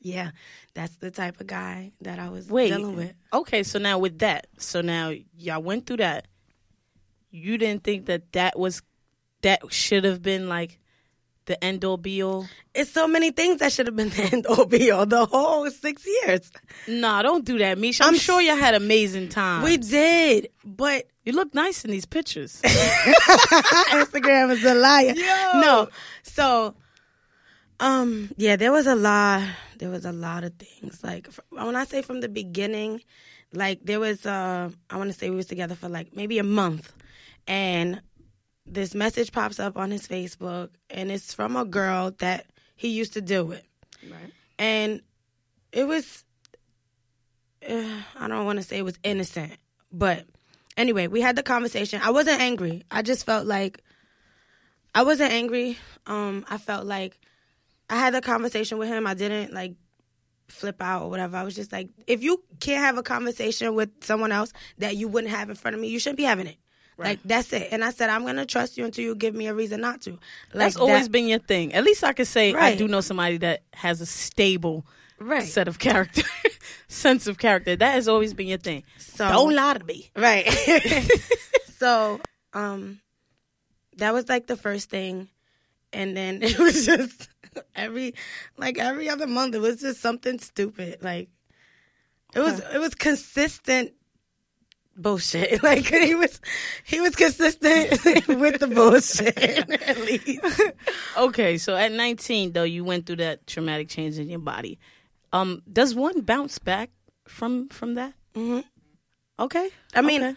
yeah, 0.00 0.30
that's 0.74 0.96
the 0.96 1.10
type 1.10 1.40
of 1.40 1.46
guy 1.46 1.92
that 2.00 2.18
I 2.18 2.28
was 2.30 2.48
Wait. 2.50 2.68
dealing 2.68 2.96
with. 2.96 3.12
Okay, 3.32 3.62
so 3.62 3.78
now 3.78 3.98
with 3.98 4.18
that, 4.20 4.46
so 4.58 4.80
now 4.80 5.12
y'all 5.36 5.62
went 5.62 5.86
through 5.86 5.98
that. 5.98 6.26
You 7.34 7.58
didn't 7.58 7.82
think 7.82 8.06
that 8.06 8.32
that 8.32 8.56
was 8.56 8.80
that 9.42 9.60
should 9.72 10.04
have 10.04 10.22
been 10.22 10.48
like 10.48 10.78
the 11.46 11.62
end 11.62 11.84
all 11.84 11.96
be 11.96 12.22
all. 12.22 12.46
It's 12.74 12.92
so 12.92 13.08
many 13.08 13.32
things 13.32 13.58
that 13.58 13.72
should 13.72 13.86
have 13.86 13.96
been 13.96 14.10
the 14.10 14.22
end 14.32 14.46
all 14.46 14.66
be 14.66 14.92
all 14.92 15.04
the 15.04 15.26
whole 15.26 15.68
six 15.68 16.06
years. 16.06 16.52
Nah, 16.86 17.22
don't 17.22 17.44
do 17.44 17.58
that, 17.58 17.76
Misha. 17.76 18.04
I'm, 18.04 18.10
I'm 18.10 18.20
sure 18.20 18.40
you 18.40 18.56
had 18.56 18.74
amazing 18.74 19.30
time. 19.30 19.64
We 19.64 19.78
did, 19.78 20.50
but 20.64 21.08
you 21.24 21.32
look 21.32 21.52
nice 21.54 21.84
in 21.84 21.90
these 21.90 22.06
pictures. 22.06 22.62
Instagram 22.62 24.52
is 24.52 24.64
a 24.64 24.74
liar. 24.74 25.14
Yo. 25.16 25.60
No, 25.60 25.88
so, 26.22 26.76
um, 27.80 28.30
yeah, 28.36 28.54
there 28.54 28.70
was 28.70 28.86
a 28.86 28.94
lot. 28.94 29.42
There 29.78 29.90
was 29.90 30.04
a 30.04 30.12
lot 30.12 30.44
of 30.44 30.54
things. 30.54 31.02
Like 31.02 31.28
when 31.48 31.74
I 31.74 31.84
say 31.84 32.00
from 32.02 32.20
the 32.20 32.28
beginning, 32.28 33.02
like 33.52 33.80
there 33.84 33.98
was. 33.98 34.24
Uh, 34.24 34.70
I 34.88 34.96
want 34.96 35.12
to 35.12 35.18
say 35.18 35.30
we 35.30 35.36
was 35.36 35.46
together 35.46 35.74
for 35.74 35.88
like 35.88 36.14
maybe 36.16 36.38
a 36.38 36.44
month, 36.44 36.92
and 37.46 38.00
this 38.66 38.94
message 38.94 39.30
pops 39.32 39.60
up 39.60 39.76
on 39.76 39.90
his 39.90 40.08
Facebook, 40.08 40.70
and 40.90 41.10
it's 41.12 41.34
from 41.34 41.56
a 41.56 41.64
girl 41.64 42.12
that 42.18 42.46
he 42.76 42.88
used 42.88 43.12
to 43.14 43.20
deal 43.20 43.44
with. 43.44 43.62
right. 44.10 44.32
and 44.58 45.00
it 45.72 45.84
was 45.86 46.24
uh, 47.68 48.00
i 48.16 48.28
don't 48.28 48.44
want 48.44 48.58
to 48.58 48.62
say 48.62 48.78
it 48.78 48.84
was 48.84 48.98
innocent 49.02 49.52
but 49.90 50.24
anyway 50.76 51.06
we 51.06 51.20
had 51.20 51.34
the 51.36 51.42
conversation. 51.42 52.00
I 52.02 52.10
wasn't 52.10 52.40
angry. 52.40 52.82
I 52.90 53.02
just 53.02 53.24
felt 53.26 53.46
like 53.46 53.82
i 54.94 55.02
wasn't 55.02 55.32
angry. 55.32 55.78
Um 56.06 56.44
i 56.50 56.58
felt 56.58 56.84
like 56.86 57.18
i 57.90 57.96
had 57.96 58.12
the 58.14 58.20
conversation 58.20 58.78
with 58.78 58.88
him. 58.88 59.06
I 59.06 59.14
didn't 59.14 59.52
like 59.52 59.74
flip 60.48 60.80
out 60.82 61.02
or 61.04 61.10
whatever. 61.10 61.36
I 61.36 61.42
was 61.42 61.54
just 61.54 61.72
like 61.72 61.88
if 62.06 62.22
you 62.22 62.42
can't 62.60 62.84
have 62.84 62.98
a 62.98 63.02
conversation 63.02 63.74
with 63.74 63.90
someone 64.04 64.30
else 64.32 64.52
that 64.78 64.96
you 64.96 65.08
wouldn't 65.08 65.32
have 65.32 65.48
in 65.48 65.56
front 65.56 65.74
of 65.74 65.80
me 65.80 65.88
you 65.88 65.98
shouldn't 65.98 66.18
be 66.18 66.24
having 66.24 66.46
it 66.46 66.56
like 66.96 67.18
that's 67.24 67.52
it 67.52 67.68
and 67.72 67.84
i 67.84 67.90
said 67.90 68.08
i'm 68.08 68.24
gonna 68.24 68.46
trust 68.46 68.78
you 68.78 68.84
until 68.84 69.04
you 69.04 69.14
give 69.14 69.34
me 69.34 69.46
a 69.48 69.54
reason 69.54 69.80
not 69.80 70.00
to 70.02 70.10
like 70.10 70.20
That's 70.52 70.76
always 70.76 71.04
that- 71.04 71.12
been 71.12 71.26
your 71.26 71.40
thing. 71.40 71.74
At 71.74 71.82
least 71.84 72.04
I 72.04 72.12
could 72.12 72.26
say 72.28 72.54
I 72.54 72.76
do 72.76 72.86
know 72.86 73.00
somebody 73.00 73.38
that 73.38 73.62
has 73.72 74.00
a 74.00 74.06
stable 74.06 74.86
right 75.18 75.42
set 75.42 75.66
of 75.68 75.78
character, 75.78 76.22
sense 76.88 77.26
of 77.26 77.38
character. 77.38 77.74
That 77.76 77.92
has 77.94 78.06
always 78.08 78.34
been 78.34 78.46
your 78.48 78.58
thing. 78.58 78.84
so 78.98 79.28
Don't 79.28 79.54
lie 79.54 79.74
to 79.74 79.84
me. 79.84 80.10
Right. 80.16 80.46
so, 81.78 82.20
um, 82.52 83.00
that 83.96 84.12
was 84.12 84.28
like 84.28 84.46
the 84.46 84.56
first 84.56 84.90
thing, 84.90 85.28
and 85.92 86.16
then 86.16 86.42
it 86.42 86.58
was 86.58 86.86
just 86.86 87.28
every 87.74 88.14
like 88.56 88.78
every 88.78 89.08
other 89.08 89.26
month 89.26 89.54
it 89.54 89.60
was 89.60 89.80
just 89.80 90.00
something 90.00 90.38
stupid. 90.38 90.98
Like 91.02 91.28
it 92.34 92.40
was 92.40 92.60
it 92.60 92.78
was 92.78 92.94
consistent 92.94 93.92
bullshit. 94.96 95.62
Like 95.62 95.86
he 95.86 96.14
was 96.14 96.40
he 96.84 97.00
was 97.00 97.14
consistent 97.16 97.90
with 98.28 98.60
the 98.60 98.66
bullshit 98.66 99.36
at 99.88 99.98
least. 99.98 100.60
Okay, 101.16 101.58
so 101.58 101.76
at 101.76 101.92
19 101.92 102.52
though, 102.52 102.62
you 102.64 102.84
went 102.84 103.06
through 103.06 103.16
that 103.16 103.46
traumatic 103.46 103.88
change 103.88 104.18
in 104.18 104.28
your 104.28 104.38
body. 104.40 104.78
Um, 105.32 105.62
does 105.70 105.94
one 105.94 106.20
bounce 106.22 106.58
back 106.58 106.90
from 107.26 107.68
from 107.68 107.94
that? 107.94 108.12
hmm 108.34 108.60
Okay. 109.38 109.68
I 109.94 110.00
mean, 110.02 110.22
Okay. 110.22 110.36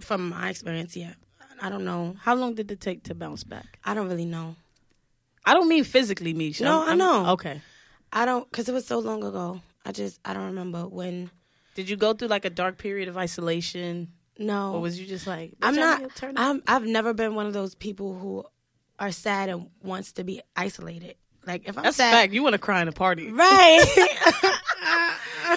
from 0.00 0.28
my 0.28 0.50
experience, 0.50 0.96
yeah. 0.96 1.14
I 1.60 1.68
don't 1.70 1.84
know. 1.84 2.14
how 2.20 2.34
long 2.34 2.54
did 2.54 2.70
it 2.70 2.80
take 2.80 3.02
to 3.04 3.14
bounce 3.14 3.42
back? 3.44 3.78
I 3.84 3.94
don't 3.94 4.08
really 4.08 4.26
know. 4.26 4.54
I 5.44 5.54
don't 5.54 5.68
mean 5.68 5.84
physically, 5.84 6.34
Misha. 6.34 6.64
No, 6.64 6.84
I 6.86 6.94
know. 6.94 7.30
Okay. 7.30 7.62
I 8.12 8.24
don't 8.26 8.48
because 8.50 8.68
it 8.68 8.72
was 8.72 8.86
so 8.86 8.98
long 8.98 9.24
ago. 9.24 9.60
I 9.84 9.92
just 9.92 10.20
I 10.24 10.34
don't 10.34 10.46
remember 10.46 10.86
when. 10.86 11.30
Did 11.76 11.88
you 11.90 11.96
go 11.96 12.14
through 12.14 12.28
like 12.28 12.44
a 12.46 12.50
dark 12.50 12.78
period 12.78 13.06
of 13.08 13.16
isolation, 13.18 14.08
No, 14.38 14.72
or 14.74 14.80
was 14.80 14.98
you 14.98 15.06
just 15.06 15.26
like, 15.26 15.52
I'm 15.62 15.76
not. 15.76 16.02
I'm. 16.36 16.62
I've 16.66 16.84
never 16.86 17.12
been 17.12 17.34
one 17.34 17.44
of 17.46 17.52
those 17.52 17.74
people 17.74 18.18
who 18.18 18.44
are 18.98 19.12
sad 19.12 19.50
and 19.50 19.68
wants 19.82 20.12
to 20.12 20.24
be 20.24 20.40
isolated. 20.56 21.16
Like 21.46 21.68
if 21.68 21.76
I'm 21.76 21.84
That's 21.84 21.96
a 21.96 21.98
sad, 21.98 22.12
fact. 22.12 22.32
You 22.32 22.42
want 22.42 22.54
to 22.54 22.58
cry 22.58 22.80
in 22.80 22.88
a 22.88 22.92
party, 22.92 23.30
right? 23.30 23.84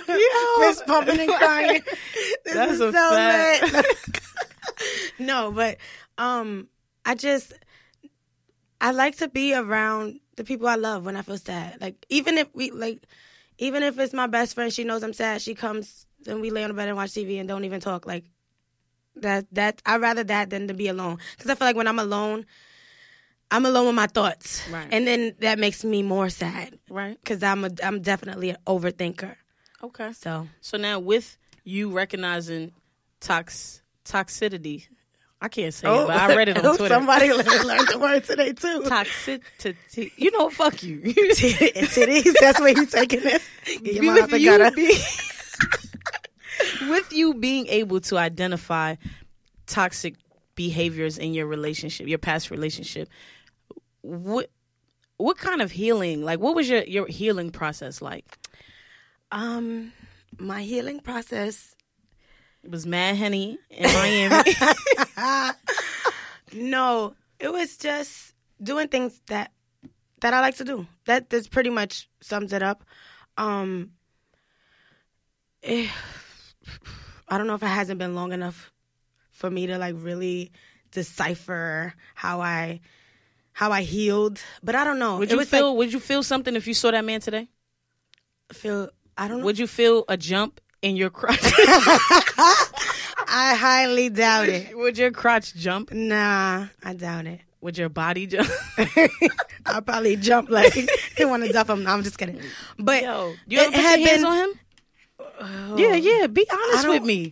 Yo. 0.08 0.62
Fist 0.67 0.86
pumping 0.86 1.19
and 1.19 1.32
crying. 1.32 1.82
This 2.45 2.53
That's 2.53 2.71
is 2.73 2.82
a 2.82 2.91
so 2.91 3.10
fact. 3.12 3.73
lit. 3.73 4.21
no, 5.19 5.51
but 5.51 5.77
um, 6.17 6.67
I 7.05 7.15
just 7.15 7.53
I 8.82 8.91
like 8.91 9.17
to 9.17 9.27
be 9.29 9.53
around 9.53 10.19
the 10.36 10.43
people 10.43 10.67
I 10.67 10.75
love 10.75 11.05
when 11.05 11.15
I 11.15 11.21
feel 11.21 11.38
sad. 11.38 11.79
Like 11.79 12.05
even 12.10 12.38
if 12.38 12.47
we 12.53 12.71
like, 12.71 13.03
even 13.58 13.84
if 13.84 13.97
it's 13.99 14.13
my 14.13 14.27
best 14.27 14.53
friend, 14.55 14.71
she 14.73 14.84
knows 14.84 15.03
I'm 15.03 15.13
sad. 15.13 15.41
She 15.41 15.53
comes 15.55 16.05
and 16.27 16.41
we 16.41 16.49
lay 16.49 16.63
on 16.63 16.69
the 16.69 16.73
bed 16.73 16.88
and 16.88 16.97
watch 16.97 17.12
TV 17.12 17.39
and 17.39 17.47
don't 17.47 17.65
even 17.65 17.79
talk. 17.79 18.05
Like 18.05 18.25
That 19.17 19.45
that 19.53 19.82
I'd 19.86 20.01
rather 20.01 20.23
that 20.25 20.49
than 20.49 20.67
to 20.67 20.73
be 20.73 20.88
alone 20.88 21.17
because 21.38 21.49
I 21.51 21.55
feel 21.55 21.67
like 21.67 21.75
when 21.75 21.88
I'm 21.88 21.99
alone, 21.99 22.45
I'm 23.51 23.65
alone 23.65 23.88
with 23.88 23.95
my 23.95 24.08
thoughts, 24.08 24.62
Right. 24.69 24.88
and 24.91 25.08
then 25.08 25.36
that 25.39 25.58
makes 25.60 25.84
me 25.84 26.03
more 26.03 26.29
sad 26.29 26.77
Right. 26.89 27.17
because 27.19 27.41
I'm 27.43 27.65
a 27.65 27.71
I'm 27.84 28.01
definitely 28.01 28.51
an 28.51 28.58
overthinker. 28.67 29.36
Okay. 29.84 30.13
So 30.13 30.47
So 30.62 30.77
now 30.77 30.99
with 30.99 31.38
you 31.63 31.89
recognizing 31.91 32.71
tox 33.19 33.82
toxicity, 34.05 34.88
I 35.41 35.47
can't 35.47 35.73
say 35.73 35.88
it, 35.88 36.08
but 36.08 36.15
I 36.15 36.36
read 36.36 36.49
it 36.49 36.58
on 36.58 36.65
oh, 36.65 36.71
oh, 36.73 36.77
Twitter. 36.77 36.95
Oh, 36.95 36.97
Somebody 36.97 37.32
learned 37.34 37.88
the 37.88 37.97
word 37.99 38.23
today 38.25 38.53
too. 38.53 38.82
Toxicity. 38.86 40.12
You 40.17 40.32
know, 40.32 40.49
fuck 40.49 40.84
you. 40.84 40.99
Titties. 41.01 42.34
That's 42.39 42.60
where 42.60 42.69
you 42.77 42.86
taking 42.86 43.21
this. 43.21 43.43
Get 43.65 43.95
your 43.95 44.03
mouth 44.15 44.29
gutter. 44.29 44.79
you 44.79 44.88
be- 44.89 45.01
with 46.89 47.11
you 47.13 47.33
being 47.33 47.67
able 47.67 47.99
to 48.01 48.17
identify 48.17 48.95
toxic 49.65 50.15
behaviors 50.55 51.17
in 51.17 51.33
your 51.33 51.45
relationship, 51.45 52.07
your 52.07 52.17
past 52.17 52.51
relationship, 52.51 53.09
what 54.01 54.49
what 55.17 55.37
kind 55.37 55.61
of 55.61 55.71
healing? 55.71 56.23
Like, 56.23 56.39
what 56.39 56.55
was 56.55 56.69
your 56.69 56.83
your 56.83 57.07
healing 57.07 57.51
process 57.51 58.01
like? 58.01 58.37
Um, 59.31 59.93
my 60.37 60.63
healing 60.63 60.99
process. 60.99 61.75
It 62.63 62.71
was 62.71 62.85
Mad 62.85 63.17
honey 63.17 63.57
in 63.69 63.83
Miami. 63.83 64.53
No, 66.53 67.15
it 67.39 67.51
was 67.51 67.77
just 67.77 68.33
doing 68.61 68.87
things 68.87 69.21
that 69.27 69.51
that 70.21 70.33
I 70.33 70.41
like 70.41 70.57
to 70.57 70.65
do. 70.65 70.87
That 71.05 71.29
this 71.29 71.47
pretty 71.47 71.69
much 71.69 72.09
sums 72.21 72.53
it 72.53 72.63
up. 72.63 72.83
Um, 73.37 73.91
eh, 75.63 75.87
I 77.27 77.38
don't 77.38 77.47
know 77.47 77.55
if 77.55 77.63
it 77.63 77.67
hasn't 77.67 77.99
been 77.99 78.15
long 78.15 78.32
enough 78.34 78.71
for 79.32 79.49
me 79.49 79.67
to 79.67 79.77
like 79.77 79.95
really 79.97 80.51
decipher 80.91 81.93
how 82.15 82.41
I 82.41 82.82
how 83.53 83.71
I 83.71 83.82
healed, 83.84 84.41
but 84.63 84.75
I 84.75 84.84
don't 84.84 84.99
know. 84.99 85.17
would 85.17 85.29
it 85.32 85.36
you 85.36 85.45
feel? 85.45 85.75
would 85.77 85.93
you 85.93 85.99
feel 85.99 86.23
something 86.23 86.55
if 86.55 86.65
you 86.67 86.73
saw 86.73 86.91
that 86.91 87.05
man 87.05 87.21
today? 87.21 87.47
like 88.49 88.58
feel 88.58 88.89
I 89.17 89.27
don't 89.27 89.39
know. 89.39 89.45
Would 89.45 89.60
you 89.60 89.67
feel 89.67 90.05
a 90.08 90.17
jump 90.17 90.62
in 90.82 90.95
your 90.95 91.10
crotch? 91.10 91.38
I 93.32 93.55
highly 93.55 94.10
doubt 94.10 94.49
it. 94.49 94.75
would 94.77 94.97
your 94.97 95.12
crotch 95.12 95.53
jump? 95.55 95.91
Nah, 95.91 96.67
I 96.84 96.93
doubt 96.93 97.27
it. 97.27 97.41
Would 97.62 97.77
your 97.77 97.89
body 97.89 98.25
jump? 98.25 98.49
I'll 99.65 99.82
probably 99.82 100.15
jump 100.15 100.49
like 100.49 100.73
they 101.17 101.25
want 101.25 101.43
to 101.45 101.51
dump 101.51 101.69
him. 101.69 101.84
No, 101.84 101.91
I'm 101.91 102.03
just 102.03 102.17
kidding. 102.17 102.39
But 102.77 103.03
Yo, 103.03 103.34
you 103.47 103.60
it 103.60 103.63
ever 103.67 103.71
put 103.73 103.82
had 103.82 103.99
your 103.99 104.08
hands 104.10 104.21
been- 104.23 104.32
on 104.32 104.38
him? 104.49 104.60
Yeah, 105.75 105.95
yeah. 105.95 106.28
Be 106.28 106.45
honest 106.52 106.88
with 106.88 107.04
me. 107.04 107.32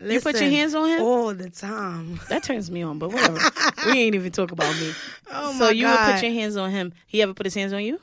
You 0.00 0.20
put 0.20 0.40
your 0.40 0.50
hands 0.50 0.74
on 0.74 0.88
him? 0.88 1.02
all 1.02 1.34
the 1.34 1.50
time. 1.50 2.20
That 2.28 2.44
turns 2.44 2.70
me 2.70 2.82
on, 2.82 2.98
but 2.98 3.12
whatever. 3.12 3.40
we 3.86 3.98
ain't 3.98 4.14
even 4.14 4.30
talk 4.30 4.52
about 4.52 4.74
me. 4.80 4.92
Oh 5.30 5.52
so 5.52 5.64
my 5.66 5.70
you 5.72 5.84
would 5.86 5.92
God. 5.92 6.14
put 6.14 6.22
your 6.22 6.32
hands 6.32 6.56
on 6.56 6.70
him. 6.70 6.94
He 7.06 7.20
ever 7.20 7.34
put 7.34 7.44
his 7.44 7.54
hands 7.54 7.74
on 7.74 7.84
you? 7.84 8.00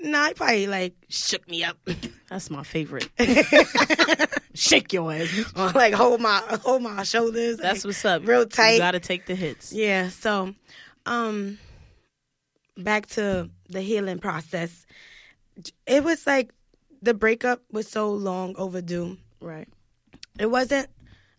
Nah, 0.00 0.26
he 0.26 0.34
probably 0.34 0.66
like 0.66 0.94
shook 1.08 1.48
me 1.48 1.62
up, 1.62 1.76
That's 2.28 2.50
my 2.50 2.64
favorite. 2.64 3.08
Shake 4.54 4.92
your 4.92 5.12
ass. 5.12 5.52
or 5.56 5.70
like 5.70 5.94
hold 5.94 6.20
my 6.20 6.42
hold 6.62 6.82
my 6.82 7.04
shoulders. 7.04 7.58
That's 7.58 7.84
like, 7.84 7.90
what's 7.90 8.04
up. 8.04 8.26
real 8.26 8.44
tight. 8.46 8.72
You 8.72 8.78
gotta 8.78 8.98
take 8.98 9.26
the 9.26 9.36
hits. 9.36 9.72
Yeah. 9.72 10.08
So, 10.08 10.54
um, 11.06 11.58
back 12.76 13.06
to 13.10 13.50
the 13.68 13.80
healing 13.80 14.18
process. 14.18 14.84
It 15.86 16.02
was 16.02 16.26
like 16.26 16.50
the 17.04 17.14
breakup 17.14 17.62
was 17.70 17.86
so 17.86 18.10
long 18.10 18.56
overdue. 18.56 19.18
Right. 19.40 19.68
It 20.38 20.50
wasn't. 20.50 20.88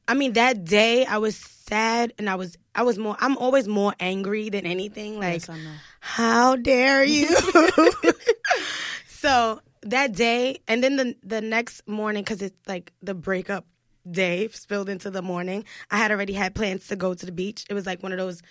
I 0.08 0.14
mean, 0.14 0.34
that 0.34 0.64
day 0.64 1.06
I 1.06 1.18
was 1.18 1.36
sad 1.36 2.14
and 2.20 2.30
I 2.30 2.36
was 2.36 2.58
I 2.76 2.84
was 2.84 2.98
more. 2.98 3.18
I'm 3.20 3.38
always 3.38 3.68
more 3.68 3.94
angry 4.00 4.50
than 4.50 4.66
anything. 4.66 5.20
Like, 5.20 5.48
Yes, 5.48 5.60
how 6.00 6.56
dare 6.56 7.04
you? 7.18 7.28
so 9.08 9.62
that 9.82 10.14
day, 10.14 10.60
and 10.68 10.84
then 10.84 10.96
the 10.98 11.16
the 11.24 11.42
next 11.42 11.88
morning, 11.88 12.24
because 12.24 12.42
it's 12.42 12.58
like 12.68 12.94
the 13.02 13.16
breakup 13.16 13.66
day 14.10 14.48
spilled 14.50 14.88
into 14.90 15.10
the 15.10 15.24
morning. 15.24 15.66
I 15.90 15.98
had 15.98 16.12
already 16.12 16.34
had 16.34 16.54
plans 16.54 16.88
to 16.88 16.96
go 16.96 17.16
to 17.16 17.26
the 17.26 17.32
beach. 17.32 17.66
It 17.70 17.74
was 17.74 17.88
like 17.88 18.04
one 18.04 18.12
of 18.12 18.20
those 18.20 18.44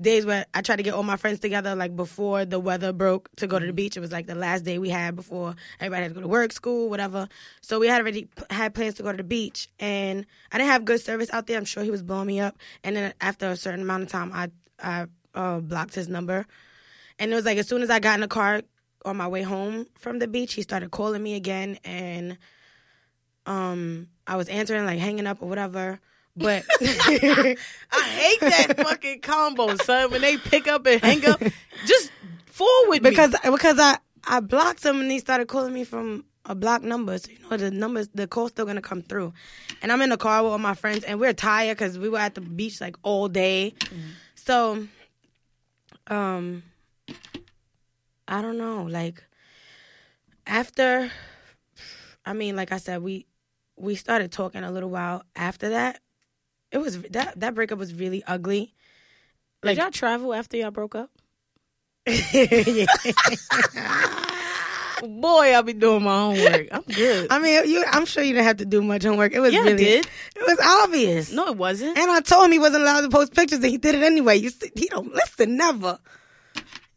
days 0.00 0.24
where 0.24 0.46
I 0.54 0.62
tried 0.62 0.76
to 0.76 0.82
get 0.82 0.94
all 0.94 1.02
my 1.02 1.16
friends 1.16 1.40
together, 1.40 1.74
like 1.74 1.94
before 1.94 2.44
the 2.44 2.58
weather 2.58 2.92
broke, 2.92 3.28
to 3.36 3.46
go 3.46 3.58
to 3.58 3.66
the 3.66 3.72
beach. 3.72 3.96
It 3.96 4.00
was 4.00 4.12
like 4.12 4.26
the 4.26 4.34
last 4.34 4.64
day 4.64 4.78
we 4.78 4.88
had 4.88 5.16
before 5.16 5.54
everybody 5.78 6.02
had 6.04 6.08
to 6.10 6.14
go 6.14 6.20
to 6.22 6.28
work, 6.28 6.52
school, 6.52 6.88
whatever. 6.88 7.28
So 7.60 7.78
we 7.78 7.86
had 7.86 8.00
already 8.00 8.24
p- 8.24 8.44
had 8.50 8.74
plans 8.74 8.94
to 8.94 9.02
go 9.02 9.10
to 9.10 9.16
the 9.16 9.24
beach, 9.24 9.68
and 9.78 10.26
I 10.52 10.58
didn't 10.58 10.70
have 10.70 10.84
good 10.84 11.00
service 11.00 11.30
out 11.32 11.46
there. 11.46 11.58
I'm 11.58 11.64
sure 11.64 11.82
he 11.82 11.90
was 11.90 12.02
blowing 12.02 12.26
me 12.26 12.40
up. 12.40 12.56
And 12.82 12.96
then 12.96 13.14
after 13.20 13.50
a 13.50 13.56
certain 13.56 13.82
amount 13.82 14.04
of 14.04 14.08
time, 14.08 14.32
I 14.32 14.50
I 14.82 15.06
uh, 15.34 15.60
blocked 15.60 15.94
his 15.94 16.08
number. 16.08 16.46
And 17.18 17.32
it 17.32 17.34
was 17.34 17.44
like 17.44 17.58
as 17.58 17.68
soon 17.68 17.82
as 17.82 17.90
I 17.90 17.98
got 17.98 18.14
in 18.14 18.20
the 18.20 18.28
car 18.28 18.62
on 19.04 19.16
my 19.16 19.28
way 19.28 19.42
home 19.42 19.86
from 19.94 20.18
the 20.18 20.28
beach, 20.28 20.54
he 20.54 20.62
started 20.62 20.90
calling 20.90 21.22
me 21.22 21.34
again, 21.34 21.78
and 21.84 22.38
um, 23.46 24.08
I 24.26 24.36
was 24.36 24.48
answering 24.48 24.84
like 24.84 24.98
hanging 24.98 25.26
up 25.26 25.42
or 25.42 25.48
whatever. 25.48 26.00
But 26.40 26.64
I 26.80 27.56
hate 27.92 28.40
that 28.40 28.74
fucking 28.76 29.20
combo, 29.20 29.76
son. 29.76 30.10
When 30.10 30.20
they 30.22 30.36
pick 30.36 30.66
up 30.68 30.86
and 30.86 31.00
hang 31.00 31.24
up, 31.26 31.40
just 31.86 32.10
forward 32.46 33.02
me. 33.02 33.10
because 33.10 33.34
because 33.44 33.78
I 33.78 33.98
I 34.24 34.40
blocked 34.40 34.84
him 34.84 35.00
and 35.00 35.10
they 35.10 35.18
started 35.18 35.48
calling 35.48 35.72
me 35.72 35.84
from 35.84 36.24
a 36.46 36.54
blocked 36.54 36.84
number, 36.84 37.16
so 37.18 37.30
you 37.30 37.38
know 37.48 37.56
the 37.56 37.70
numbers 37.70 38.08
the 38.14 38.26
call's 38.26 38.50
still 38.50 38.64
gonna 38.66 38.80
come 38.80 39.02
through. 39.02 39.32
And 39.82 39.92
I'm 39.92 40.00
in 40.02 40.10
the 40.10 40.16
car 40.16 40.42
with 40.42 40.52
all 40.52 40.58
my 40.58 40.74
friends, 40.74 41.04
and 41.04 41.20
we're 41.20 41.32
tired 41.34 41.76
because 41.76 41.98
we 41.98 42.08
were 42.08 42.18
at 42.18 42.34
the 42.34 42.40
beach 42.40 42.80
like 42.80 42.96
all 43.02 43.28
day. 43.28 43.74
So, 44.34 44.86
um, 46.06 46.62
I 48.26 48.40
don't 48.42 48.56
know. 48.58 48.84
Like 48.84 49.22
after, 50.46 51.10
I 52.24 52.32
mean, 52.32 52.56
like 52.56 52.72
I 52.72 52.78
said, 52.78 53.02
we 53.02 53.26
we 53.76 53.94
started 53.94 54.32
talking 54.32 54.62
a 54.64 54.70
little 54.70 54.90
while 54.90 55.22
after 55.36 55.70
that. 55.70 56.00
It 56.72 56.78
was 56.78 57.00
that 57.02 57.38
that 57.40 57.54
breakup 57.54 57.78
was 57.78 57.92
really 57.94 58.22
ugly. 58.26 58.74
Did 59.62 59.76
y'all 59.76 59.90
travel 59.90 60.32
after 60.32 60.56
y'all 60.56 60.70
broke 60.70 60.94
up? 60.94 61.10
Boy, 65.02 65.54
I'll 65.54 65.62
be 65.62 65.72
doing 65.72 66.02
my 66.02 66.18
homework. 66.18 66.68
I'm 66.70 66.82
good. 66.82 67.28
I 67.30 67.38
mean, 67.38 67.68
you, 67.68 67.82
I'm 67.88 68.04
sure 68.04 68.22
you 68.22 68.34
didn't 68.34 68.44
have 68.46 68.58
to 68.58 68.66
do 68.66 68.82
much 68.82 69.02
homework. 69.02 69.32
It 69.32 69.40
was 69.40 69.54
yeah, 69.54 69.60
really, 69.60 69.76
did. 69.76 70.06
it 70.36 70.42
was 70.42 70.58
obvious. 70.84 71.32
No, 71.32 71.46
it 71.48 71.56
wasn't. 71.56 71.96
And 71.96 72.10
I 72.10 72.20
told 72.20 72.44
him 72.46 72.52
he 72.52 72.58
wasn't 72.58 72.82
allowed 72.82 73.00
to 73.02 73.08
post 73.08 73.34
pictures, 73.34 73.60
and 73.60 73.68
he 73.68 73.78
did 73.78 73.94
it 73.94 74.02
anyway. 74.02 74.36
You 74.36 74.50
see, 74.50 74.70
he 74.76 74.86
don't 74.88 75.12
listen, 75.12 75.56
never. 75.56 75.98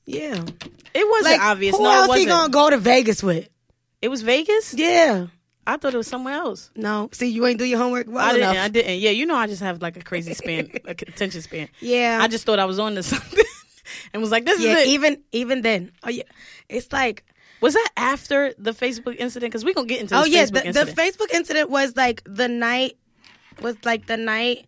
Yeah, 0.05 0.43
It 0.93 1.09
wasn't 1.09 1.31
like 1.38 1.41
obvious. 1.41 1.77
Who 1.77 1.83
no, 1.83 1.91
else 1.91 2.05
it 2.05 2.09
wasn't. 2.09 2.19
he 2.19 2.25
gonna 2.25 2.49
go 2.51 2.69
to 2.69 2.77
Vegas 2.77 3.23
with? 3.23 3.47
It 4.01 4.09
was 4.09 4.21
Vegas. 4.21 4.73
Yeah, 4.73 5.27
I 5.65 5.78
thought 5.78 5.93
it 5.93 5.97
was 5.97 6.08
somewhere 6.08 6.36
else. 6.36 6.71
no. 6.76 7.10
See, 7.12 7.30
you 7.30 7.45
ain't 7.45 7.60
do 7.60 7.65
your 7.65 7.80
homework 7.80 8.08
well 8.08 8.23
I 8.23 8.34
didn't. 8.34 8.49
enough. 8.52 8.65
I 8.65 8.67
didn't. 8.69 8.99
Yeah, 8.99 9.12
you 9.12 9.26
know, 9.26 9.36
I 9.36 9.47
just 9.47 9.62
have 9.62 9.82
like 9.82 9.97
a 9.97 10.02
crazy 10.02 10.34
span, 10.41 10.69
like 10.86 11.02
attention 11.02 11.41
span. 11.41 11.69
yeah, 11.80 12.19
I 12.21 12.28
just 12.28 12.45
thought 12.45 12.60
I 12.60 12.65
was 12.65 12.80
on 12.80 12.95
to 12.95 13.04
something, 13.13 13.45
and 14.13 14.21
was 14.21 14.32
like, 14.32 14.45
"This 14.45 14.62
yeah. 14.62 14.78
is 14.78 14.80
it." 14.80 14.88
Even 14.89 15.23
even 15.32 15.62
then, 15.62 15.91
oh 16.04 16.10
yeah, 16.10 16.23
it's 16.69 16.91
like 16.91 17.23
was 17.63 17.76
that 17.76 17.89
after 17.95 18.54
the 18.58 18.71
Facebook 18.71 19.15
incident? 19.17 19.49
Because 19.49 19.63
we 19.63 19.73
gonna 19.73 19.88
get 19.88 20.02
into 20.02 20.17
oh, 20.17 20.23
this 20.26 20.28
oh 20.28 20.32
yeah, 20.32 20.43
Facebook 20.43 20.73
the, 20.73 20.84
the. 20.84 20.91
Facebook 20.91 21.34
incident 21.34 21.69
was 21.69 21.95
like 21.95 22.21
the 22.26 22.49
night 22.49 22.97
was 23.62 23.78
like 23.86 24.06
the 24.06 24.17
night. 24.17 24.67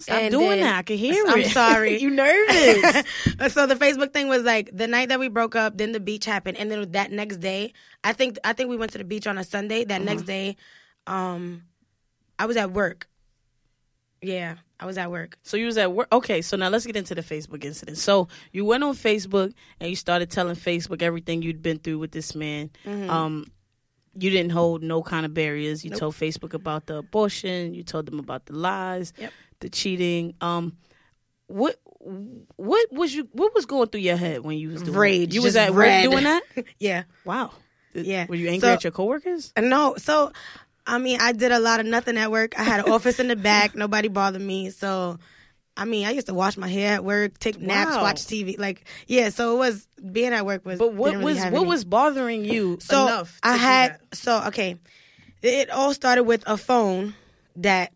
Stop 0.00 0.16
and 0.16 0.30
doing 0.30 0.48
then- 0.50 0.60
that. 0.60 0.78
I 0.78 0.82
can 0.82 0.96
hear 0.96 1.24
I'm 1.26 1.38
it. 1.40 1.46
sorry. 1.52 2.00
you 2.00 2.10
nervous? 2.10 3.04
so 3.52 3.66
the 3.66 3.74
Facebook 3.76 4.12
thing 4.12 4.28
was 4.28 4.42
like 4.42 4.70
the 4.72 4.86
night 4.86 5.08
that 5.10 5.18
we 5.20 5.28
broke 5.28 5.56
up, 5.56 5.76
then 5.76 5.92
the 5.92 6.00
beach 6.00 6.24
happened, 6.24 6.56
and 6.58 6.70
then 6.70 6.90
that 6.92 7.10
next 7.12 7.38
day, 7.38 7.72
I 8.04 8.12
think 8.12 8.38
I 8.44 8.52
think 8.52 8.70
we 8.70 8.76
went 8.76 8.92
to 8.92 8.98
the 8.98 9.04
beach 9.04 9.26
on 9.26 9.38
a 9.38 9.44
Sunday. 9.44 9.84
That 9.84 10.02
next 10.02 10.22
day, 10.22 10.56
um, 11.06 11.62
I 12.38 12.46
was 12.46 12.56
at 12.56 12.70
work. 12.72 13.08
Yeah, 14.20 14.56
I 14.80 14.86
was 14.86 14.98
at 14.98 15.10
work. 15.12 15.38
So 15.44 15.56
you 15.56 15.66
was 15.66 15.78
at 15.78 15.92
work. 15.92 16.08
Okay, 16.10 16.42
so 16.42 16.56
now 16.56 16.68
let's 16.68 16.84
get 16.84 16.96
into 16.96 17.14
the 17.14 17.22
Facebook 17.22 17.64
incident. 17.64 17.98
So 17.98 18.26
you 18.52 18.64
went 18.64 18.82
on 18.82 18.94
Facebook 18.94 19.52
and 19.78 19.90
you 19.90 19.96
started 19.96 20.28
telling 20.30 20.56
Facebook 20.56 21.02
everything 21.02 21.42
you'd 21.42 21.62
been 21.62 21.78
through 21.78 21.98
with 21.98 22.10
this 22.10 22.34
man. 22.34 22.70
Mm-hmm. 22.84 23.08
Um, 23.08 23.46
you 24.14 24.30
didn't 24.30 24.50
hold 24.50 24.82
no 24.82 25.02
kind 25.04 25.24
of 25.24 25.34
barriers. 25.34 25.84
You 25.84 25.92
told 25.92 26.14
Facebook 26.14 26.52
about 26.52 26.86
the 26.86 26.96
abortion. 26.96 27.74
You 27.74 27.84
told 27.84 28.06
them 28.06 28.18
about 28.18 28.46
the 28.46 28.54
lies, 28.54 29.12
Yep. 29.18 29.32
The 29.60 29.68
cheating. 29.68 30.34
Um, 30.40 30.76
what 31.46 31.76
what 32.56 32.92
was 32.92 33.14
you 33.14 33.28
what 33.32 33.54
was 33.54 33.66
going 33.66 33.88
through 33.88 34.00
your 34.00 34.16
head 34.16 34.40
when 34.44 34.56
you 34.58 34.70
was 34.70 34.82
doing 34.82 34.96
Rage, 34.96 35.28
That? 35.30 35.34
You 35.34 35.42
was 35.42 35.56
at 35.56 35.72
red. 35.72 36.04
work 36.04 36.12
doing 36.12 36.24
that. 36.24 36.42
Yeah, 36.78 37.04
Wow. 37.24 37.52
Yeah. 37.94 38.26
Were 38.28 38.34
you 38.36 38.48
angry 38.48 38.60
So- 38.68 38.72
at 38.74 38.84
your 38.84 38.90
coworkers? 38.92 39.52
No, 39.58 39.96
so 39.96 40.32
I 40.86 40.98
mean, 40.98 41.20
I 41.20 41.32
did 41.32 41.52
a 41.52 41.58
lot 41.58 41.80
of 41.80 41.86
nothing 41.86 42.16
at 42.16 42.30
work. 42.30 42.58
I 42.58 42.62
had 42.62 42.80
an 42.86 42.90
office 42.92 43.18
in 43.18 43.28
the 43.28 43.36
back. 43.36 43.74
Nobody 43.74 44.08
bothered 44.08 44.40
me. 44.40 44.70
So, 44.70 45.18
I 45.76 45.84
mean, 45.84 46.06
I 46.06 46.12
used 46.12 46.28
to 46.28 46.34
wash 46.34 46.56
my 46.56 46.68
hair 46.68 46.94
at 46.94 47.04
work, 47.04 47.38
take 47.38 47.60
naps, 47.60 47.90
Wow. 47.94 48.02
watch 48.02 48.24
TV. 48.24 48.58
Like, 48.58 48.84
yeah. 49.06 49.28
So 49.28 49.54
it 49.56 49.58
was 49.58 49.86
being 50.12 50.32
at 50.32 50.46
work 50.46 50.64
was. 50.64 50.78
But 50.78 50.94
what 50.94 51.12
really 51.12 51.24
was 51.24 51.36
what 51.38 51.46
any- 51.54 51.64
was 51.66 51.84
bothering 51.84 52.44
you 52.46 52.78
so 52.80 53.06
enough? 53.06 53.38
I 53.42 53.56
had 53.56 53.98
so 54.14 54.44
okay. 54.46 54.76
It 55.42 55.68
all 55.70 55.92
started 55.92 56.22
with 56.24 56.42
a 56.46 56.56
phone 56.56 57.14
that 57.56 57.92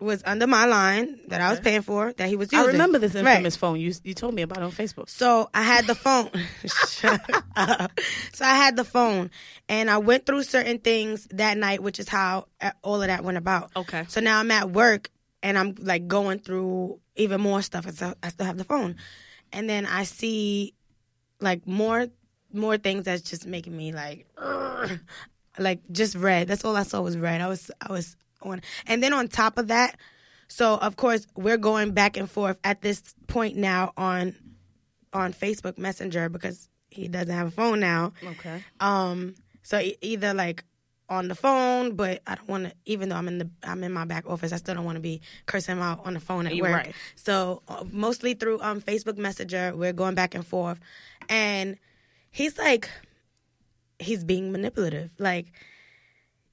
was 0.00 0.22
under 0.24 0.46
my 0.46 0.64
line 0.66 1.18
that 1.26 1.40
I 1.40 1.50
was 1.50 1.58
paying 1.60 1.82
for 1.82 2.12
that 2.12 2.28
he 2.28 2.36
was 2.36 2.52
using. 2.52 2.68
I 2.68 2.72
remember 2.72 2.98
this 2.98 3.14
Right. 3.14 3.32
infamous 3.32 3.56
phone. 3.56 3.80
You 3.80 3.92
you 4.04 4.14
told 4.14 4.32
me 4.34 4.42
about 4.42 4.62
on 4.62 4.70
Facebook. 4.70 5.08
So 5.08 5.50
I 5.52 5.62
had 5.62 5.86
the 5.86 5.94
phone. 5.94 6.30
So 8.32 8.44
I 8.44 8.54
had 8.54 8.76
the 8.76 8.84
phone, 8.84 9.30
and 9.68 9.90
I 9.90 9.98
went 9.98 10.24
through 10.26 10.44
certain 10.44 10.78
things 10.78 11.26
that 11.30 11.56
night, 11.58 11.82
which 11.82 11.98
is 11.98 12.08
how 12.08 12.46
uh, 12.60 12.70
all 12.82 13.02
of 13.02 13.08
that 13.08 13.24
went 13.24 13.36
about. 13.38 13.72
Okay. 13.74 14.04
So 14.08 14.20
now 14.20 14.38
I'm 14.38 14.50
at 14.52 14.70
work, 14.70 15.10
and 15.42 15.58
I'm 15.58 15.74
like 15.80 16.06
going 16.06 16.38
through 16.38 17.00
even 17.16 17.40
more 17.40 17.62
stuff. 17.62 17.86
and 17.86 17.96
so 17.96 18.14
I 18.22 18.28
still 18.28 18.46
have 18.46 18.58
the 18.58 18.64
phone, 18.64 18.96
and 19.52 19.68
then 19.68 19.86
I 19.86 20.04
see 20.04 20.74
like 21.40 21.66
more 21.66 22.06
more 22.52 22.78
things 22.78 23.04
that's 23.06 23.22
just 23.22 23.46
making 23.46 23.76
me 23.76 23.92
like, 23.92 24.26
"Ugh." 24.36 25.00
like 25.58 25.80
just 25.90 26.14
red. 26.14 26.46
That's 26.46 26.64
all 26.64 26.76
I 26.76 26.84
saw 26.84 27.00
was 27.00 27.16
red. 27.16 27.40
I 27.40 27.48
was 27.48 27.70
I 27.80 27.92
was 27.92 28.16
on, 28.42 28.62
and 28.86 29.02
then 29.02 29.12
on 29.12 29.28
top 29.28 29.58
of 29.58 29.68
that. 29.68 29.96
So 30.48 30.76
of 30.76 30.96
course 30.96 31.26
we're 31.36 31.58
going 31.58 31.92
back 31.92 32.16
and 32.16 32.30
forth 32.30 32.58
at 32.64 32.80
this 32.80 33.02
point 33.26 33.56
now 33.56 33.92
on 33.96 34.34
on 35.12 35.32
Facebook 35.32 35.78
Messenger 35.78 36.28
because 36.28 36.68
he 36.90 37.08
doesn't 37.08 37.34
have 37.34 37.48
a 37.48 37.50
phone 37.50 37.80
now. 37.80 38.12
Okay. 38.24 38.62
Um, 38.80 39.34
so 39.62 39.78
e- 39.78 39.96
either 40.00 40.32
like 40.32 40.64
on 41.10 41.28
the 41.28 41.34
phone, 41.34 41.96
but 41.96 42.22
I 42.26 42.34
don't 42.34 42.48
want 42.48 42.64
to. 42.66 42.72
Even 42.86 43.08
though 43.08 43.16
I'm 43.16 43.28
in 43.28 43.38
the 43.38 43.50
I'm 43.62 43.82
in 43.84 43.92
my 43.92 44.04
back 44.04 44.24
office, 44.26 44.52
I 44.52 44.56
still 44.56 44.74
don't 44.74 44.84
want 44.84 44.96
to 44.96 45.00
be 45.00 45.20
cursing 45.46 45.76
him 45.76 45.82
out 45.82 46.04
on 46.06 46.14
the 46.14 46.20
phone 46.20 46.46
at 46.46 46.54
You're 46.54 46.66
work. 46.66 46.74
right. 46.86 46.94
So 47.16 47.62
uh, 47.68 47.84
mostly 47.90 48.34
through 48.34 48.60
um 48.62 48.80
Facebook 48.80 49.16
Messenger, 49.18 49.72
we're 49.74 49.92
going 49.92 50.14
back 50.14 50.34
and 50.34 50.46
forth, 50.46 50.78
and 51.28 51.78
he's 52.30 52.56
like, 52.58 52.90
he's 53.98 54.24
being 54.24 54.50
manipulative, 54.52 55.10
like. 55.18 55.52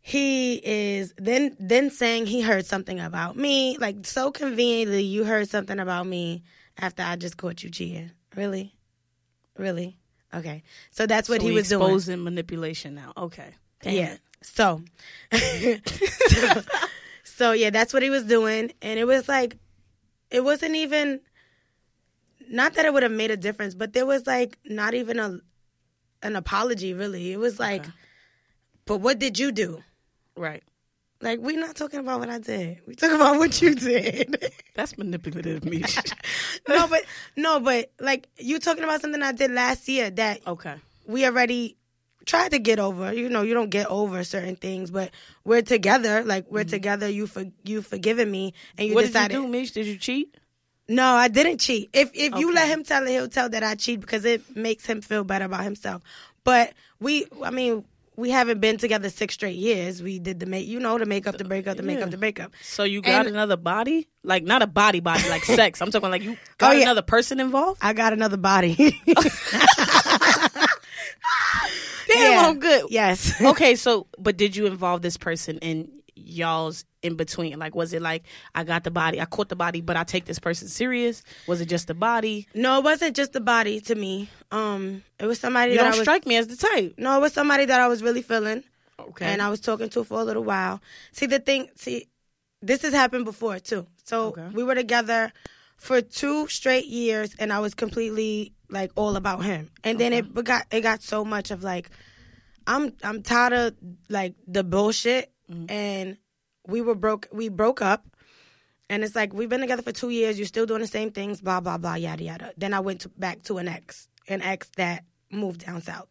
He 0.08 0.62
is 0.64 1.16
then 1.18 1.56
then 1.60 1.90
saying 1.90 2.28
he 2.28 2.42
heard 2.42 2.68
something 2.68 3.00
about 3.00 3.36
me, 3.38 3.76
like 3.80 4.06
so 4.06 4.32
conveniently. 4.32 5.02
You 5.02 5.24
heard 5.24 5.50
something 5.50 5.80
about 5.80 6.06
me 6.06 6.44
after 6.78 7.02
I 7.02 7.16
just 7.16 7.38
caught 7.38 7.64
you 7.64 7.72
cheating. 7.72 8.12
Really, 8.36 8.76
really. 9.58 9.98
Okay, 10.32 10.62
so 10.92 11.08
that's 11.08 11.28
what 11.28 11.42
so 11.42 11.48
he 11.48 11.54
was 11.56 11.70
doing. 11.70 11.82
exposing 11.82 12.24
manipulation 12.24 12.94
now. 12.94 13.14
Okay. 13.18 13.56
Damn 13.82 13.94
Yeah. 13.96 14.14
it. 14.14 14.20
So, 14.44 14.84
so, 16.28 16.62
so 17.24 17.52
yeah, 17.54 17.72
that's 17.72 17.92
what 17.92 18.04
he 18.04 18.12
was 18.12 18.26
doing, 18.26 18.74
and 18.84 19.00
it 19.00 19.06
was 19.06 19.28
like, 19.28 19.58
it 20.30 20.44
wasn't 20.44 20.76
even. 20.76 21.20
Not 22.48 22.76
that 22.76 22.86
it 22.86 22.94
would 22.94 23.02
have 23.02 23.12
made 23.12 23.32
a 23.32 23.38
difference, 23.38 23.74
but 23.74 23.94
there 23.94 24.06
was 24.06 24.28
like 24.28 24.60
not 24.66 24.94
even 24.94 25.18
a, 25.18 25.40
an 26.22 26.36
apology 26.36 26.94
really. 26.94 27.32
It 27.32 27.40
was 27.40 27.60
like, 27.60 27.82
Okay. 27.86 27.92
but 28.86 28.98
what 28.98 29.18
did 29.18 29.40
you 29.40 29.52
do? 29.52 29.82
Right. 30.38 30.64
Like 31.22 31.40
we're 31.40 31.60
not 31.60 31.76
talking 31.76 32.00
about 32.02 32.20
what 32.20 32.30
I 32.30 32.40
did. 32.40 32.82
We 32.86 32.96
talking 32.96 33.16
about 33.16 33.38
what 33.38 33.62
you 33.62 33.74
did. 33.74 34.52
That's 34.76 34.98
manipulative, 34.98 35.64
Mish. 35.64 35.98
no, 36.68 36.88
but 36.88 37.04
no, 37.38 37.60
but 37.62 37.92
like 38.00 38.28
you 38.38 38.60
talking 38.60 38.84
about 38.84 39.02
something 39.02 39.22
I 39.22 39.32
did 39.32 39.52
last 39.52 39.88
year 39.88 40.10
that 40.12 40.46
okay. 40.46 40.76
we 41.08 41.26
already 41.26 41.78
tried 42.26 42.52
to 42.52 42.60
get 42.60 42.80
over. 42.80 43.14
You 43.14 43.30
know, 43.30 43.44
you 43.44 43.54
don't 43.54 43.70
get 43.70 43.88
over 43.88 44.24
certain 44.26 44.56
things, 44.58 44.92
but 44.92 45.12
we're 45.46 45.62
together. 45.62 46.24
Like 46.24 46.52
we're 46.52 46.66
together. 46.66 47.08
You 47.10 47.28
for 47.28 47.46
you 47.64 47.82
forgiven 47.82 48.30
me, 48.30 48.54
and 48.78 48.88
you 48.88 48.92
Mm-hmm. 48.92 48.96
what 48.96 49.06
decided. 49.06 49.30
did 49.30 49.42
you 49.42 49.46
do, 49.46 49.48
Mish? 49.48 49.72
Did 49.72 49.86
you 49.86 49.98
cheat? 49.98 50.36
No, 50.88 51.14
I 51.14 51.30
didn't 51.30 51.60
cheat. 51.60 51.90
If 51.94 52.12
if 52.14 52.36
you 52.36 52.54
let 52.54 52.68
him 52.68 52.84
tell 52.84 53.08
it, 53.08 53.12
he'll 53.12 53.30
tell 53.30 53.50
that 53.50 53.64
I 53.64 53.76
cheat 53.76 54.02
because 54.02 54.26
it 54.26 54.56
makes 54.56 54.86
him 54.86 55.02
feel 55.02 55.24
better 55.24 55.46
about 55.46 55.64
himself. 55.64 56.04
But 56.44 56.74
we, 57.00 57.26
I 57.42 57.52
mean. 57.52 57.86
We 58.18 58.30
haven't 58.30 58.62
been 58.62 58.78
together 58.78 59.10
six 59.10 59.34
straight 59.34 59.56
years. 59.58 60.02
We 60.02 60.20
did 60.20 60.40
the 60.40 60.46
make, 60.46 60.68
you 60.68 60.80
know, 60.80 60.98
the 60.98 61.06
makeup, 61.06 61.38
the 61.38 61.44
breakup, 61.44 61.76
the 61.78 61.84
makeup, 61.84 62.06
Yeah. 62.06 62.12
the 62.12 62.18
breakup. 62.18 62.54
So 62.62 62.84
you 62.84 63.02
got 63.02 63.26
And- 63.26 63.36
another 63.36 63.58
body? 63.58 64.08
Like 64.24 64.44
not 64.44 64.62
a 64.62 64.68
body 64.68 65.02
body, 65.02 65.28
like 65.30 65.44
sex. 65.60 65.82
I'm 65.82 65.92
talking 65.92 66.10
like 66.10 66.24
you 66.24 66.32
oh, 66.34 66.38
got 66.58 66.74
Oh, 66.74 66.78
yeah. 66.78 66.84
another 66.84 67.02
person 67.02 67.40
involved? 67.40 67.80
I 67.84 67.94
got 67.94 68.14
another 68.14 68.38
body. 68.38 68.76
Damn, 72.08 72.32
Yeah. 72.32 72.48
I'm 72.48 72.60
good. 72.60 72.86
yes. 72.90 73.40
okay, 73.42 73.76
so 73.76 74.08
but 74.18 74.38
did 74.38 74.56
you 74.56 74.66
involve 74.68 75.02
this 75.02 75.18
person 75.18 75.58
in 75.60 75.90
y'all's 76.16 76.86
in 77.06 77.16
between? 77.16 77.58
Like 77.60 77.76
was 77.76 77.94
it 77.94 78.02
like 78.02 78.24
I 78.54 78.64
got 78.64 78.84
the 78.84 78.92
body, 78.92 79.22
I 79.22 79.26
caught 79.26 79.50
the 79.50 79.56
body, 79.56 79.82
but 79.82 79.96
I 79.96 80.04
take 80.04 80.26
this 80.26 80.40
person 80.40 80.68
serious? 80.68 81.24
Was 81.48 81.62
it 81.62 81.68
just 81.68 81.88
the 81.88 81.94
body? 81.94 82.48
No, 82.54 82.80
it 82.80 82.84
wasn't 82.84 83.16
just 83.16 83.34
the 83.34 83.42
body 83.42 83.80
to 83.82 83.96
me. 83.96 84.30
Um, 84.52 85.04
it 85.20 85.26
was 85.26 85.40
somebody 85.40 85.72
You 85.74 85.78
that 85.78 85.84
don't 85.86 85.94
I 85.94 85.98
was. 85.98 86.02
strike 86.06 86.26
me 86.26 86.36
as 86.38 86.48
the 86.48 86.56
type. 86.58 86.96
no, 86.98 87.18
it 87.18 87.22
was 87.22 87.34
somebody 87.34 87.66
that 87.66 87.80
I 87.80 87.88
was 87.88 88.02
really 88.04 88.22
feeling. 88.22 88.64
Okay. 89.00 89.26
and 89.26 89.42
I 89.42 89.50
was 89.50 89.60
talking 89.60 89.90
to 89.90 90.04
for 90.04 90.20
a 90.20 90.24
little 90.24 90.44
while. 90.44 90.82
See 91.12 91.26
the 91.26 91.40
thing, 91.40 91.70
see, 91.76 92.08
this 92.62 92.82
has 92.84 92.94
happened 92.94 93.26
before 93.26 93.60
too. 93.60 93.86
So 94.06 94.28
Okay. 94.28 94.48
we 94.54 94.64
were 94.64 94.74
together 94.76 95.32
for 95.78 96.00
two 96.02 96.48
straight 96.48 96.86
years, 96.86 97.36
and 97.38 97.52
I 97.52 97.60
was 97.60 97.76
completely 97.76 98.54
like 98.70 98.92
all 98.96 99.16
about 99.18 99.44
him. 99.44 99.70
And 99.84 100.00
then 100.00 100.14
it 100.14 100.34
got 100.44 100.66
it 100.72 100.82
got 100.82 101.02
so 101.04 101.26
much 101.26 101.52
of 101.52 101.62
like, 101.64 101.90
I'm 102.66 102.94
I'm 103.04 103.22
tired 103.22 103.54
of 103.54 103.74
like 104.10 104.34
the 104.48 104.64
bullshit, 104.64 105.32
Mm-hmm. 105.52 105.66
and 105.70 106.18
we 106.68 106.82
were 106.82 106.96
broke. 106.96 107.28
We 107.32 107.50
broke 107.50 107.82
up. 107.82 108.06
And 108.88 109.04
it's 109.04 109.16
like 109.16 109.34
we've 109.34 109.50
been 109.50 109.62
together 109.62 109.82
for 109.82 109.92
two 109.92 110.12
years. 110.12 110.38
You're 110.38 110.46
still 110.46 110.68
doing 110.68 110.82
the 110.82 110.88
same 110.88 111.12
things, 111.12 111.42
blah 111.42 111.60
blah 111.60 111.78
blah, 111.80 111.96
yada 111.96 112.24
yada. 112.24 112.54
Then 112.56 112.72
I 112.74 112.82
went 112.82 113.02
to, 113.02 113.10
back 113.10 113.42
to 113.44 113.58
an 113.58 113.68
ex, 113.68 114.08
an 114.28 114.44
ex 114.44 114.70
that 114.78 115.04
moved 115.32 115.66
down 115.66 115.82
south. 115.82 116.08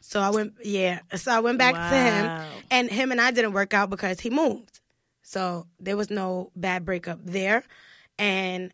So 0.00 0.20
I 0.20 0.28
went, 0.30 0.52
yeah. 0.62 1.00
So 1.16 1.32
I 1.32 1.40
went 1.40 1.58
back 1.58 1.74
to 1.74 1.96
him, 1.96 2.62
and 2.70 2.90
him 2.90 3.12
and 3.12 3.20
I 3.20 3.30
didn't 3.30 3.52
work 3.52 3.72
out 3.72 3.88
because 3.88 4.20
he 4.20 4.28
moved. 4.30 4.80
So 5.22 5.66
there 5.80 5.96
was 5.96 6.10
no 6.10 6.50
bad 6.54 6.84
breakup 6.84 7.18
there. 7.24 7.64
And 8.18 8.72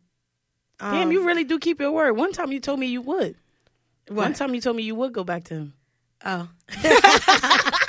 um, 0.81 0.93
Damn, 0.95 1.13
you 1.13 1.25
really 1.25 1.45
do 1.45 1.59
keep 1.59 1.81
your 1.81 1.93
word. 1.93 2.13
One 2.13 2.33
time 2.33 2.53
you 2.53 2.61
told 2.61 2.79
me 2.81 2.87
you 2.87 3.03
would. 3.03 3.37
what? 4.09 4.17
One 4.17 4.35
time 4.35 4.55
you 4.55 4.61
told 4.61 4.77
me 4.77 4.83
you 4.83 4.95
would 4.95 5.13
go 5.13 5.25
back 5.25 5.45
to 5.45 5.55
him. 5.55 5.75
Oh, 6.25 6.49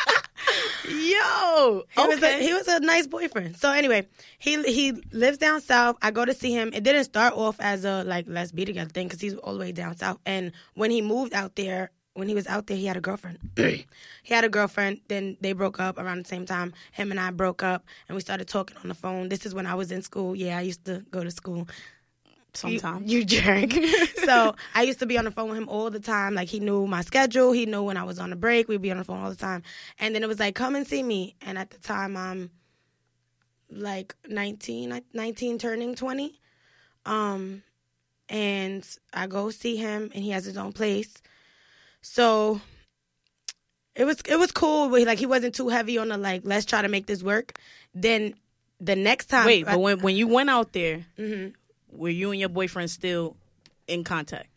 Yo, 0.88 1.84
he 1.90 2.08
was 2.08 2.22
a, 2.22 2.40
he 2.40 2.54
was 2.54 2.68
a 2.68 2.80
nice 2.80 3.08
boyfriend. 3.08 3.58
So 3.58 3.72
anyway, 3.72 4.08
he 4.40 4.62
he 4.64 4.92
lives 5.12 5.38
down 5.38 5.62
south. 5.62 5.98
I 6.02 6.12
go 6.12 6.26
to 6.26 6.34
see 6.34 6.52
him. 6.52 6.72
It 6.74 6.84
didn't 6.84 7.06
start 7.06 7.34
off 7.34 7.58
as 7.60 7.86
a 7.86 8.04
like 8.04 8.26
let's 8.28 8.52
be 8.52 8.66
together 8.66 8.90
thing 8.90 9.08
because 9.08 9.22
he's 9.22 9.36
all 9.36 9.54
the 9.54 9.60
way 9.60 9.72
down 9.72 9.98
south. 9.98 10.20
And 10.26 10.52
when 10.76 10.92
he 10.92 11.02
moved 11.02 11.34
out 11.34 11.56
there, 11.56 11.92
when 12.14 12.30
he 12.30 12.34
was 12.34 12.48
out 12.48 12.68
there, 12.68 12.78
he 12.78 12.86
had 12.86 12.98
a 12.98 13.02
girlfriend. 13.02 13.40
he 13.58 13.86
had 14.34 14.44
a 14.44 14.50
girlfriend. 14.50 15.02
Then 15.08 15.38
they 15.42 15.54
broke 15.54 15.80
up 15.80 15.98
around 15.98 16.24
the 16.24 16.30
same 16.30 16.46
time. 16.46 16.74
Him 16.92 17.12
and 17.12 17.20
I 17.20 17.32
broke 17.32 17.62
up, 17.62 17.84
and 18.08 18.16
we 18.16 18.22
started 18.22 18.48
talking 18.48 18.78
on 18.78 18.88
the 18.88 18.96
phone. 18.96 19.30
This 19.30 19.46
is 19.46 19.54
when 19.54 19.68
I 19.68 19.76
was 19.76 19.92
in 19.92 20.02
school. 20.02 20.36
Yeah, 20.36 20.58
I 20.58 20.62
used 20.62 20.86
to 20.86 21.04
go 21.12 21.24
to 21.24 21.32
school. 21.32 21.68
You- 22.64 22.80
Sometimes. 22.80 23.12
You, 23.12 23.26
jerk. 23.26 23.72
so 24.26 24.56
I 24.74 24.84
used 24.84 25.00
to 25.00 25.06
be 25.06 25.18
on 25.18 25.26
the 25.26 25.32
phone 25.32 25.50
with 25.50 25.58
him 25.58 25.70
all 25.70 25.90
the 25.90 26.00
time. 26.00 26.34
Like 26.36 26.48
he 26.48 26.60
knew 26.60 26.88
my 26.88 27.02
schedule. 27.02 27.52
He 27.52 27.66
knew 27.66 27.84
when 27.84 27.98
I 27.98 28.04
was 28.04 28.20
on 28.20 28.32
a 28.32 28.36
break. 28.36 28.68
We'd 28.68 28.82
be 28.82 28.92
on 28.92 28.98
the 28.98 29.04
phone 29.04 29.22
all 29.24 29.30
the 29.30 29.36
time. 29.36 29.64
And 30.00 30.14
then 30.16 30.24
it 30.24 30.28
was 30.28 30.40
like, 30.40 30.56
come 30.56 30.76
and 30.76 30.88
see 30.88 31.04
me. 31.04 31.36
And 31.42 31.58
at 31.58 31.70
the 31.70 31.78
time, 31.80 32.16
I'm 32.18 32.50
like 33.70 34.16
19, 34.28 35.02
19 35.14 35.58
turning 35.58 35.96
20. 35.96 36.40
Um, 37.06 37.64
and 38.30 38.88
I 39.14 39.28
go 39.28 39.50
see 39.52 39.76
him, 39.76 40.12
and 40.14 40.24
he 40.24 40.32
has 40.32 40.46
his 40.46 40.58
own 40.58 40.74
place. 40.74 41.14
So 42.02 42.60
it 43.96 44.06
was 44.06 44.18
it 44.28 44.38
was 44.38 44.52
cool. 44.52 44.90
But 44.90 45.04
like 45.04 45.20
he 45.20 45.26
wasn't 45.26 45.56
too 45.56 45.70
heavy 45.70 45.98
on 45.98 46.10
the 46.10 46.18
like, 46.18 46.42
let's 46.44 46.66
try 46.66 46.82
to 46.82 46.88
make 46.88 47.06
this 47.06 47.22
work. 47.24 47.60
Then 47.94 48.34
the 48.80 48.96
next 48.96 49.28
time, 49.28 49.46
Wait, 49.46 49.66
but 49.66 49.80
when 49.80 50.00
when 50.02 50.16
you 50.16 50.28
went 50.28 50.50
out 50.50 50.74
there, 50.74 51.06
hmm 51.18 51.48
were 51.98 52.10
you 52.10 52.32
and 52.32 52.40
your 52.40 52.50
boyfriend 52.50 52.92
still 52.92 53.36
in 53.88 54.04
contact? 54.04 54.48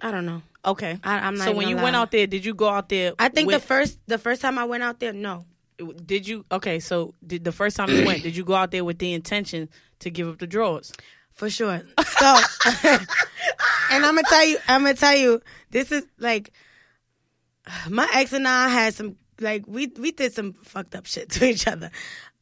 I 0.00 0.10
don't 0.10 0.26
know. 0.26 0.42
Okay. 0.64 0.98
I, 1.02 1.18
I'm 1.18 1.36
not. 1.36 1.44
so 1.44 1.52
when 1.52 1.68
you 1.68 1.74
gonna 1.74 1.84
went 1.84 1.96
out 1.96 2.10
there, 2.10 2.26
did 2.26 2.44
you 2.44 2.54
go 2.54 2.68
out 2.68 2.88
there? 2.88 3.12
I 3.18 3.28
think 3.28 3.50
the 3.50 3.60
first 3.60 3.98
the 4.06 4.18
first 4.18 4.40
time 4.40 4.58
I 4.58 4.64
went 4.64 4.82
out 4.82 5.00
there, 5.00 5.12
no. 5.12 5.44
did 6.04 6.26
you 6.26 6.44
okay? 6.52 6.78
So 6.78 7.14
did 7.26 7.44
the 7.44 7.52
first 7.52 7.76
time 7.76 7.90
you 7.90 8.04
went, 8.04 8.22
did 8.22 8.36
you 8.36 8.44
go 8.44 8.54
out 8.54 8.70
there 8.70 8.84
with 8.84 8.98
the 8.98 9.12
intention 9.12 9.68
to 10.00 10.10
give 10.10 10.28
up 10.28 10.38
the 10.38 10.46
drawers? 10.46 10.92
For 11.32 11.48
sure. 11.48 11.82
So 12.04 12.40
and 12.84 14.04
I'm 14.04 14.14
gonna 14.14 14.22
tell 14.28 14.44
you 14.44 14.58
I'm 14.68 14.82
gonna 14.82 14.94
tell 14.94 15.16
you, 15.16 15.40
this 15.70 15.92
is 15.92 16.04
like 16.18 16.52
my 17.88 18.08
ex 18.14 18.32
and 18.32 18.46
I 18.46 18.68
had 18.68 18.94
some 18.94 19.16
like 19.40 19.64
we 19.66 19.86
we 19.98 20.12
did 20.12 20.32
some 20.32 20.52
fucked 20.52 20.94
up 20.94 21.06
shit 21.06 21.30
to 21.30 21.46
each 21.48 21.66
other. 21.66 21.90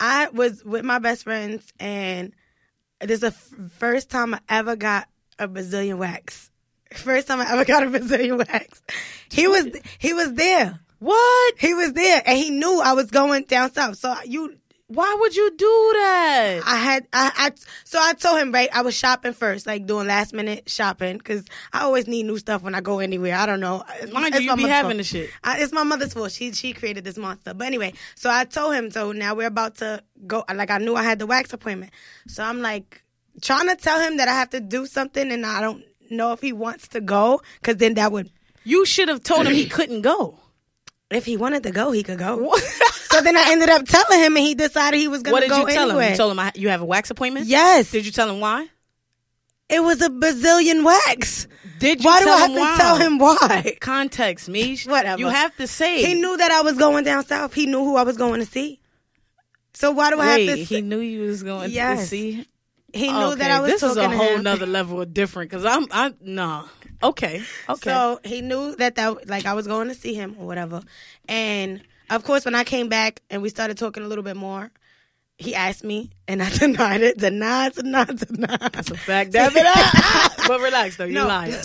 I 0.01 0.29
was 0.29 0.64
with 0.64 0.85
my 0.85 0.99
best 0.99 1.25
friends 1.25 1.72
and 1.79 2.33
this 3.01 3.11
is 3.11 3.21
the 3.21 3.27
f- 3.29 3.71
first 3.73 4.11
time 4.11 4.35
I 4.35 4.41
ever 4.49 4.77
got 4.77 5.09
a 5.39 5.49
Brazilian 5.49 5.99
wax. 5.99 6.51
First 6.95 7.29
time 7.29 7.41
I 7.41 7.53
ever 7.53 7.65
got 7.65 7.83
a 7.83 7.91
Brazilian 7.91 8.39
wax. 8.39 8.83
He 9.31 9.47
was 9.47 9.67
he 9.99 10.13
was 10.15 10.33
there. 10.35 10.81
What? 10.99 11.55
He 11.59 11.75
was 11.75 11.93
there 11.93 12.23
and 12.25 12.39
he 12.39 12.51
knew 12.51 12.81
I 12.81 12.93
was 12.95 13.11
going 13.11 13.45
down 13.45 13.73
south. 13.73 13.99
So 13.99 14.15
you 14.25 14.57
Why 14.88 15.16
would 15.18 15.35
you 15.35 15.51
do 15.51 15.90
that? 15.94 16.61
I 16.64 16.77
had 16.77 17.09
I, 17.12 17.33
I 17.37 17.51
so 17.83 17.99
I 18.01 18.12
told 18.12 18.38
him 18.38 18.53
right. 18.53 18.68
I 18.72 18.83
was 18.83 18.94
shopping 18.94 19.33
first, 19.33 19.66
like 19.66 19.85
doing 19.85 20.07
last 20.07 20.33
minute 20.33 20.70
shopping 20.70 21.18
because 21.18 21.44
I 21.72 21.81
always 21.81 22.07
need 22.07 22.25
new 22.27 22.38
stuff 22.38 22.62
when 22.62 22.72
I 22.75 22.81
go 22.81 23.01
anywhere. 23.01 23.35
I 23.35 23.46
don't 23.46 23.59
know. 23.59 23.83
Mind 24.12 24.35
It's 24.37 24.44
you, 24.44 24.55
be 24.55 24.62
having 24.62 24.90
fault. 24.92 24.99
the 24.99 25.03
shit. 25.05 25.31
I, 25.42 25.59
it's 25.61 25.72
my 25.72 25.83
mother's 25.83 26.14
fault. 26.14 26.31
She 26.31 26.53
she 26.53 26.72
created 26.72 27.03
this 27.03 27.18
monster. 27.18 27.53
But 27.53 27.66
anyway, 27.66 27.94
so 28.14 28.31
I 28.31 28.44
told 28.44 28.75
him. 28.77 28.92
So 28.92 29.11
now 29.11 29.35
we're 29.35 29.49
about 29.49 29.77
to 29.79 30.05
go. 30.25 30.44
Like 30.55 30.70
I 30.70 30.79
knew 30.79 30.94
I 30.94 31.03
had 31.03 31.18
the 31.18 31.27
wax 31.27 31.53
appointment. 31.53 31.92
So 32.29 32.44
I'm 32.44 32.61
like 32.61 33.03
trying 33.42 33.68
to 33.68 33.75
tell 33.75 34.01
him 34.01 34.18
that 34.18 34.29
I 34.29 34.35
have 34.35 34.51
to 34.51 34.61
do 34.61 34.87
something, 34.87 35.33
and 35.33 35.44
I 35.44 35.61
don't 35.61 35.83
know 36.11 36.33
if 36.33 36.40
he 36.40 36.53
wants 36.53 36.87
to 36.88 37.01
go 37.01 37.40
because 37.61 37.79
then 37.79 37.94
that 37.94 38.12
would. 38.12 38.31
You 38.62 38.87
should 38.87 39.09
have 39.09 39.25
told 39.25 39.46
him 39.49 39.53
he 39.55 39.66
couldn't 39.68 40.03
go. 40.03 40.38
If 41.11 41.25
he 41.25 41.37
wanted 41.37 41.62
to 41.64 41.71
go, 41.71 41.92
he 41.92 42.03
could 42.03 42.19
go. 42.19 42.53
so 42.57 43.21
then 43.21 43.37
I 43.37 43.45
ended 43.53 43.69
up 43.69 43.85
telling 43.87 44.19
him, 44.19 44.37
and 44.37 44.45
he 44.45 44.55
decided 44.55 44.99
he 44.99 45.07
was 45.09 45.23
going 45.23 45.40
to 45.42 45.49
go 45.49 45.55
anyway. 45.55 45.62
What 45.62 45.69
did 45.69 45.73
you 45.73 45.77
tell 45.79 45.90
anyway. 45.90 46.07
him? 46.07 46.11
You 46.12 46.16
told 46.16 46.33
him 46.33 46.38
I, 46.40 46.53
you 46.57 46.69
have 46.71 46.81
a 46.81 46.85
wax 46.85 47.11
appointment. 47.11 47.47
yes, 47.47 47.90
Did 47.92 48.05
you 48.07 48.12
tell 48.12 48.29
him 48.31 48.40
why? 48.40 48.69
it 49.69 49.83
was 49.83 50.01
a 50.01 50.09
bazillion 50.09 50.85
wax. 50.85 51.47
Did 51.81 52.03
you 52.03 52.09
Why 52.11 52.23
do 52.23 52.29
I 52.31 52.37
have 52.38 52.51
him 52.51 52.55
to 52.57 52.61
why? 52.61 52.77
tell 52.77 52.97
him 52.97 53.19
why? 53.19 53.77
Context, 53.81 54.49
Mish. 54.49 54.87
Whatever. 54.87 55.19
You 55.21 55.29
have 55.29 55.57
to 55.57 55.66
say. 55.66 56.05
He 56.05 56.14
knew 56.14 56.37
that 56.37 56.51
I 56.53 56.62
was 56.62 56.77
going 56.79 57.05
down 57.05 57.25
south. 57.27 57.53
He 57.55 57.66
knew 57.66 57.85
who 57.85 57.97
I 57.97 58.03
was 58.03 58.16
going 58.16 58.40
to 58.40 58.47
see. 58.47 58.81
So 59.75 59.90
why 59.92 60.11
do 60.11 60.19
I 60.21 60.37
Wait, 60.37 60.47
have 60.49 60.59
to? 60.59 60.64
he 60.64 60.81
knew 60.83 61.01
you 61.01 61.23
was 61.23 61.42
going 61.42 61.71
to 61.71 61.97
see. 61.99 62.47
he 62.95 63.12
knew 63.12 63.19
Okay, 63.33 63.38
that 63.40 63.51
I 63.51 63.61
was 63.61 63.71
this 63.73 63.83
is 63.83 63.97
a 63.97 64.09
whole 64.09 64.38
nother 64.38 64.66
level 64.66 65.01
of 65.03 65.12
different. 65.12 65.51
Because 65.51 65.64
I'm, 65.64 65.87
I 65.90 66.14
no. 66.21 66.64
Okay, 67.03 67.43
okay. 67.69 67.91
So 67.91 68.21
he 68.25 68.41
knew 68.41 68.75
that 68.77 68.95
that 68.97 69.29
like 69.29 69.47
I 69.47 69.53
was 69.55 69.67
going 69.67 69.89
to 69.89 69.95
see 69.95 70.15
him 70.15 70.37
or 70.39 70.47
whatever. 70.47 70.83
And 71.29 71.83
of 72.11 72.25
course, 72.25 72.45
when 72.45 72.55
I 72.55 72.65
came 72.65 72.89
back 72.89 73.21
and 73.31 73.43
we 73.43 73.49
started 73.49 73.77
talking 73.79 74.03
a 74.03 74.07
little 74.07 74.25
bit 74.25 74.37
more, 74.37 74.71
he 75.39 75.55
asked 75.55 75.85
me, 75.85 76.11
and 76.29 76.43
I 76.43 76.49
denied 76.59 77.03
it. 77.03 77.19
Denied, 77.19 77.75
denied, 77.75 78.17
denied. 78.19 78.73
That's 78.73 78.91
a 78.91 78.97
fact. 78.97 79.33
Damn 79.33 79.57
it. 79.57 79.63
Ah. 79.67 80.35
but 80.49 80.61
relax 80.61 80.97
though. 80.97 81.05
You 81.05 81.15
No. 81.15 81.27
lying. 81.27 81.55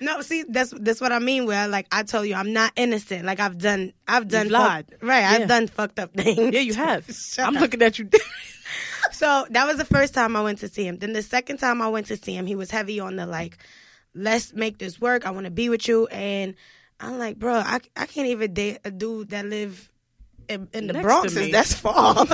No, 0.00 0.20
see, 0.20 0.44
that's 0.46 0.74
that's 0.80 1.00
what 1.00 1.12
I 1.12 1.18
mean. 1.18 1.46
Where 1.46 1.66
like 1.68 1.86
I 1.90 2.02
told 2.02 2.26
you, 2.26 2.34
I'm 2.34 2.52
not 2.52 2.72
innocent. 2.76 3.24
Like 3.24 3.40
I've 3.40 3.56
done, 3.56 3.92
I've 4.06 4.28
done, 4.28 4.46
You've 4.46 4.52
lied. 4.52 4.86
fuck- 4.90 5.02
right? 5.02 5.20
Yeah. 5.20 5.30
I've 5.30 5.48
done 5.48 5.66
fucked 5.68 5.98
up 5.98 6.12
things. 6.12 6.52
Yeah, 6.52 6.60
you 6.60 6.74
have. 6.74 7.08
I'm 7.38 7.56
up. 7.56 7.62
looking 7.62 7.80
at 7.80 7.98
you. 7.98 8.10
So 9.14 9.46
that 9.50 9.66
was 9.66 9.76
the 9.76 9.84
first 9.84 10.12
time 10.12 10.36
I 10.36 10.42
went 10.42 10.58
to 10.58 10.68
see 10.68 10.86
him. 10.86 10.98
Then 10.98 11.12
the 11.12 11.22
second 11.22 11.58
time 11.58 11.80
I 11.80 11.88
went 11.88 12.08
to 12.08 12.16
see 12.16 12.34
him, 12.34 12.46
he 12.46 12.56
was 12.56 12.70
heavy 12.70 12.98
on 12.98 13.16
the 13.16 13.26
like, 13.26 13.58
let's 14.14 14.52
make 14.52 14.78
this 14.78 15.00
work. 15.00 15.26
I 15.26 15.30
want 15.30 15.44
to 15.44 15.50
be 15.50 15.68
with 15.68 15.86
you. 15.86 16.06
And 16.08 16.54
I'm 16.98 17.18
like, 17.18 17.38
bro, 17.38 17.54
I, 17.54 17.80
I 17.96 18.06
can't 18.06 18.28
even 18.28 18.54
date 18.54 18.78
a 18.84 18.90
dude 18.90 19.30
that 19.30 19.46
live 19.46 19.90
in, 20.48 20.68
in 20.72 20.88
the 20.88 20.94
Next 20.94 21.04
Bronx. 21.04 21.34
That's 21.34 21.74
far. 21.74 22.16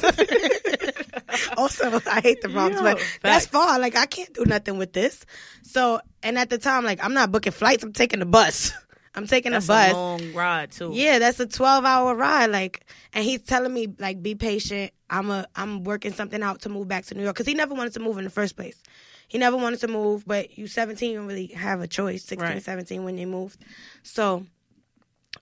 also, 1.57 2.01
I 2.11 2.21
hate 2.23 2.41
the 2.41 2.49
Bronx, 2.49 2.77
Yo, 2.77 2.83
but 2.83 3.01
that's 3.23 3.47
far. 3.47 3.79
Like 3.79 3.97
I 3.97 4.07
can't 4.07 4.33
do 4.33 4.45
nothing 4.47 4.79
with 4.79 4.93
this. 4.93 5.25
So, 5.63 6.01
and 6.23 6.39
at 6.39 6.51
the 6.51 6.59
time, 6.59 6.85
like 6.85 7.05
I'm 7.05 7.15
not 7.15 7.31
booking 7.31 7.53
flights. 7.53 7.85
I'm 7.85 7.93
taking 7.93 8.21
the 8.21 8.27
bus. 8.27 8.73
I'm 9.21 9.27
taking 9.27 9.53
That's 9.53 9.67
the 9.67 9.73
bus. 9.75 9.93
a 9.93 9.95
long 9.95 10.33
ride 10.33 10.71
too. 10.71 10.93
Yeah, 10.95 11.19
that's 11.19 11.39
a 11.41 11.47
12 11.47 11.85
hour 11.85 12.15
ride. 12.15 12.47
Like, 12.51 12.87
and 13.13 13.23
he's 13.23 13.43
telling 13.43 13.73
me 13.73 13.89
like, 13.99 14.23
be 14.23 14.35
patient. 14.35 14.93
I'm 15.11 15.31
a, 15.31 15.47
I'm 15.55 15.85
working 15.85 16.13
something 16.15 16.43
out 16.43 16.63
to 16.63 16.71
move 16.71 16.89
back 16.89 17.05
to 17.07 17.15
New 17.15 17.23
York 17.23 17.35
because 17.37 17.47
he 17.47 17.53
never 17.53 17.75
wanted 17.75 17.93
to 17.95 18.01
move 18.01 18.17
in 18.17 18.25
the 18.25 18.31
first 18.31 18.57
place. 18.57 18.83
He 19.29 19.37
never 19.37 19.59
wanted 19.59 19.81
to 19.81 19.89
move, 19.89 20.25
but 20.27 20.57
you 20.57 20.67
17, 20.67 21.11
you 21.11 21.19
don't 21.19 21.27
really 21.27 21.49
have 21.49 21.83
a 21.83 21.87
choice. 21.87 22.25
16, 22.25 22.39
Right. 22.55 22.63
17 22.63 23.05
when 23.05 23.19
you 23.19 23.27
moved. 23.27 23.63
So, 24.03 24.47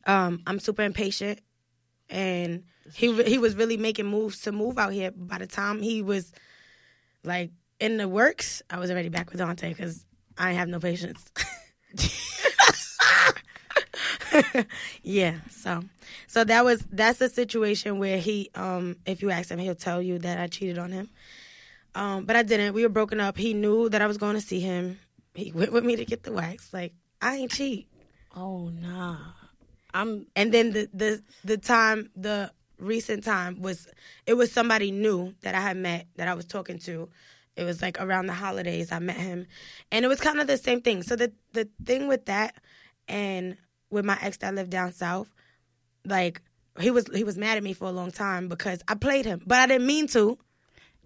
um, 0.07 0.43
I'm 0.47 0.59
super 0.59 0.83
impatient, 0.83 1.41
and 2.11 2.65
he 2.95 3.23
he 3.23 3.39
was 3.39 3.55
really 3.55 3.77
making 3.77 4.07
moves 4.07 4.41
to 4.43 4.53
move 4.53 4.77
out 4.77 4.93
here. 4.93 5.13
By 5.13 5.39
the 5.39 5.47
time 5.47 5.81
he 5.83 6.03
was 6.03 6.33
like 7.23 7.53
in 7.79 7.97
the 7.97 8.09
works, 8.09 8.61
I 8.69 8.79
was 8.79 8.91
already 8.91 9.09
back 9.09 9.31
with 9.31 9.39
Dante 9.39 9.69
because 9.69 10.05
I 10.37 10.53
have 10.53 10.69
no 10.69 10.81
patience. 10.81 11.25
yeah 15.03 15.37
so 15.51 15.83
so 16.27 16.45
that 16.45 16.65
was 16.65 16.85
that's 16.91 17.21
a 17.21 17.29
situation 17.29 17.99
where 17.99 18.19
he 18.19 18.51
um 18.55 18.97
if 19.07 19.23
you 19.23 19.31
ask 19.31 19.51
him 19.51 19.59
he'll 19.59 19.75
tell 19.75 20.01
you 20.03 20.19
that 20.19 20.39
i 20.39 20.47
cheated 20.47 20.79
on 20.79 20.93
him. 20.93 21.09
Um 21.95 22.25
but 22.25 22.37
i 22.37 22.43
didn't. 22.43 22.75
We 22.75 22.83
were 22.83 22.89
broken 22.89 23.21
up. 23.21 23.37
He 23.37 23.55
knew 23.55 23.89
that 23.89 24.03
i 24.03 24.07
was 24.07 24.19
going 24.19 24.35
to 24.35 24.41
see 24.41 24.61
him. 24.61 24.99
He 25.35 25.53
went 25.53 25.73
with 25.73 25.85
me 25.85 25.97
to 25.97 26.05
get 26.05 26.23
the 26.23 26.33
wax. 26.33 26.73
Like 26.73 26.93
i 27.21 27.37
ain't 27.37 27.53
cheat. 27.53 27.89
Oh 28.35 28.69
nah. 28.69 29.19
I'm 29.95 30.27
and 30.37 30.53
then 30.53 30.73
the 30.73 30.89
the 30.93 31.23
the 31.45 31.59
time 31.59 32.11
the 32.15 32.53
recent 32.79 33.25
time 33.25 33.61
was 33.61 33.89
it 34.27 34.35
was 34.35 34.53
somebody 34.53 34.93
new 34.93 35.35
that 35.43 35.57
i 35.57 35.61
had 35.61 35.77
met 35.77 36.07
that 36.17 36.29
i 36.29 36.35
was 36.35 36.45
talking 36.45 36.79
to. 36.79 37.09
It 37.57 37.65
was 37.65 37.83
like 37.83 38.01
around 38.01 38.27
the 38.27 38.35
holidays 38.35 38.93
i 38.93 38.99
met 38.99 39.17
him. 39.17 39.47
And 39.91 40.05
it 40.05 40.09
was 40.09 40.21
kind 40.21 40.41
of 40.41 40.47
the 40.47 40.59
same 40.59 40.83
thing. 40.83 41.03
So 41.03 41.17
the 41.17 41.33
the 41.53 41.69
thing 41.85 42.07
with 42.07 42.27
that 42.27 42.55
and 43.09 43.57
with 43.91 44.05
my 44.05 44.19
ex 44.21 44.37
that 44.39 44.55
lived 44.55 44.71
down 44.71 44.93
south 44.93 45.29
like 46.05 46.41
he 46.81 46.91
was 46.91 47.07
he 47.15 47.25
was 47.25 47.37
mad 47.37 47.57
at 47.57 47.63
me 47.63 47.73
for 47.73 47.89
a 47.89 47.93
long 47.93 48.11
time 48.11 48.49
because 48.49 48.81
i 48.89 48.95
played 48.95 49.25
him 49.25 49.41
but 49.47 49.59
i 49.59 49.67
didn't 49.67 49.87
mean 49.87 50.07
to 50.07 50.39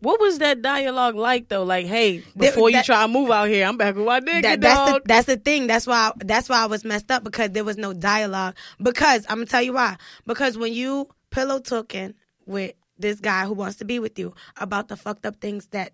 What 0.01 0.21
was 0.21 0.39
that 0.39 0.63
dialogue 0.63 1.15
like 1.15 1.47
though? 1.49 1.63
Like, 1.63 1.87
hey, 1.87 2.25
before 2.37 2.69
you 2.71 2.83
try 2.83 3.03
to 3.03 3.09
move 3.09 3.31
out 3.31 3.47
here, 3.49 3.65
I'm 3.65 3.77
back 3.77 3.95
with 3.95 4.05
my 4.05 4.19
nigga, 4.19 4.43
that, 4.43 4.61
that's 4.61 4.91
the 4.93 5.03
that's 5.05 5.27
the 5.29 5.37
thing. 5.37 5.69
That's 5.69 5.87
why 5.87 6.11
that's 6.17 6.49
why 6.49 6.61
I 6.61 6.67
was 6.67 6.85
messed 6.85 7.13
up 7.13 7.23
because 7.23 7.51
there 7.51 7.63
was 7.63 7.77
no 7.77 7.93
dialogue. 7.93 8.57
Because 8.83 9.25
I'm 9.29 9.37
gonna 9.37 9.47
tell 9.47 9.63
you 9.63 9.75
why. 9.75 9.97
Because 10.27 10.59
when 10.59 10.73
you 10.73 11.07
pillow 11.31 11.61
talking 11.61 12.15
with 12.47 12.73
this 12.99 13.21
guy 13.21 13.47
who 13.47 13.55
wants 13.55 13.77
to 13.77 13.85
be 13.85 14.01
with 14.01 14.19
you 14.19 14.35
about 14.57 14.89
the 14.89 14.97
fucked 14.97 15.25
up 15.25 15.37
things 15.37 15.69
that 15.69 15.93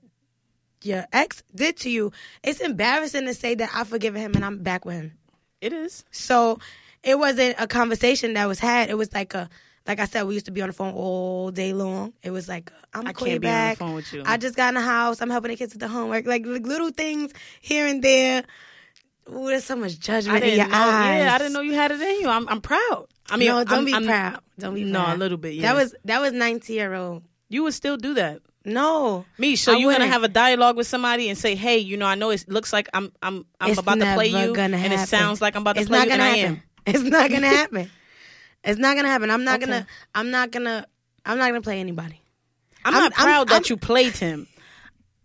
your 0.82 1.04
ex 1.12 1.42
did 1.54 1.76
to 1.84 1.90
you, 1.90 2.10
it's 2.42 2.60
embarrassing 2.60 3.26
to 3.26 3.34
say 3.34 3.56
that 3.56 3.68
I've 3.74 3.88
forgiven 3.88 4.22
him 4.22 4.32
and 4.34 4.42
I'm 4.42 4.62
back 4.62 4.86
with 4.86 4.96
him. 4.96 5.18
It 5.60 5.72
is. 5.72 6.04
So 6.10 6.58
it 7.02 7.18
wasn't 7.18 7.56
a 7.58 7.66
conversation 7.66 8.34
that 8.34 8.46
was 8.48 8.58
had. 8.58 8.90
It 8.90 8.96
was 8.98 9.12
like 9.12 9.34
a 9.34 9.48
like 9.86 10.00
I 10.00 10.04
said, 10.04 10.24
we 10.24 10.34
used 10.34 10.44
to 10.46 10.52
be 10.52 10.60
on 10.60 10.68
the 10.68 10.74
phone 10.74 10.92
all 10.92 11.50
day 11.50 11.72
long. 11.72 12.12
It 12.22 12.30
was 12.30 12.46
like 12.48 12.70
uh, 12.70 12.98
I'm 12.98 13.06
I 13.06 13.12
can't 13.14 13.40
be 13.40 13.48
on 13.48 13.70
the 13.70 13.76
phone 13.76 13.94
with 13.94 14.12
you. 14.12 14.22
I 14.26 14.36
just 14.36 14.54
got 14.54 14.68
in 14.68 14.74
the 14.74 14.82
house. 14.82 15.22
I'm 15.22 15.30
helping 15.30 15.50
the 15.50 15.56
kids 15.56 15.72
with 15.72 15.80
the 15.80 15.88
homework. 15.88 16.26
Like, 16.26 16.44
like 16.44 16.66
little 16.66 16.90
things 16.90 17.32
here 17.60 17.86
and 17.86 18.02
there. 18.02 18.44
Ooh, 19.30 19.46
there's 19.46 19.64
so 19.64 19.76
much 19.76 19.98
judgment 19.98 20.42
in 20.44 20.56
your 20.58 20.68
know. 20.68 20.74
eyes. 20.74 21.18
Yeah, 21.24 21.34
I 21.34 21.38
didn't 21.38 21.52
know 21.54 21.60
you 21.60 21.74
had 21.74 21.90
it 21.90 22.00
in 22.00 22.20
you. 22.20 22.28
I'm, 22.28 22.48
I'm 22.48 22.60
proud. 22.60 23.06
I 23.30 23.36
mean, 23.36 23.48
no, 23.48 23.62
don't 23.64 23.72
I'm- 23.74 23.84
be 23.84 23.92
I'm- 23.94 24.04
proud. 24.06 24.40
Don't 24.58 24.74
be 24.74 24.84
No, 24.84 25.04
proud. 25.04 25.16
a 25.16 25.18
little 25.18 25.38
bit. 25.38 25.54
Yeah. 25.54 25.72
That 25.72 25.80
was 25.80 25.94
that 26.04 26.20
was 26.20 26.32
19 26.32 26.74
year 26.76 26.92
old. 26.94 27.22
you 27.48 27.62
would 27.62 27.74
still 27.74 27.96
do 27.96 28.14
that. 28.14 28.40
No, 28.68 29.24
Me, 29.38 29.56
so 29.56 29.72
I 29.72 29.76
you're 29.76 29.92
gonna 29.92 30.06
have 30.06 30.22
a 30.24 30.28
dialogue 30.28 30.76
with 30.76 30.86
somebody 30.86 31.28
and 31.28 31.36
say, 31.38 31.54
"Hey, 31.54 31.78
you 31.78 31.96
know, 31.96 32.06
I 32.06 32.14
know 32.14 32.30
it 32.30 32.44
looks 32.48 32.72
like 32.72 32.88
I'm 32.94 33.12
I'm 33.22 33.44
I'm 33.60 33.70
It's 33.70 33.80
about 33.80 33.98
to 34.00 34.14
play 34.14 34.28
you, 34.28 34.54
and 34.54 34.74
happen. 34.74 34.92
it 34.92 35.08
sounds 35.08 35.40
like 35.40 35.56
I'm 35.56 35.62
about 35.62 35.74
to 35.76 35.80
it's 35.80 35.88
play 35.88 35.98
not 35.98 36.06
you, 36.08 36.12
and 36.12 36.20
gonna 36.20 36.30
I 36.30 36.36
happen. 36.36 36.54
am." 36.56 36.62
It's 36.94 37.02
not 37.02 37.30
gonna 37.30 37.48
happen. 37.60 37.90
It's 38.64 38.78
not 38.78 38.96
gonna 38.96 39.08
happen. 39.08 39.30
I'm 39.30 39.44
not 39.44 39.56
Okay. 39.62 39.66
gonna. 39.66 39.86
I'm 40.14 40.30
not 40.30 40.50
gonna. 40.50 40.86
I'm 41.24 41.38
not 41.38 41.48
gonna 41.48 41.60
play 41.62 41.80
anybody. 41.80 42.22
I'm, 42.84 42.94
I'm- 42.94 43.02
not 43.04 43.12
I'm- 43.18 43.24
proud 43.26 43.48
that 43.48 43.54
I'm- 43.54 43.62
you 43.68 43.76
played 43.76 44.16
him. 44.16 44.46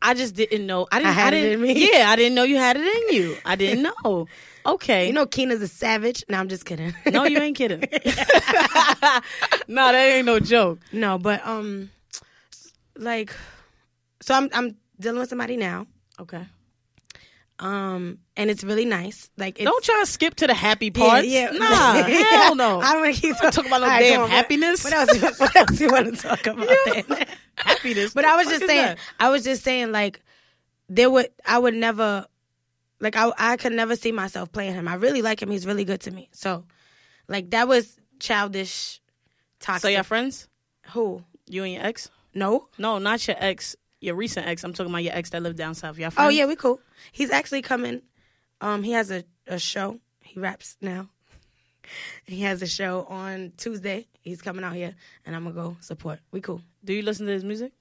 I 0.02 0.14
just 0.16 0.36
didn't 0.36 0.66
know. 0.68 0.86
I 0.92 0.98
didn't. 1.00 1.10
I 1.10 1.14
had 1.14 1.34
it 1.34 1.42
didn't, 1.42 1.54
in 1.54 1.62
me. 1.76 1.90
Yeah, 1.94 2.10
I 2.10 2.18
didn't 2.18 2.36
know 2.36 2.44
you 2.44 2.58
had 2.58 2.76
it 2.78 2.82
in 2.86 3.16
you. 3.16 3.38
I 3.46 3.56
didn't 3.56 3.84
know. 4.06 4.28
Okay. 4.66 5.08
You 5.08 5.14
know, 5.14 5.26
Keena's 5.26 5.62
a 5.62 5.68
savage. 5.70 6.26
No, 6.28 6.38
I'm 6.40 6.50
just 6.50 6.66
kidding. 6.66 6.94
no, 7.10 7.24
you 7.24 7.38
ain't 7.40 7.56
kidding. 7.56 7.80
no, 9.68 9.92
that 9.92 9.96
ain't 9.96 10.26
no 10.26 10.40
joke. 10.40 10.80
No, 10.92 11.18
but 11.18 11.46
um, 11.48 11.90
like, 12.98 13.34
so 14.22 14.34
I'm 14.34 14.50
I'm 14.54 14.78
dealing 15.00 15.20
with 15.20 15.30
somebody 15.30 15.58
now. 15.58 15.88
Okay. 16.20 16.46
Um, 17.60 18.18
and 18.36 18.50
it's 18.50 18.64
really 18.64 18.84
nice. 18.84 19.30
Like, 19.38 19.58
Don't 19.58 19.84
try 19.84 20.02
to 20.04 20.06
skip 20.06 20.36
to 20.36 20.48
the 20.48 20.54
happy 20.54 20.92
parts. 20.92 21.28
Yeah, 21.28 21.50
yeah. 21.54 21.58
Nah, 21.60 21.94
hell 22.04 22.56
no. 22.56 22.82
I 22.82 22.94
don't 22.94 23.02
want 23.04 23.16
to 23.16 23.22
keep 23.22 23.38
Don't 23.38 23.58
about 23.68 23.82
no 23.82 23.88
right, 23.88 24.00
damn 24.02 24.22
on, 24.22 24.30
happiness. 24.30 24.84
What, 24.84 24.94
else? 24.94 25.40
What 25.40 25.56
else 25.56 25.80
you 25.80 25.90
want 25.90 26.16
to 26.16 26.22
talk 26.22 26.46
about? 26.48 26.68
then? 26.86 27.26
happiness. 27.56 28.14
But 28.14 28.26
I 28.26 28.36
was 28.36 28.48
just 28.48 28.66
saying. 28.66 28.82
that? 28.82 28.98
I 29.20 29.30
was 29.30 29.44
just 29.44 29.64
saying, 29.64 29.92
like, 29.92 30.22
there 30.90 31.10
would 31.10 31.30
I 31.46 31.60
would 31.60 31.76
never, 31.76 32.26
like, 33.00 33.16
I 33.16 33.32
I 33.38 33.58
could 33.58 33.74
never 33.74 33.96
see 33.96 34.12
myself 34.12 34.52
playing 34.52 34.74
him. 34.74 34.88
I 34.88 34.96
really 34.96 35.22
like 35.22 35.42
him. 35.42 35.52
He's 35.52 35.66
really 35.66 35.86
good 35.86 36.02
to 36.02 36.12
me. 36.12 36.30
So, 36.34 36.66
like, 37.30 37.52
that 37.52 37.68
was 37.68 37.98
childish, 38.20 39.00
toxic. 39.60 39.84
So 39.84 39.88
y'all 39.90 40.04
friends? 40.04 40.48
Who? 40.92 41.24
You 41.48 41.64
and 41.64 41.74
your 41.74 41.84
ex? 41.84 42.10
No. 42.34 42.68
No, 42.78 42.98
not 42.98 43.28
your 43.28 43.38
ex. 43.40 43.76
Your 44.00 44.16
recent 44.16 44.48
ex. 44.48 44.64
I'm 44.64 44.74
talking 44.74 44.92
about 44.92 45.04
your 45.04 45.14
ex 45.16 45.30
that 45.32 45.42
lived 45.44 45.58
down 45.58 45.76
south. 45.76 45.98
Y'all 45.98 46.12
Oh 46.18 46.30
yeah, 46.30 46.46
we 46.46 46.56
cool. 46.56 46.80
He's 47.12 47.32
actually 47.32 47.62
coming. 47.62 48.02
Um, 48.62 48.84
he 48.84 48.92
has 48.92 49.12
a, 49.12 49.24
a 49.48 49.60
show. 49.60 50.00
He 50.22 50.40
raps 50.40 50.78
now. 50.82 51.10
He 52.26 52.42
has 52.44 52.62
a 52.62 52.68
show 52.68 53.06
on 53.10 53.52
Tuesday. 53.58 54.08
He's 54.22 54.42
coming 54.42 54.64
out 54.64 54.74
here, 54.74 54.96
and 55.26 55.36
I'm 55.36 55.44
gonna 55.44 55.54
go 55.56 55.76
support. 55.82 56.20
We 56.32 56.40
cool. 56.40 56.62
Do 56.86 56.94
you 56.94 57.02
listen 57.02 57.26
to 57.28 57.34
his 57.34 57.44
music? 57.44 57.74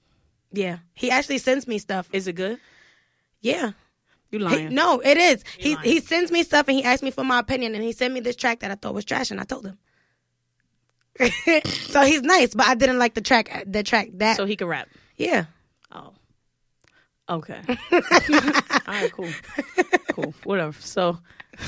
Yeah. 0.51 0.79
He 0.93 1.09
actually 1.09 1.37
sends 1.37 1.67
me 1.67 1.77
stuff. 1.77 2.09
Is 2.11 2.27
it 2.27 2.33
good? 2.33 2.59
Yeah. 3.39 3.71
You 4.29 4.39
He- 4.39 4.45
lying? 4.45 4.73
no, 4.73 4.99
it 4.99 5.17
is. 5.17 5.43
He 5.57 5.75
lying. 5.75 5.87
he 5.89 5.99
sends 6.01 6.31
me 6.31 6.43
stuff 6.43 6.67
and 6.67 6.75
he 6.77 6.83
asked 6.83 7.01
me 7.01 7.11
for 7.11 7.23
my 7.23 7.39
opinion 7.39 7.75
and 7.75 7.83
he 7.83 7.93
sent 7.93 8.13
me 8.13 8.19
this 8.19 8.35
track 8.35 8.59
that 8.59 8.71
I 8.71 8.75
thought 8.75 8.93
was 8.93 9.05
trash 9.05 9.31
and 9.31 9.39
I 9.39 9.43
told 9.45 9.65
him. 9.65 9.77
so 11.65 12.01
he's 12.03 12.21
nice, 12.21 12.53
but 12.55 12.67
I 12.67 12.75
didn't 12.75 12.97
like 12.99 13.13
the 13.13 13.21
track. 13.21 13.63
The 13.67 13.83
track 13.83 14.09
that. 14.15 14.37
So 14.37 14.45
he 14.45 14.55
could 14.55 14.67
rap. 14.67 14.87
yeah. 15.17 15.45
Oh. 15.91 16.13
Okay. 17.29 17.61
All 17.67 17.99
right, 18.87 19.11
cool. 19.13 19.29
Cool. 20.11 20.33
Whatever. 20.43 20.75
So 20.79 21.17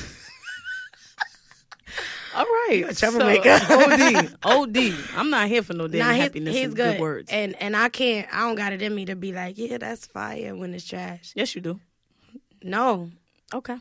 All 2.36 2.44
right. 2.44 2.84
a 2.90 2.94
troublemaker. 2.94 3.58
So, 3.60 3.80
OD. 3.94 4.36
OD. 4.44 4.78
I'm 5.16 5.30
not 5.30 5.48
here 5.48 5.64
for 5.64 5.74
no 5.74 5.88
damn 5.88 6.00
Nah, 6.00 6.14
happiness 6.14 6.54
he's 6.54 6.66
and 6.66 6.76
good. 6.76 6.94
good 6.96 7.02
words. 7.02 7.32
And 7.32 7.56
and 7.62 7.78
I 7.78 7.88
can't. 7.88 8.28
I 8.34 8.40
don't 8.42 8.56
got 8.56 8.74
it 8.74 8.82
in 8.82 8.94
me 8.94 9.06
to 9.06 9.16
be 9.16 9.32
like, 9.32 9.58
yeah, 9.58 9.78
that's 9.78 10.06
fire 10.08 10.54
when 10.56 10.74
it's 10.74 10.84
trash. 10.86 11.32
yes, 11.36 11.56
you 11.56 11.62
do. 11.62 11.80
No. 12.62 13.12
Okay. 13.54 13.78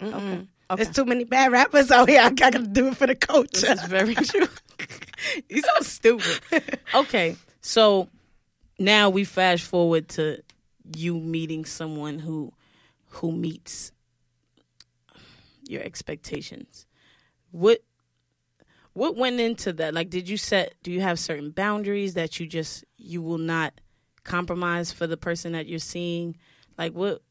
Mm-mm. 0.00 0.14
Okay. 0.14 0.46
There's 0.76 0.90
too 0.90 1.04
many 1.04 1.24
bad 1.24 1.52
rappers 1.52 1.90
out 1.90 2.08
here. 2.08 2.20
I 2.20 2.30
gotta 2.30 2.58
mm-hmm. 2.58 2.72
do 2.72 2.88
it 2.88 2.96
for 2.96 3.06
the 3.06 3.14
culture. 3.14 3.66
That's 3.66 3.86
very 3.86 4.14
true. 4.16 4.48
He's 5.48 5.64
so 5.64 5.82
stupid. 5.82 6.40
Okay, 6.94 7.36
so 7.60 8.08
now 8.78 9.10
we 9.10 9.24
fast 9.24 9.64
forward 9.64 10.08
to 10.10 10.42
you 10.96 11.18
meeting 11.18 11.64
someone 11.64 12.18
who 12.18 12.52
who 13.10 13.32
meets 13.32 13.92
your 15.68 15.82
expectations. 15.82 16.86
What 17.50 17.82
what 18.92 19.16
went 19.16 19.40
into 19.40 19.72
that? 19.74 19.94
Like 19.94 20.10
did 20.10 20.28
you 20.28 20.36
set 20.36 20.74
do 20.82 20.90
you 20.90 21.00
have 21.00 21.18
certain 21.18 21.50
boundaries 21.50 22.14
that 22.14 22.40
you 22.40 22.46
just 22.46 22.84
you 22.96 23.22
will 23.22 23.38
not 23.38 23.74
compromise 24.24 24.92
for 24.92 25.06
the 25.06 25.16
person 25.16 25.52
that 25.52 25.66
you're 25.66 25.78
seeing? 25.78 26.36
Like 26.78 26.92
what 26.92 27.22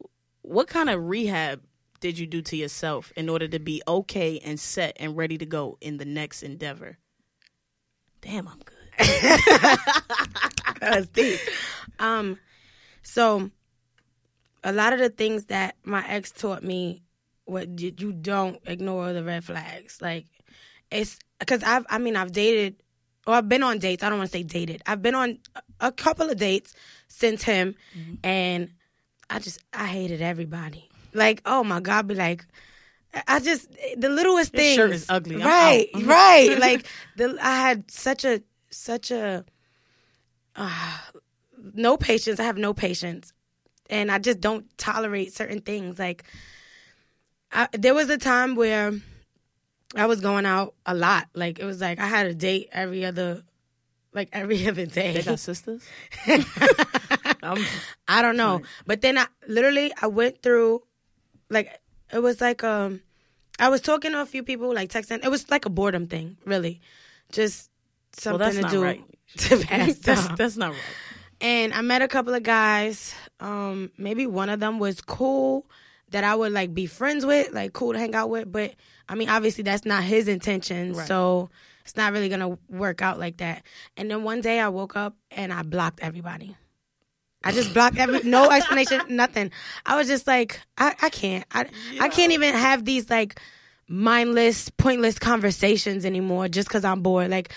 what 0.42 0.68
kind 0.68 0.90
of 0.90 1.04
rehab 1.04 1.62
did 2.00 2.18
you 2.20 2.28
do 2.28 2.42
to 2.44 2.56
yourself 2.56 3.12
in 3.16 3.30
order 3.30 3.48
to 3.48 3.60
be 3.60 3.82
okay 3.88 4.40
and 4.40 4.60
set 4.60 4.96
and 5.00 5.18
ready 5.18 5.38
to 5.38 5.46
go 5.46 5.78
in 5.82 5.98
the 5.98 6.06
next 6.06 6.44
endeavor? 6.44 6.98
Damn, 8.22 8.48
I'm 8.48 8.60
good. 8.60 8.76
Deep. 11.14 11.40
Um, 12.00 12.38
so 13.02 13.50
a 14.64 14.72
lot 14.72 14.94
of 14.94 15.00
the 15.00 15.10
things 15.10 15.46
that 15.46 15.76
my 15.84 16.06
ex 16.08 16.32
taught 16.32 16.64
me, 16.64 17.04
what 17.46 17.80
you, 17.80 17.92
don't 18.14 18.60
ignore 18.66 19.14
the 19.14 19.24
red 19.24 19.44
flags. 19.44 20.02
Like 20.02 20.26
it's 20.92 21.18
because 21.40 21.64
I've, 21.64 21.86
I 21.90 21.98
mean, 21.98 22.16
I've 22.16 22.32
dated 22.32 22.76
or 23.26 23.34
I've 23.36 23.50
been 23.50 23.64
on 23.64 23.80
dates. 23.80 24.04
I 24.04 24.10
don't 24.10 24.20
want 24.20 24.32
to 24.32 24.38
say 24.38 24.44
dated. 24.44 24.82
I've 24.86 25.02
been 25.02 25.16
on 25.16 25.40
a- 25.56 25.88
a 25.88 25.92
couple 25.92 26.30
of 26.30 26.38
dates 26.38 26.74
since 27.08 27.42
him, 27.44 27.76
and 28.24 28.72
I 29.30 29.40
just 29.40 29.60
I 29.74 29.88
hated 29.88 30.22
everybody. 30.22 30.89
Like, 31.14 31.42
oh 31.46 31.64
my 31.64 31.80
god, 31.80 32.08
be 32.08 32.16
like. 32.16 32.46
I 33.28 33.40
just 33.40 33.72
the 33.98 34.08
littlest 34.08 34.54
Your 34.54 34.62
things. 34.62 34.76
shirt 34.76 34.92
is 34.92 35.06
ugly. 35.10 35.42
I'm 35.42 35.48
right, 35.48 35.90
right. 35.96 36.60
Like 36.60 36.86
the 37.16 37.40
I 37.42 37.56
had 37.56 37.90
such 37.90 38.24
a 38.24 38.44
such 38.70 39.10
a 39.10 39.44
uh, 40.56 40.98
no 41.74 41.98
patience. 41.98 42.40
I 42.40 42.44
have 42.44 42.58
no 42.58 42.74
patience, 42.74 43.34
and 43.90 44.12
I 44.12 44.20
just 44.20 44.40
don't 44.40 44.66
tolerate 44.78 45.34
certain 45.34 45.62
things. 45.62 45.98
Like 45.98 46.24
I, 47.52 47.68
there 47.74 47.94
was 47.94 48.10
a 48.10 48.18
time 48.18 48.56
where 48.56 48.94
I 49.96 50.06
was 50.06 50.22
going 50.22 50.46
out 50.46 50.76
a 50.86 50.94
lot. 50.94 51.30
Like 51.34 51.60
it 51.60 51.66
was 51.66 51.82
like 51.82 52.00
I 52.00 52.08
had 52.08 52.28
a 52.28 52.34
date 52.34 52.70
every 52.72 53.06
other, 53.06 53.44
like 54.14 54.30
every 54.34 54.68
other 54.68 54.86
day. 54.86 55.14
They 55.14 55.24
got 55.24 55.40
sisters. 55.40 55.84
I 58.08 58.22
don't 58.22 58.38
know. 58.38 58.62
But 58.86 59.02
then 59.02 59.18
I 59.18 59.28
literally 59.48 59.92
I 60.02 60.08
went 60.08 60.42
through 60.44 60.84
like 61.50 61.80
it 62.12 62.20
was 62.20 62.42
like 62.42 62.64
um 62.64 63.02
I 63.60 63.70
was 63.70 63.82
talking 63.82 64.12
to 64.12 64.22
a 64.22 64.26
few 64.26 64.44
people 64.44 64.74
like 64.74 64.90
texting. 64.90 65.24
It 65.24 65.30
was 65.30 65.50
like 65.50 65.66
a 65.66 65.70
boredom 65.70 66.08
thing, 66.08 66.38
really. 66.46 66.82
Just 67.32 67.70
well, 68.26 68.40
something 68.40 68.62
that's 68.62 68.74
to 68.74 68.78
do 68.78 68.84
right. 68.84 69.04
to 69.38 69.58
pass 69.58 69.96
that's, 69.96 70.28
time. 70.28 70.36
that's 70.36 70.58
not 70.58 70.72
right. 70.72 70.80
And 71.42 71.74
I 71.74 71.82
met 71.82 72.02
a 72.02 72.08
couple 72.08 72.34
of 72.34 72.44
guys. 72.44 73.14
Um 73.40 73.92
maybe 73.98 74.28
one 74.28 74.50
of 74.50 74.60
them 74.60 74.80
was 74.80 75.02
cool 75.02 75.66
that 76.12 76.24
I 76.24 76.36
would 76.36 76.52
like 76.52 76.74
be 76.74 76.88
friends 76.88 77.26
with, 77.26 77.54
like 77.54 77.74
cool 77.74 77.94
to 77.94 78.00
hang 78.00 78.16
out 78.16 78.30
with, 78.30 78.52
but 78.52 78.74
I 79.08 79.16
mean 79.16 79.30
obviously 79.30 79.64
that's 79.64 79.86
not 79.86 80.04
his 80.04 80.28
intention. 80.28 80.94
Right. 80.94 81.08
So 81.08 81.50
it's 81.90 81.98
not 81.98 82.14
really 82.14 82.30
going 82.30 82.42
to 82.42 82.60
work 82.70 83.02
out 83.02 83.18
like 83.18 83.38
that. 83.38 83.64
And 83.98 84.12
then 84.12 84.24
one 84.24 84.42
day 84.42 84.60
I 84.60 84.70
woke 84.70 84.96
up 84.96 85.16
and 85.32 85.52
I 85.52 85.64
blocked 85.64 86.02
everybody. 86.02 86.56
I 87.44 87.52
just 87.52 87.74
blocked 87.74 87.98
every 87.98 88.24
no 88.24 88.50
explanation, 88.52 89.02
nothing. 89.10 89.52
I 89.86 89.96
was 89.96 90.08
just 90.08 90.28
like, 90.28 90.60
I, 90.78 90.96
I 91.02 91.10
can't. 91.10 91.46
I 91.52 91.66
I 92.00 92.10
can't 92.10 92.34
even 92.34 92.54
have 92.54 92.86
these 92.86 93.10
like 93.10 93.40
mindless, 93.88 94.70
pointless 94.70 95.18
conversations 95.20 96.06
anymore 96.06 96.48
just 96.48 96.68
because 96.68 96.84
I'm 96.84 97.02
bored. 97.02 97.32
Like 97.32 97.52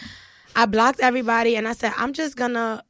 I 0.55 0.67
blocked 0.67 1.01
everybody 1.01 1.57
and 1.57 1.67
I 1.67 1.73
said, 1.73 1.93
I'm 1.97 2.13
just 2.13 2.37
gonna 2.37 2.85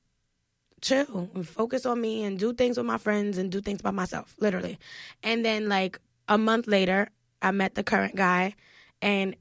chill 0.80 1.30
and 1.34 1.48
focus 1.48 1.86
on 1.86 2.00
me 2.00 2.24
and 2.24 2.38
do 2.38 2.52
things 2.52 2.76
with 2.76 2.86
my 2.86 2.98
friends 2.98 3.38
and 3.38 3.50
do 3.50 3.60
things 3.60 3.80
by 3.82 3.90
myself, 3.90 4.34
literally. 4.38 4.78
And 5.22 5.44
then 5.44 5.68
like 5.68 5.98
a 6.28 6.36
month 6.36 6.66
later, 6.66 7.08
I 7.40 7.52
met 7.52 7.74
the 7.74 7.82
current 7.82 8.16
guy 8.16 8.54
and 9.00 9.36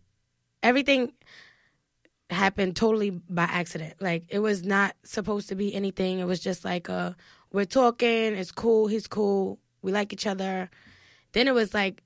everything 0.64 1.14
happened 2.30 2.76
totally 2.76 3.10
by 3.10 3.44
accident. 3.44 3.96
Like 4.00 4.24
it 4.30 4.40
was 4.40 4.64
not 4.64 4.96
supposed 5.04 5.50
to 5.50 5.56
be 5.56 5.74
anything. 5.74 6.20
It 6.20 6.26
was 6.26 6.40
just 6.40 6.64
like 6.64 6.90
uh 6.90 7.14
we're 7.52 7.66
talking, 7.66 8.10
it's 8.36 8.52
cool, 8.52 8.88
he's 8.88 9.08
cool, 9.08 9.60
we 9.82 9.92
like 9.92 10.14
each 10.14 10.28
other. 10.28 10.70
Then 11.34 11.48
it 11.48 11.54
was 11.54 11.74
like 11.74 12.04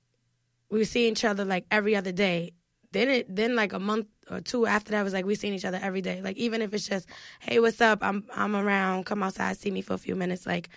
we 0.70 0.78
were 0.78 0.84
seeing 0.84 1.12
each 1.12 1.24
other 1.24 1.44
like 1.44 1.66
every 1.70 1.96
other 1.96 2.12
day. 2.12 2.52
Then 2.92 3.08
it 3.08 3.34
then 3.34 3.54
like 3.54 3.72
a 3.72 3.78
month 3.78 4.06
or 4.30 4.40
two 4.40 4.66
after 4.66 4.92
that 4.92 5.04
was 5.04 5.12
like 5.12 5.24
we 5.24 5.34
seeing 5.34 5.54
each 5.54 5.64
other 5.64 5.78
every 5.80 6.00
day. 6.00 6.20
Like 6.22 6.36
even 6.36 6.62
if 6.62 6.72
it's 6.74 6.88
just, 6.88 7.08
hey, 7.40 7.60
what's 7.60 7.80
up? 7.80 7.98
I'm 8.02 8.24
I'm 8.34 8.56
around, 8.56 9.04
come 9.04 9.22
outside, 9.22 9.56
see 9.56 9.70
me 9.70 9.82
for 9.82 9.94
a 9.94 9.98
few 9.98 10.16
minutes. 10.16 10.46
Like 10.46 10.68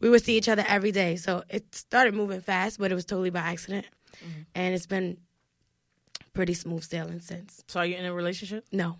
we 0.00 0.08
would 0.08 0.24
see 0.24 0.36
each 0.36 0.48
other 0.48 0.64
every 0.66 0.92
day. 0.92 1.16
So 1.16 1.42
it 1.48 1.74
started 1.74 2.14
moving 2.14 2.40
fast, 2.40 2.78
but 2.78 2.90
it 2.90 2.94
was 2.94 3.04
totally 3.04 3.30
by 3.30 3.40
accident. 3.40 3.86
Mm-hmm. 4.16 4.40
And 4.54 4.74
it's 4.74 4.86
been 4.86 5.18
pretty 6.32 6.54
smooth 6.54 6.84
sailing 6.84 7.20
since. 7.20 7.62
So 7.66 7.80
are 7.80 7.86
you 7.86 7.96
in 7.96 8.04
a 8.04 8.12
relationship? 8.12 8.64
No. 8.72 8.96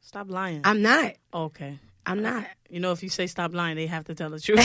Stop 0.00 0.30
lying. 0.30 0.60
I'm 0.64 0.82
not. 0.82 1.14
okay. 1.34 1.78
I'm 2.06 2.22
not. 2.22 2.46
You 2.70 2.80
know, 2.80 2.92
if 2.92 3.02
you 3.02 3.08
say 3.08 3.26
stop 3.26 3.52
lying, 3.54 3.76
they 3.76 3.86
have 3.86 4.04
to 4.04 4.14
tell 4.14 4.30
the 4.30 4.40
truth. 4.40 4.64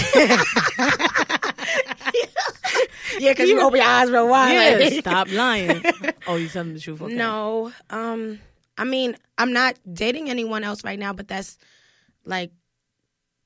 Yeah, 3.20 3.34
because 3.34 3.50
you 3.50 3.60
open 3.62 3.78
your 3.80 3.88
eyes 3.88 4.10
real 4.10 4.28
wide. 4.28 4.80
yeah, 4.80 5.00
stop 5.00 5.32
lying. 5.32 5.84
Oh, 6.28 6.36
you 6.36 6.48
telling 6.50 6.74
the 6.74 6.80
truth? 6.80 7.02
Okay. 7.02 7.16
No. 7.16 7.72
Um 7.90 8.40
I 8.78 8.84
mean, 8.84 9.18
I'm 9.40 9.54
not 9.54 9.78
dating 9.92 10.30
anyone 10.30 10.64
else 10.64 10.84
right 10.84 10.98
now, 11.00 11.14
but 11.14 11.28
that's 11.28 11.58
like 12.26 12.52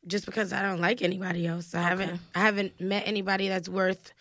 just 0.06 0.26
because 0.26 0.52
I 0.54 0.62
don't 0.62 0.82
like 0.82 1.02
anybody 1.02 1.48
else. 1.48 1.74
I 1.74 1.82
haven't 1.82 2.20
I 2.36 2.40
haven't 2.40 2.80
met 2.82 3.04
anybody 3.08 3.48
that's 3.48 3.68
worth 3.70 4.14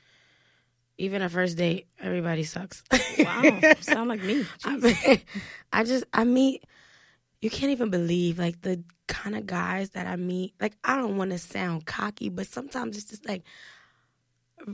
even 0.98 1.20
a 1.20 1.28
first 1.28 1.56
date. 1.58 1.88
Everybody 2.00 2.44
sucks. 2.44 2.82
Wow, 3.18 3.42
sound 3.80 4.08
like 4.08 4.22
me. 4.22 4.46
I 5.72 5.82
just 5.84 6.04
I 6.12 6.22
meet 6.24 6.64
you 7.44 7.50
can't 7.50 7.70
even 7.72 7.90
believe 7.90 8.38
like 8.38 8.62
the 8.62 8.82
kind 9.06 9.36
of 9.36 9.46
guys 9.46 9.90
that 9.90 10.06
I 10.06 10.16
meet. 10.16 10.54
Like 10.60 10.72
I 10.82 10.96
don't 10.96 11.18
want 11.18 11.30
to 11.32 11.38
sound 11.38 11.84
cocky, 11.84 12.30
but 12.30 12.46
sometimes 12.46 12.96
it's 12.96 13.10
just 13.10 13.28
like 13.28 13.42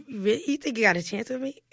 really 0.09 0.43
you 0.47 0.57
think 0.57 0.79
you 0.79 0.85
got 0.85 0.97
a 0.97 1.03
chance 1.03 1.29
with 1.31 1.41
me? 1.43 1.61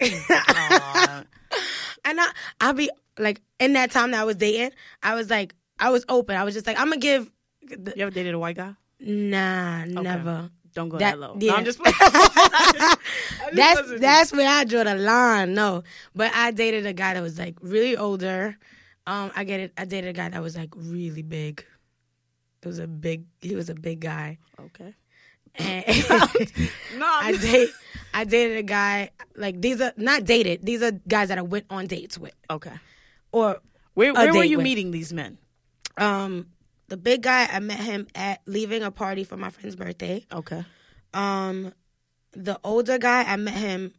And 2.04 2.20
I, 2.20 2.30
I'll 2.60 2.72
be 2.74 2.90
like, 3.18 3.40
in 3.58 3.72
that 3.74 3.90
time 3.90 4.12
that 4.12 4.20
I 4.20 4.24
was 4.24 4.36
dating, 4.36 4.70
I 5.02 5.14
was 5.14 5.28
like, 5.28 5.54
I 5.78 5.90
was 5.90 6.04
open. 6.08 6.36
I 6.36 6.44
was 6.44 6.54
just 6.54 6.66
like, 6.66 6.78
I'm 6.78 6.86
gonna 6.88 6.98
give. 6.98 7.30
The, 7.62 7.92
you 7.96 8.02
ever 8.02 8.10
dated 8.10 8.34
a 8.34 8.38
white 8.38 8.56
guy? 8.56 8.74
nah, 9.00 9.84
never. 9.84 10.48
Don't 10.74 10.88
go 10.88 10.98
That- 10.98 11.12
that, 11.12 11.18
low. 11.18 11.36
yeah. 11.38 11.52
No, 11.52 11.56
I'm 11.58 11.64
just. 11.64 11.80
I'm 11.84 11.92
just 11.92 12.98
That's 13.52 14.00
that's 14.00 14.32
where 14.32 14.48
I 14.48 14.64
draw 14.64 14.84
the 14.84 14.94
line. 14.94 15.54
No, 15.54 15.82
but 16.14 16.30
I 16.34 16.50
dated 16.50 16.86
a 16.86 16.92
guy 16.92 17.14
that 17.14 17.22
was 17.22 17.38
like 17.38 17.56
really 17.60 17.96
older. 17.96 18.56
Um, 19.08 19.30
I 19.34 19.44
get 19.44 19.60
it. 19.60 19.72
I 19.76 19.84
dated 19.86 20.10
a 20.10 20.12
guy 20.12 20.28
that 20.28 20.42
was 20.42 20.56
like 20.56 20.70
really 20.76 21.22
big. 21.22 21.64
It 22.62 22.68
was 22.68 22.78
a 22.78 22.86
big. 22.86 23.24
He 23.40 23.54
was 23.56 23.70
a 23.70 23.74
big 23.74 24.00
guy. 24.00 24.38
Okay. 24.60 24.94
And 25.54 25.84
No, 26.98 27.06
I 27.06 27.36
date. 27.40 27.70
I 28.14 28.24
dated 28.24 28.58
a 28.58 28.62
guy 28.62 29.10
like 29.36 29.60
these 29.60 29.80
are 29.80 29.92
not 29.96 30.24
dated. 30.24 30.64
These 30.64 30.82
are 30.82 30.92
guys 30.92 31.28
that 31.28 31.38
I 31.38 31.42
went 31.42 31.66
on 31.70 31.86
dates 31.86 32.18
with, 32.18 32.34
Okay. 32.50 32.72
or 33.32 33.60
Where, 33.94 34.12
where 34.12 34.32
were 34.34 34.44
you 34.44 34.58
with. 34.58 34.64
meeting 34.64 34.90
these 34.90 35.12
men? 35.12 35.38
Um, 35.96 36.46
the 36.88 36.96
big 36.96 37.22
guy, 37.22 37.48
I 37.50 37.58
met 37.60 37.80
him 37.80 38.06
at 38.14 38.40
leaving 38.46 38.82
a 38.82 38.90
party 38.90 39.24
for 39.24 39.36
my 39.36 39.50
friend's 39.50 39.74
birthday. 39.76 40.24
Okay. 40.32 40.64
Um, 41.14 41.72
the 42.32 42.58
older 42.64 42.98
guy, 42.98 43.22
I 43.24 43.36
met 43.36 43.54
him 43.54 43.92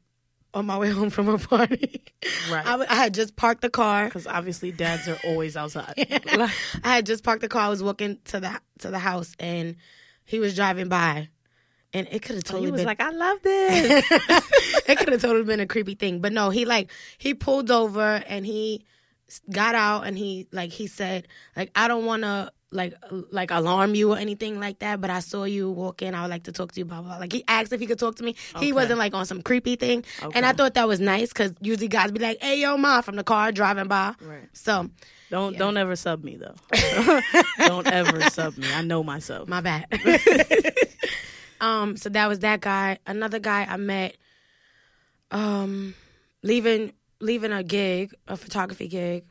on 0.53 0.65
my 0.65 0.77
way 0.77 0.89
home 0.89 1.09
from 1.09 1.27
a 1.29 1.37
party. 1.37 2.03
Right. 2.51 2.65
I 2.65 2.95
had 2.95 3.13
just 3.13 3.35
parked 3.35 3.61
the 3.61 3.69
car. 3.69 4.05
Because 4.05 4.27
obviously 4.27 4.71
dads 4.71 5.07
are 5.07 5.17
always 5.25 5.55
outside. 5.55 5.93
I 5.97 6.49
had 6.95 7.05
just 7.05 7.23
parked 7.23 7.41
the 7.41 7.47
car. 7.47 7.63
I 7.63 7.69
was 7.69 7.83
walking 7.83 8.17
to 8.25 8.39
the 8.39 8.61
to 8.79 8.89
the 8.89 8.99
house, 8.99 9.35
and 9.39 9.75
he 10.25 10.39
was 10.39 10.55
driving 10.55 10.89
by, 10.89 11.29
and 11.93 12.07
it 12.11 12.21
could 12.21 12.35
have 12.35 12.43
totally 12.43 12.67
he 12.67 12.71
was 12.71 12.81
been 12.81 12.87
like, 12.87 13.01
I 13.01 13.09
love 13.09 13.41
this. 13.41 14.05
it 14.87 14.97
could 14.97 15.11
have 15.11 15.21
totally 15.21 15.43
been 15.43 15.59
a 15.59 15.67
creepy 15.67 15.95
thing. 15.95 16.19
But 16.19 16.33
no, 16.33 16.49
he 16.49 16.65
like 16.65 16.91
he 17.17 17.33
pulled 17.33 17.71
over 17.71 18.23
and 18.27 18.45
he 18.45 18.85
got 19.51 19.75
out 19.75 20.07
and 20.07 20.17
he 20.17 20.47
like 20.51 20.71
he 20.71 20.87
said 20.87 21.27
like 21.55 21.71
I 21.75 21.87
don't 21.87 22.05
want 22.05 22.23
to 22.23 22.51
like 22.71 22.93
like 23.31 23.49
alarm 23.51 23.95
you 23.95 24.11
or 24.13 24.17
anything 24.17 24.59
like 24.59 24.79
that, 24.79 25.01
but 25.01 25.09
I 25.09 25.21
saw 25.21 25.43
you 25.45 25.71
walk 25.71 26.01
in. 26.03 26.13
I 26.13 26.21
would 26.21 26.29
like 26.29 26.43
to 26.43 26.51
talk 26.51 26.71
to 26.73 26.79
you. 26.79 26.85
Blah 26.85 27.01
blah. 27.01 27.11
blah. 27.11 27.17
Like 27.19 27.31
he 27.33 27.43
asked 27.47 27.73
if 27.73 27.79
he 27.79 27.87
could 27.87 27.97
talk 27.99 28.15
to 28.17 28.23
me. 28.23 28.35
Okay. 28.55 28.65
He 28.67 28.73
wasn't 28.73 28.99
like 28.99 29.13
on 29.15 29.25
some 29.25 29.41
creepy 29.41 29.75
thing, 29.75 30.03
Okay. 30.21 30.37
and 30.37 30.45
I 30.45 30.53
thought 30.53 30.75
that 30.75 30.87
was 30.87 30.99
nice 30.99 31.29
because 31.29 31.51
usually 31.61 31.87
guys 31.87 32.11
be 32.11 32.19
like, 32.19 32.39
"Hey 32.41 32.61
yo, 32.61 32.77
ma," 32.77 33.01
from 33.01 33.15
the 33.15 33.23
car 33.23 33.51
driving 33.51 33.87
by. 33.87 34.13
Right. 34.21 34.47
So 34.53 34.89
Don't 35.31 35.53
Yeah. 35.53 35.59
don't 35.59 35.77
ever 35.77 35.95
sub 35.95 36.23
me 36.23 36.37
though. 36.37 36.55
don't 37.65 37.87
ever 37.87 38.29
sub 38.29 38.55
me. 38.57 38.67
I 38.73 38.81
know 38.83 39.03
myself. 39.03 39.47
my 39.49 39.61
bad. 39.61 39.87
um. 41.61 41.97
So 41.97 42.09
that 42.09 42.27
was 42.27 42.39
that 42.39 42.61
guy. 42.61 42.99
Another 43.07 43.39
guy 43.39 43.65
I 43.67 43.77
met. 43.77 44.15
Um, 45.31 45.93
leaving 46.43 46.93
leaving 47.19 47.51
a 47.51 47.63
gig, 47.63 48.13
a 48.27 48.37
photography 48.37 48.87
gig. 48.87 49.25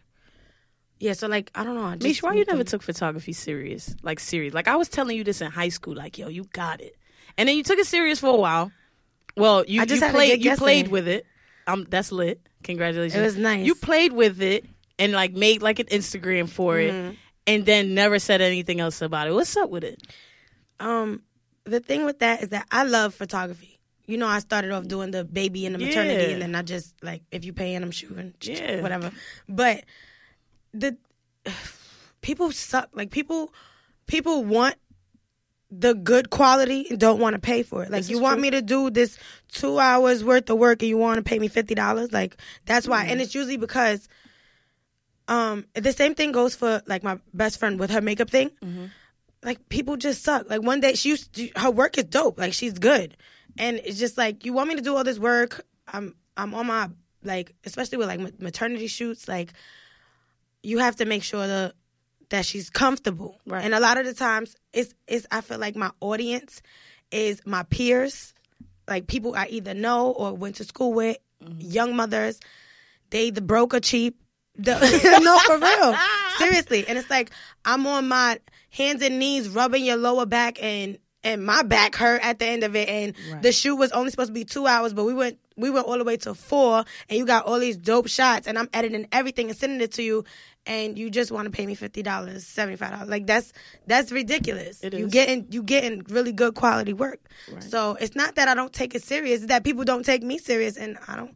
Yeah. 1.01 1.13
So 1.13 1.27
like 1.29 1.51
I 1.55 1.65
don't 1.65 1.75
know. 1.75 1.85
I 1.85 1.93
just 1.95 2.03
Mish, 2.03 2.23
why 2.23 2.35
you 2.35 2.45
never 2.45 2.65
took 2.65 2.83
photography 2.83 3.33
serious? 3.33 3.95
Like 4.03 4.21
serious. 4.21 4.55
Like 4.55 4.69
I 4.69 4.77
was 4.77 4.89
telling 4.89 5.17
you 5.17 5.25
this 5.25 5.41
in 5.41 5.51
high 5.51 5.69
school. 5.69 5.95
Like 5.95 6.19
yo, 6.19 6.29
you 6.29 6.45
got 6.53 6.81
it. 6.81 6.97
And 7.37 7.49
then 7.49 7.57
you 7.57 7.63
took 7.63 7.79
it 7.79 7.87
serious 7.87 8.19
for 8.21 8.29
a 8.29 8.37
while. 8.37 8.73
Well, 9.37 9.65
you 9.67 9.81
I 9.83 9.85
just 9.85 10.03
you 10.03 10.09
played 10.11 10.45
you 10.45 10.57
played 10.57 10.89
with 10.89 11.07
it. 11.09 11.25
Um, 11.67 11.87
that's 11.89 12.11
lit. 12.11 12.41
Congratulations. 12.65 13.21
It 13.21 13.23
was 13.25 13.37
nice. 13.37 13.65
You 13.65 13.75
played 13.77 14.13
with 14.13 14.41
it 14.43 14.65
and 14.99 15.13
like 15.13 15.33
made 15.35 15.63
like 15.63 15.79
an 15.79 15.87
Instagram 15.87 16.49
for 16.49 16.75
Mm-hmm. 16.75 17.11
it, 17.11 17.17
and 17.47 17.65
then 17.65 17.95
never 17.95 18.19
said 18.19 18.41
anything 18.41 18.81
else 18.81 19.01
about 19.01 19.29
it. 19.29 19.33
What's 19.35 19.57
up 19.57 19.71
with 19.71 19.85
it? 19.85 20.03
Um, 20.81 21.23
the 21.65 21.81
thing 21.81 22.05
with 22.05 22.19
that 22.21 22.43
is 22.43 22.49
that 22.51 22.67
I 22.71 22.83
love 22.85 23.15
photography. 23.15 23.79
You 24.07 24.17
know, 24.17 24.27
I 24.27 24.39
started 24.39 24.71
off 24.73 24.89
doing 24.89 25.11
the 25.11 25.23
baby 25.25 25.67
and 25.67 25.75
the 25.75 25.79
maternity, 25.79 26.25
Yeah. 26.25 26.31
and 26.31 26.43
then 26.43 26.55
I 26.55 26.63
just 26.63 26.95
like 27.05 27.23
if 27.31 27.45
you 27.45 27.53
paying, 27.53 27.83
I'm 27.83 27.91
shooting, 27.91 28.35
Yeah. 28.41 28.81
whatever. 28.81 29.13
But 29.49 29.85
the 30.75 30.97
people 32.21 32.53
suck. 32.53 32.91
Like 32.93 33.11
people, 33.11 33.53
people 34.07 34.45
want 34.45 34.75
the 35.71 35.93
good 35.95 36.31
quality 36.31 36.87
and 36.89 36.99
don't 36.99 37.21
want 37.21 37.35
to 37.35 37.39
pay 37.41 37.63
for 37.63 37.83
it. 37.83 37.91
Like 37.91 38.03
This 38.03 38.11
you 38.11 38.19
want 38.21 38.37
true. 38.37 38.43
me 38.43 38.51
to 38.51 38.63
do 38.63 38.89
this 38.91 39.19
two 39.53 39.79
hours 39.79 40.25
worth 40.25 40.49
of 40.49 40.59
work 40.59 40.83
and 40.83 40.89
you 40.89 40.97
want 40.97 41.17
to 41.19 41.23
pay 41.23 41.39
me 41.39 41.49
fifty 41.49 41.75
dollars. 41.75 42.11
Like 42.13 42.37
that's 42.65 42.89
why, 42.89 43.03
Mm-hmm. 43.03 43.13
and 43.13 43.21
it's 43.21 43.35
usually 43.35 43.57
because. 43.59 44.09
Um, 45.31 45.67
the 45.75 45.93
same 45.93 46.15
thing 46.15 46.33
goes 46.33 46.55
for 46.57 46.81
like 46.87 47.03
my 47.03 47.19
best 47.35 47.59
friend 47.59 47.79
with 47.79 47.91
her 47.91 48.01
makeup 48.01 48.31
thing 48.31 48.49
Mm-hmm. 48.65 48.87
like 49.43 49.69
people 49.69 49.99
just 49.99 50.23
suck. 50.25 50.49
Like 50.49 50.63
one 50.63 50.81
day 50.81 50.95
she 50.95 51.11
used 51.11 51.35
to, 51.35 51.51
her 51.57 51.71
work 51.71 51.99
is 51.99 52.05
dope. 52.05 52.39
Like 52.39 52.55
she's 52.55 52.79
good, 52.79 53.15
and 53.59 53.79
it's 53.85 53.99
just 53.99 54.17
like 54.17 54.47
you 54.47 54.55
want 54.55 54.71
me 54.71 54.77
to 54.77 54.81
do 54.81 54.97
all 54.97 55.05
this 55.05 55.19
work. 55.19 55.67
I'm 55.87 56.15
I'm 56.35 56.55
on 56.55 56.67
my 56.67 56.89
like 57.23 57.55
especially 57.67 57.99
with 57.99 58.09
like 58.09 58.41
maternity 58.41 58.87
shoots. 58.87 59.29
Like 59.29 59.53
you 60.63 60.79
have 60.79 60.97
to 60.97 61.05
make 61.05 61.23
sure 61.23 61.47
the 61.47 61.75
that 62.31 62.45
she's 62.45 62.71
comfortable. 62.71 63.41
Right. 63.47 63.65
And 63.65 63.75
a 63.75 63.81
lot 63.81 63.99
of 63.99 64.07
the 64.07 64.15
times 64.15 64.57
it's 64.73 64.95
it's 65.07 65.27
I 65.31 65.41
feel 65.41 65.59
like 65.59 65.77
my 65.77 65.91
audience 66.01 66.63
is 67.11 67.41
my 67.47 67.63
peers, 67.65 68.35
like 68.87 69.07
people 69.07 69.35
I 69.35 69.47
either 69.49 69.75
know 69.75 70.11
or 70.11 70.35
went 70.35 70.57
to 70.57 70.65
school 70.65 70.93
with, 70.93 71.17
mm-hmm. 71.43 71.61
young 71.61 71.97
mothers. 71.97 72.41
They 73.11 73.27
either 73.29 73.41
broke 73.41 73.73
or 73.75 73.81
cheap. 73.81 74.21
The- 74.57 74.75
no, 75.23 75.39
for 75.39 75.59
real. 75.59 75.97
Seriously. 76.39 76.87
And 76.87 76.99
it's 76.99 77.11
like 77.11 77.31
I'm 77.65 77.87
on 77.87 78.09
my 78.09 78.39
hands 78.71 79.03
and 79.03 79.19
knees 79.19 79.49
rubbing 79.49 79.85
your 79.85 79.97
lower 79.97 80.27
back 80.27 80.63
and 80.63 80.99
and 81.25 81.45
my 81.45 81.63
back 81.63 81.97
hurt 81.97 82.23
at 82.23 82.39
the 82.39 82.47
end 82.47 82.63
of 82.63 82.77
it 82.77 82.89
and 82.89 83.15
Right. 83.33 83.43
the 83.43 83.53
shoot 83.53 83.77
was 83.77 83.91
only 83.93 84.11
supposed 84.11 84.29
to 84.29 84.35
be 84.35 84.45
two 84.45 84.67
hours, 84.67 84.93
but 84.93 85.05
we 85.05 85.15
went 85.15 85.39
we 85.59 85.71
went 85.71 85.87
all 85.87 85.99
the 85.99 86.05
way 86.05 86.17
to 86.19 86.35
four 86.35 86.85
and 87.09 87.19
you 87.19 87.27
got 87.27 87.45
all 87.47 87.59
these 87.59 87.77
dope 87.77 88.09
shots 88.09 88.47
and 88.47 88.59
I'm 88.59 88.69
editing 88.73 89.07
everything 89.13 89.49
and 89.51 89.59
sending 89.59 89.81
it 89.81 89.93
to 89.93 90.03
you 90.03 90.25
and 90.67 90.99
you 90.99 91.11
just 91.11 91.31
want 91.33 91.47
to 91.47 91.51
pay 91.51 91.67
me 91.67 91.75
fifty 91.75 92.03
dollars, 92.03 92.47
seventy 92.47 92.77
five 92.77 92.93
dollars. 92.93 93.09
Like 93.09 93.27
that's 93.27 93.53
that's 93.87 94.13
ridiculous. 94.13 94.83
It 94.83 94.95
You 94.95 95.07
is. 95.07 95.13
getting 95.13 95.47
you 95.51 95.63
getting 95.63 96.05
really 96.09 96.33
good 96.33 96.55
quality 96.55 96.93
work. 96.93 97.21
Right. 97.53 97.63
So 97.63 97.97
it's 98.01 98.15
not 98.15 98.37
that 98.37 98.49
I 98.49 98.55
don't 98.55 98.73
take 98.73 98.95
it 98.95 99.03
serious, 99.03 99.41
it's 99.41 99.49
that 99.49 99.65
people 99.65 99.85
don't 99.85 100.05
take 100.05 100.23
me 100.23 100.39
serious 100.39 100.77
and 100.77 100.99
I 101.09 101.17
don't 101.17 101.35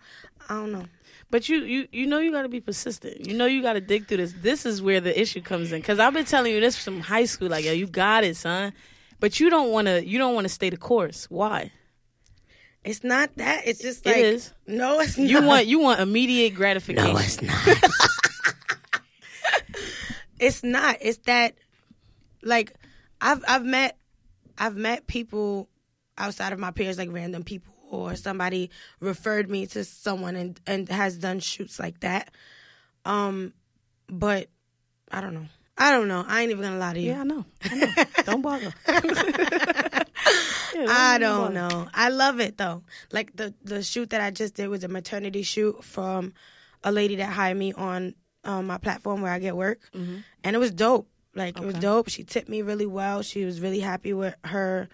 I 0.49 0.55
don't 0.55 0.73
know. 0.73 0.87
But 1.31 1.49
you, 1.49 1.64
you, 1.64 1.89
you 1.93 2.07
know, 2.07 2.18
you 2.18 2.31
got 2.31 2.43
to 2.43 2.49
be 2.51 2.61
persistent. 2.61 3.27
You 3.27 3.33
know, 3.33 3.47
you 3.47 3.62
got 3.62 3.73
to 3.73 3.81
dig 3.81 4.07
through 4.07 4.18
this. 4.18 4.35
This 4.43 4.66
is 4.66 4.83
where 4.83 5.01
the 5.01 5.18
issue 5.18 5.41
comes 5.41 5.73
in. 5.73 5.81
Because 5.81 5.99
I've 5.99 6.12
been 6.12 6.27
telling 6.27 6.53
you 6.53 6.61
this 6.61 6.77
from 6.77 7.01
high 7.01 7.25
school. 7.25 7.49
Like, 7.49 7.64
yo, 7.64 7.73
you 7.73 7.87
got 7.87 8.23
it, 8.23 8.37
son. 8.37 8.75
But 9.18 9.41
you 9.41 9.49
don't 9.49 9.70
want 9.70 9.87
to. 9.87 10.07
You 10.07 10.18
don't 10.18 10.35
want 10.35 10.45
to 10.45 10.51
stay 10.51 10.68
the 10.68 10.77
course. 10.77 11.31
Why? 11.31 11.73
It's 12.85 13.05
not 13.05 13.30
that. 13.37 13.62
It's 13.66 13.80
just 13.80 14.05
like 14.05 14.16
is. 14.16 14.53
no, 14.66 15.01
it's 15.01 15.16
not. 15.16 15.28
You 15.28 15.43
want 15.43 15.66
you 15.66 15.78
want 15.78 16.01
immediate 16.01 16.55
gratification. 16.55 17.12
No, 17.12 17.18
it's 17.18 17.41
not. 17.41 17.78
it's 20.41 20.64
not. 20.64 20.97
It's 21.01 21.18
that 21.26 21.55
like 22.43 22.74
I've 23.20 23.45
I've 23.47 23.64
met 23.64 23.99
I've 24.59 24.76
met 24.76 25.07
people 25.07 25.68
outside 26.18 26.53
of 26.53 26.59
my 26.59 26.72
peers, 26.72 26.99
like 26.99 27.12
random 27.12 27.45
people, 27.45 27.72
or 27.91 28.16
somebody 28.16 28.70
referred 28.99 29.49
me 29.49 29.66
to 29.68 29.85
someone 29.85 30.35
and 30.35 30.61
and 30.66 30.89
has 30.89 31.16
done 31.16 31.39
shoots 31.39 31.78
like 31.78 32.01
that. 32.01 32.33
Um, 33.05 33.53
but 34.09 34.49
I 35.11 35.20
don't 35.20 35.35
know. 35.35 35.47
I 35.78 35.91
don't 35.91 36.09
know. 36.09 36.24
I 36.26 36.43
ain't 36.43 36.51
even 36.51 36.64
gonna 36.64 36.78
lie 36.78 36.95
to 36.95 37.01
you. 37.01 37.12
Yeah, 37.12 37.20
I 37.20 37.24
know. 37.24 37.45
I 37.62 37.74
know. 37.74 38.05
don't 38.24 38.43
bother. 38.43 38.72
Yeah, 40.75 40.87
I 40.89 41.18
don't 41.18 41.53
know. 41.53 41.87
I 41.93 42.09
love 42.09 42.41
it 42.41 42.57
though. 42.57 42.83
Like 43.12 43.37
the 43.37 43.53
the 43.62 43.83
shoot 43.83 44.09
that 44.11 44.23
I 44.23 44.31
just 44.31 44.55
did 44.55 44.68
was 44.68 44.83
a 44.85 44.89
maternity 44.89 45.43
shoot 45.43 45.85
from 45.85 46.33
a 46.83 46.91
lady 46.91 47.16
that 47.16 47.27
hired 47.27 47.59
me 47.59 47.75
on 47.75 48.14
um, 48.45 48.68
my 48.68 48.79
platform 48.79 49.20
where 49.20 49.31
I 49.31 49.39
get 49.39 49.55
work, 49.55 49.81
and 49.93 50.57
it 50.57 50.59
was 50.59 50.70
dope. 50.70 51.09
Like 51.35 51.59
it 51.59 51.64
was 51.64 51.75
Mm-hmm. 51.75 51.83
Dope. 51.83 52.09
She 52.09 52.25
tipped 52.25 52.49
me 52.49 52.62
really 52.62 52.87
well. 52.87 53.20
She 53.23 53.45
was 53.45 53.61
really 53.61 53.81
happy 53.81 54.14
with 54.14 54.35
her 54.45 54.89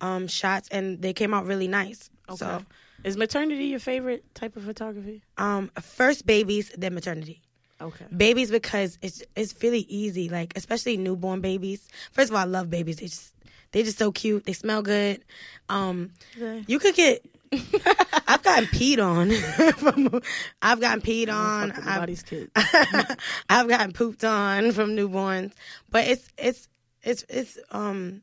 um, 0.00 0.26
shots, 0.26 0.68
and 0.70 1.00
they 1.00 1.12
came 1.12 1.32
out 1.32 1.46
really 1.46 1.68
nice. 1.68 2.10
Okay. 2.28 2.36
So, 2.36 2.62
Is 3.04 3.16
maternity 3.16 3.66
your 3.66 3.78
favorite 3.80 4.24
type 4.34 4.56
of 4.56 4.64
photography? 4.64 5.22
um, 5.38 5.70
first 5.80 6.26
babies, 6.26 6.72
then 6.76 6.92
maternity. 6.94 7.40
Okay. 7.80 8.04
Babies 8.14 8.50
because 8.50 8.98
it's 9.00 9.22
it's 9.36 9.54
really 9.62 9.86
easy. 9.88 10.28
Like 10.28 10.54
especially 10.56 10.96
newborn 10.96 11.40
babies. 11.40 11.86
First 12.12 12.30
of 12.30 12.34
all, 12.36 12.42
I 12.42 12.44
love 12.44 12.68
babies. 12.68 12.96
They 12.96 13.06
just 13.06 13.32
they 13.72 13.82
just 13.82 13.98
so 13.98 14.10
cute. 14.12 14.44
They 14.44 14.52
smell 14.52 14.82
good. 14.82 15.22
Um, 15.68 16.12
Okay. 16.36 16.64
You 16.66 16.78
could 16.78 16.94
get. 16.94 17.24
I've 18.28 18.42
gotten 18.44 18.66
peed 18.66 18.98
on. 19.04 19.30
from, 19.74 20.20
I've 20.62 20.80
gotten 20.80 21.00
peed 21.02 21.28
on. 21.32 21.72
I've, 21.72 22.06
kids. 22.26 22.50
I've 23.48 23.68
gotten 23.68 23.92
pooped 23.92 24.22
on 24.24 24.70
from 24.72 24.90
newborns. 24.96 25.52
But 25.90 26.06
it's 26.06 26.28
it's 26.38 26.68
it's 27.02 27.24
it's 27.28 27.58
um 27.72 28.22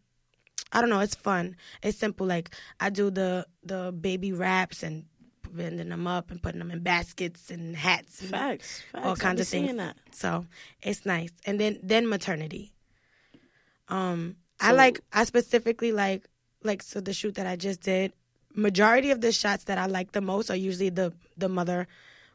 I 0.72 0.80
don't 0.82 0.90
know. 0.90 1.02
It's 1.02 1.16
fun. 1.16 1.56
It's 1.84 1.98
simple. 1.98 2.26
Like 2.26 2.52
I 2.80 2.90
do 2.90 3.10
the 3.10 3.46
the 3.64 3.92
baby 3.92 4.32
wraps 4.32 4.82
and 4.84 5.06
bending 5.52 5.90
them 5.90 6.08
up 6.08 6.30
and 6.32 6.42
putting 6.42 6.60
them 6.60 6.72
in 6.72 6.80
baskets 6.84 7.50
and 7.52 7.76
hats. 7.76 8.22
and 8.22 8.30
Facts. 8.30 8.82
Facts. 8.94 9.06
all 9.06 9.16
kinds 9.18 9.42
of 9.42 9.48
things. 9.48 9.76
That. 9.76 9.98
So 10.12 10.46
it's 10.82 11.06
nice. 11.06 11.32
And 11.46 11.60
then 11.60 11.80
then 11.84 12.08
maternity. 12.08 12.72
Um, 13.90 14.36
I 14.60 14.72
like 14.72 15.02
I 15.14 15.24
specifically 15.26 15.92
like 15.92 16.28
like 16.64 16.82
so 16.84 17.00
the 17.00 17.14
shoot 17.14 17.36
that 17.36 17.48
I 17.48 17.56
just 17.56 17.82
did. 17.82 18.14
Majority 18.56 19.12
of 19.12 19.22
the 19.22 19.32
shots 19.32 19.66
that 19.66 19.78
I 19.78 19.86
like 19.86 20.12
the 20.14 20.22
most 20.22 20.50
are 20.50 20.56
usually 20.56 20.90
the 20.90 21.14
the 21.38 21.48
mother, 21.50 21.88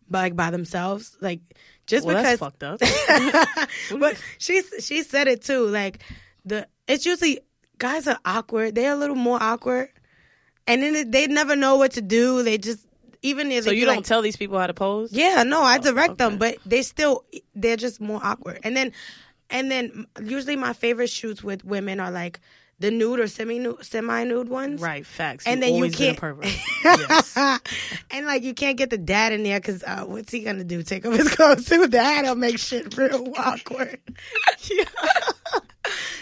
like 0.09 0.37
by 0.37 0.51
themselves. 0.51 1.17
Like 1.21 1.41
just 1.87 2.07
Well, 2.07 2.23
that's 2.23 2.39
because. 2.41 2.53
fucked 2.53 2.63
up. 2.63 2.81
but 3.99 4.17
she 4.39 4.63
she 4.81 5.03
said 5.03 5.27
it 5.29 5.43
too. 5.43 5.67
Like 5.67 6.03
the 6.45 6.69
it's 6.87 7.05
usually 7.07 7.41
guys 7.79 8.07
are 8.07 8.19
awkward. 8.25 8.75
They're 8.77 8.93
a 8.93 8.97
little 8.97 9.17
more 9.17 9.43
awkward, 9.43 9.89
and 10.67 10.83
then 10.83 11.11
they 11.11 11.27
never 11.27 11.57
know 11.57 11.77
what 11.77 11.93
to 11.93 12.03
do. 12.03 12.45
They 12.45 12.57
just 12.59 12.87
even 13.23 13.51
if 13.51 13.65
so 13.65 13.71
you 13.71 13.85
don't 13.85 13.97
like, 13.97 14.05
tell 14.05 14.23
these 14.23 14.37
people 14.37 14.59
how 14.59 14.67
to 14.67 14.75
pose? 14.75 15.13
yeah, 15.13 15.43
no, 15.45 15.63
I 15.63 15.79
oh, 15.79 15.83
direct 15.83 16.19
them, 16.19 16.33
Oh, 16.33 16.37
okay. 16.37 16.57
but 16.57 16.59
they 16.71 16.83
still 16.83 17.25
they're 17.55 17.77
just 17.77 18.01
more 18.01 18.21
awkward. 18.23 18.61
And 18.63 18.77
then 18.77 18.93
and 19.53 19.71
then 19.71 20.07
usually 20.21 20.57
my 20.57 20.73
favorite 20.73 21.11
shoots 21.11 21.45
with 21.45 21.65
women 21.65 22.01
are 22.01 22.11
like 22.11 22.41
the 22.79 22.91
nude 22.91 23.21
or 23.21 23.29
semi 23.29 23.61
nude 23.61 23.85
semi 23.85 24.25
nude 24.25 24.49
ones. 24.49 24.81
Right. 24.81 25.07
Facts. 25.07 25.47
And 25.47 25.61
You 25.61 25.61
then 25.61 25.69
you 25.71 25.75
always 25.77 25.97
been 25.97 26.11
a 26.11 26.17
can't- 26.17 26.45
yes. 26.85 27.37
and 28.11 28.27
like 28.27 28.43
you 28.43 28.55
can't 28.55 28.77
get 28.77 28.91
the 28.91 28.99
dad 28.99 29.33
in 29.33 29.45
there 29.45 29.61
because 29.61 29.85
uh, 29.85 30.05
what's 30.05 30.33
he 30.33 30.41
gonna 30.41 30.65
do? 30.65 30.83
Take 30.83 31.07
off 31.07 31.15
his 31.15 31.29
clothes 31.37 31.67
too? 31.67 31.87
That'll 31.87 32.35
make 32.35 32.59
shit 32.59 32.97
real 32.97 33.33
awkward. 33.39 34.01
yeah. 34.69 34.85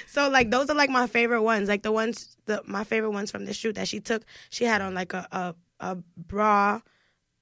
So 0.08 0.28
like 0.28 0.50
those 0.50 0.68
are 0.68 0.74
like 0.74 0.90
my 0.90 1.06
favorite 1.06 1.42
ones. 1.42 1.68
Like 1.68 1.82
the 1.82 1.92
ones 1.92 2.36
the 2.46 2.62
my 2.66 2.84
favorite 2.84 3.12
ones 3.12 3.30
from 3.30 3.44
the 3.44 3.54
shoot 3.54 3.76
that 3.76 3.88
she 3.88 4.00
took. 4.00 4.22
She 4.50 4.64
had 4.64 4.80
on 4.82 4.92
like 4.92 5.12
a 5.14 5.26
a, 5.30 5.54
a 5.78 5.96
bra, 6.16 6.80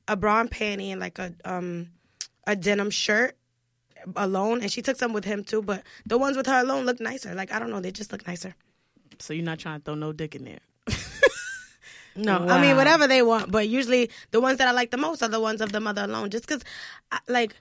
a 0.06 0.16
bra 0.16 0.40
and 0.40 0.50
panty 0.50 0.88
and 0.90 1.00
like 1.00 1.18
a 1.18 1.32
um 1.44 1.88
a 2.46 2.54
denim 2.54 2.90
shirt 2.90 3.36
alone, 4.16 4.60
and 4.62 4.70
she 4.70 4.82
took 4.82 4.96
some 4.96 5.12
with 5.12 5.24
him 5.24 5.44
too. 5.44 5.62
But 5.62 5.82
the 6.06 6.18
ones 6.18 6.36
with 6.36 6.46
her 6.46 6.60
alone 6.60 6.84
look 6.84 7.00
nicer. 7.00 7.34
Like 7.34 7.52
I 7.52 7.58
don't 7.58 7.70
know, 7.70 7.80
they 7.80 7.90
just 7.90 8.12
look 8.12 8.26
nicer. 8.26 8.54
So 9.18 9.32
you're 9.32 9.44
not 9.44 9.58
trying 9.58 9.80
to 9.80 9.84
throw 9.84 9.94
no 9.94 10.12
dick 10.12 10.34
in 10.34 10.44
there. 10.44 10.60
No, 12.18 12.38
I 12.48 12.60
mean 12.60 12.74
whatever 12.74 13.06
they 13.06 13.22
want, 13.22 13.52
but 13.52 13.68
usually 13.68 14.10
the 14.32 14.40
ones 14.40 14.58
that 14.58 14.66
I 14.66 14.72
like 14.72 14.90
the 14.90 14.96
most 14.96 15.22
are 15.22 15.28
the 15.28 15.38
ones 15.38 15.60
of 15.60 15.70
the 15.70 15.78
mother 15.78 16.02
alone. 16.02 16.30
Just 16.30 16.48
because, 16.48 16.64
like, 17.28 17.54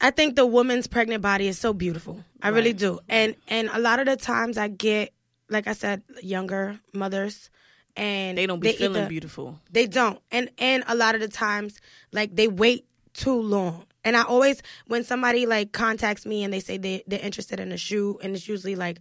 I 0.00 0.10
think 0.10 0.36
the 0.36 0.46
woman's 0.46 0.86
pregnant 0.86 1.20
body 1.20 1.48
is 1.48 1.58
so 1.58 1.74
beautiful. 1.74 2.24
I 2.40 2.48
right. 2.48 2.56
really 2.56 2.72
do. 2.72 3.00
And 3.10 3.36
and 3.48 3.68
a 3.70 3.78
lot 3.78 4.00
of 4.00 4.06
the 4.06 4.16
times 4.16 4.56
I 4.56 4.68
get, 4.68 5.12
like 5.50 5.66
I 5.66 5.74
said, 5.74 6.02
younger 6.22 6.80
mothers 6.94 7.50
and 7.96 8.38
they 8.38 8.46
don't 8.46 8.60
be 8.60 8.68
they 8.68 8.76
feeling 8.76 9.02
either, 9.02 9.08
beautiful. 9.08 9.58
They 9.70 9.86
don't. 9.86 10.20
And 10.30 10.50
and 10.58 10.84
a 10.86 10.94
lot 10.94 11.14
of 11.14 11.20
the 11.20 11.28
times 11.28 11.80
like 12.12 12.34
they 12.34 12.48
wait 12.48 12.86
too 13.14 13.40
long. 13.40 13.84
And 14.04 14.16
I 14.16 14.22
always 14.22 14.62
when 14.86 15.04
somebody 15.04 15.46
like 15.46 15.72
contacts 15.72 16.26
me 16.26 16.44
and 16.44 16.52
they 16.52 16.60
say 16.60 16.76
they 16.78 17.02
they're 17.06 17.20
interested 17.20 17.60
in 17.60 17.72
a 17.72 17.76
shoe 17.76 18.18
and 18.22 18.34
it's 18.34 18.48
usually 18.48 18.74
like 18.74 18.98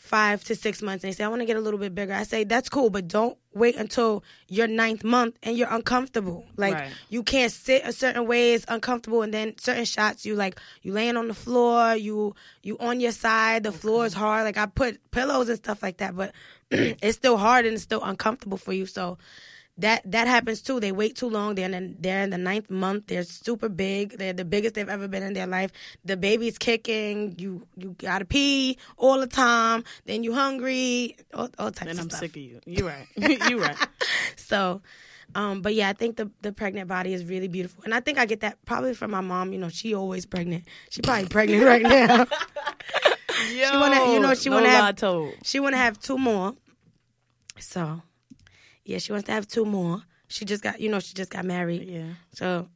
five 0.00 0.42
to 0.42 0.56
six 0.56 0.80
months 0.80 1.04
and 1.04 1.12
they 1.12 1.14
say, 1.14 1.22
I 1.22 1.28
want 1.28 1.42
to 1.42 1.46
get 1.46 1.56
a 1.56 1.60
little 1.60 1.78
bit 1.78 1.94
bigger. 1.94 2.14
I 2.14 2.22
say, 2.22 2.42
that's 2.44 2.70
cool, 2.70 2.88
but 2.88 3.06
don't 3.06 3.36
wait 3.52 3.76
until 3.76 4.24
your 4.48 4.66
ninth 4.66 5.04
month 5.04 5.36
and 5.42 5.58
you're 5.58 5.68
uncomfortable. 5.70 6.46
Like 6.56 6.74
right. 6.74 6.90
you 7.10 7.22
can't 7.22 7.52
sit 7.52 7.82
a 7.84 7.92
certain 7.92 8.26
way, 8.26 8.54
it's 8.54 8.64
uncomfortable 8.66 9.22
and 9.22 9.32
then 9.32 9.58
certain 9.58 9.84
shots 9.84 10.24
you 10.24 10.34
like 10.34 10.58
you 10.82 10.92
laying 10.94 11.18
on 11.18 11.28
the 11.28 11.34
floor, 11.34 11.94
you 11.94 12.34
you 12.62 12.78
on 12.78 12.98
your 12.98 13.12
side, 13.12 13.62
the 13.62 13.68
okay. 13.68 13.78
floor 13.78 14.06
is 14.06 14.14
hard. 14.14 14.44
Like 14.44 14.56
I 14.56 14.66
put 14.66 14.98
pillows 15.10 15.48
and 15.50 15.58
stuff 15.58 15.82
like 15.82 15.98
that, 15.98 16.16
but 16.16 16.32
it's 16.70 17.18
still 17.18 17.36
hard 17.36 17.66
and 17.66 17.74
it's 17.74 17.82
still 17.82 18.02
uncomfortable 18.02 18.58
for 18.58 18.72
you. 18.72 18.86
So 18.86 19.18
that 19.78 20.02
that 20.10 20.26
happens 20.28 20.60
too. 20.60 20.80
They 20.80 20.92
wait 20.92 21.16
too 21.16 21.28
long. 21.28 21.54
They're 21.54 21.66
in 21.66 21.72
the, 21.72 21.94
they're 21.98 22.22
in 22.22 22.30
the 22.30 22.38
ninth 22.38 22.70
month. 22.70 23.06
They're 23.06 23.22
super 23.22 23.68
big. 23.68 24.18
They're 24.18 24.32
the 24.32 24.44
biggest 24.44 24.74
they've 24.74 24.88
ever 24.88 25.08
been 25.08 25.22
in 25.22 25.32
their 25.32 25.46
life. 25.46 25.70
The 26.04 26.16
baby's 26.16 26.58
kicking. 26.58 27.34
You 27.38 27.66
you 27.76 27.94
gotta 27.98 28.24
pee 28.24 28.78
all 28.96 29.18
the 29.18 29.26
time. 29.26 29.84
Then 30.04 30.22
you 30.22 30.34
hungry. 30.34 31.16
All, 31.34 31.48
all 31.58 31.70
types. 31.70 31.90
And 31.90 31.98
of 31.98 32.00
I'm 32.00 32.10
stuff. 32.10 32.20
sick 32.20 32.30
of 32.32 32.42
you. 32.42 32.60
You're 32.66 32.88
right. 32.88 33.06
You're 33.50 33.60
right. 33.60 33.76
so. 34.36 34.82
Um, 35.32 35.62
but 35.62 35.76
yeah, 35.76 35.88
I 35.88 35.92
think 35.92 36.16
the 36.16 36.28
the 36.42 36.52
pregnant 36.52 36.88
body 36.88 37.14
is 37.14 37.24
really 37.24 37.46
beautiful, 37.46 37.84
and 37.84 37.94
I 37.94 38.00
think 38.00 38.18
I 38.18 38.26
get 38.26 38.40
that 38.40 38.58
probably 38.64 38.94
from 38.94 39.12
my 39.12 39.20
mom. 39.20 39.52
You 39.52 39.60
know, 39.60 39.68
she 39.68 39.94
always 39.94 40.26
pregnant. 40.26 40.64
She 40.90 41.02
probably 41.02 41.28
pregnant 41.28 41.62
right 41.62 41.82
now. 41.82 42.26
Yo, 43.54 43.70
she 43.70 43.76
wanna, 43.76 44.12
you 44.12 44.18
know, 44.18 44.34
she 44.34 44.50
no 44.50 44.56
wanna 44.56 44.70
have 44.70 44.96
told. 44.96 45.34
she 45.44 45.60
wanna 45.60 45.76
have 45.76 46.00
two 46.00 46.18
more. 46.18 46.54
So 47.60 48.02
yeah, 48.90 48.98
she 48.98 49.12
wants 49.12 49.26
to 49.26 49.32
have 49.32 49.46
two 49.46 49.64
more. 49.64 50.02
She 50.26 50.44
just 50.44 50.64
got, 50.64 50.80
you 50.80 50.88
know, 50.88 50.98
she 50.98 51.14
just 51.14 51.30
got 51.30 51.44
married. 51.44 51.88
Yeah. 51.88 52.08
So, 52.32 52.68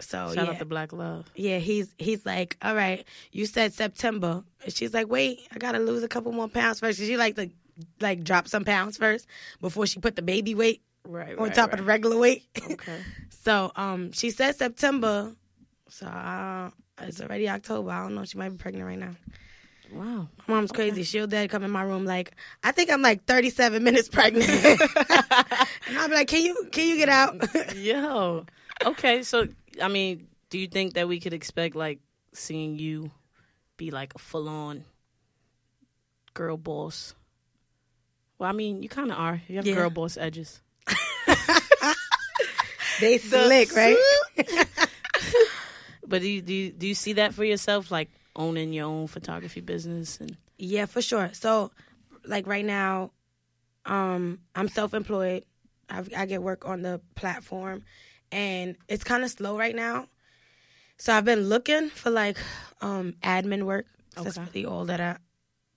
so 0.00 0.32
shout 0.34 0.46
yeah. 0.46 0.50
out 0.50 0.58
to 0.58 0.64
Black 0.64 0.92
Love. 0.92 1.30
Yeah, 1.36 1.58
he's 1.58 1.94
he's 1.96 2.26
like, 2.26 2.56
all 2.60 2.74
right, 2.74 3.04
you 3.30 3.46
said 3.46 3.72
September. 3.72 4.42
And 4.64 4.72
she's 4.72 4.92
like, 4.92 5.08
wait, 5.08 5.46
I 5.52 5.58
gotta 5.58 5.78
lose 5.78 6.02
a 6.02 6.08
couple 6.08 6.32
more 6.32 6.48
pounds 6.48 6.80
first. 6.80 6.98
She 6.98 7.16
like 7.16 7.36
to 7.36 7.50
like 8.00 8.24
drop 8.24 8.48
some 8.48 8.64
pounds 8.64 8.96
first 8.96 9.28
before 9.60 9.86
she 9.86 10.00
put 10.00 10.16
the 10.16 10.22
baby 10.22 10.56
weight 10.56 10.82
right, 11.06 11.38
on 11.38 11.44
right, 11.44 11.54
top 11.54 11.70
right. 11.70 11.74
of 11.74 11.78
the 11.78 11.84
regular 11.84 12.18
weight. 12.18 12.44
Okay. 12.70 12.98
so, 13.28 13.70
um, 13.76 14.10
she 14.10 14.30
said 14.30 14.56
September. 14.56 15.32
So 15.88 16.06
uh, 16.06 16.70
it's 17.00 17.20
already 17.20 17.48
October. 17.48 17.90
I 17.90 18.02
don't 18.02 18.16
know. 18.16 18.24
She 18.24 18.38
might 18.38 18.50
be 18.50 18.56
pregnant 18.56 18.86
right 18.86 18.98
now. 18.98 19.14
Wow. 19.92 20.28
My 20.46 20.54
mom's 20.54 20.72
crazy. 20.72 20.92
Okay. 20.92 21.02
She'll 21.02 21.26
dad 21.26 21.50
come 21.50 21.64
in 21.64 21.70
my 21.70 21.82
room 21.82 22.04
like, 22.04 22.34
I 22.62 22.72
think 22.72 22.90
I'm 22.90 23.02
like 23.02 23.24
37 23.24 23.82
minutes 23.84 24.08
pregnant. 24.08 24.48
and 25.88 25.98
I'll 25.98 26.08
be 26.08 26.14
like, 26.14 26.28
can 26.28 26.42
you 26.42 26.68
can 26.70 26.88
you 26.88 26.96
get 26.96 27.08
out? 27.08 27.36
Yo. 27.76 28.46
Okay, 28.84 29.22
so 29.22 29.48
I 29.82 29.88
mean, 29.88 30.28
do 30.48 30.58
you 30.58 30.68
think 30.68 30.94
that 30.94 31.08
we 31.08 31.20
could 31.20 31.32
expect 31.32 31.74
like 31.74 32.00
seeing 32.32 32.78
you 32.78 33.10
be 33.76 33.90
like 33.90 34.14
a 34.14 34.18
full 34.18 34.48
on 34.48 34.84
girl 36.34 36.56
boss? 36.56 37.14
Well, 38.38 38.48
I 38.48 38.52
mean, 38.52 38.82
you 38.82 38.88
kind 38.88 39.10
of 39.10 39.18
are. 39.18 39.42
You 39.48 39.56
have 39.56 39.66
yeah. 39.66 39.74
girl 39.74 39.90
boss 39.90 40.16
edges. 40.16 40.60
they 43.00 43.18
slick, 43.18 43.74
right? 43.76 43.96
but 46.06 46.22
do 46.22 46.28
you, 46.28 46.40
do 46.40 46.54
you, 46.54 46.70
do 46.70 46.86
you 46.86 46.94
see 46.94 47.14
that 47.14 47.34
for 47.34 47.44
yourself? 47.44 47.90
Like 47.90 48.08
owning 48.36 48.72
your 48.72 48.86
own 48.86 49.06
photography 49.06 49.60
business 49.60 50.18
and 50.20 50.36
yeah 50.58 50.86
for 50.86 51.02
sure. 51.02 51.30
So 51.32 51.70
like 52.24 52.46
right 52.46 52.64
now 52.64 53.12
um 53.86 54.40
i'm 54.54 54.68
self-employed. 54.68 55.44
I've, 55.88 56.12
i 56.16 56.26
get 56.26 56.42
work 56.42 56.66
on 56.66 56.82
the 56.82 57.00
platform 57.16 57.82
and 58.30 58.76
it's 58.88 59.02
kind 59.02 59.24
of 59.24 59.30
slow 59.30 59.58
right 59.58 59.74
now. 59.74 60.06
So 60.98 61.12
i've 61.14 61.24
been 61.24 61.48
looking 61.48 61.88
for 61.90 62.10
like 62.10 62.38
um 62.80 63.14
admin 63.22 63.64
work. 63.64 63.86
Okay. 64.16 64.24
that's 64.24 64.38
really 64.38 64.66
all 64.66 64.84
that 64.86 65.00
i 65.00 65.16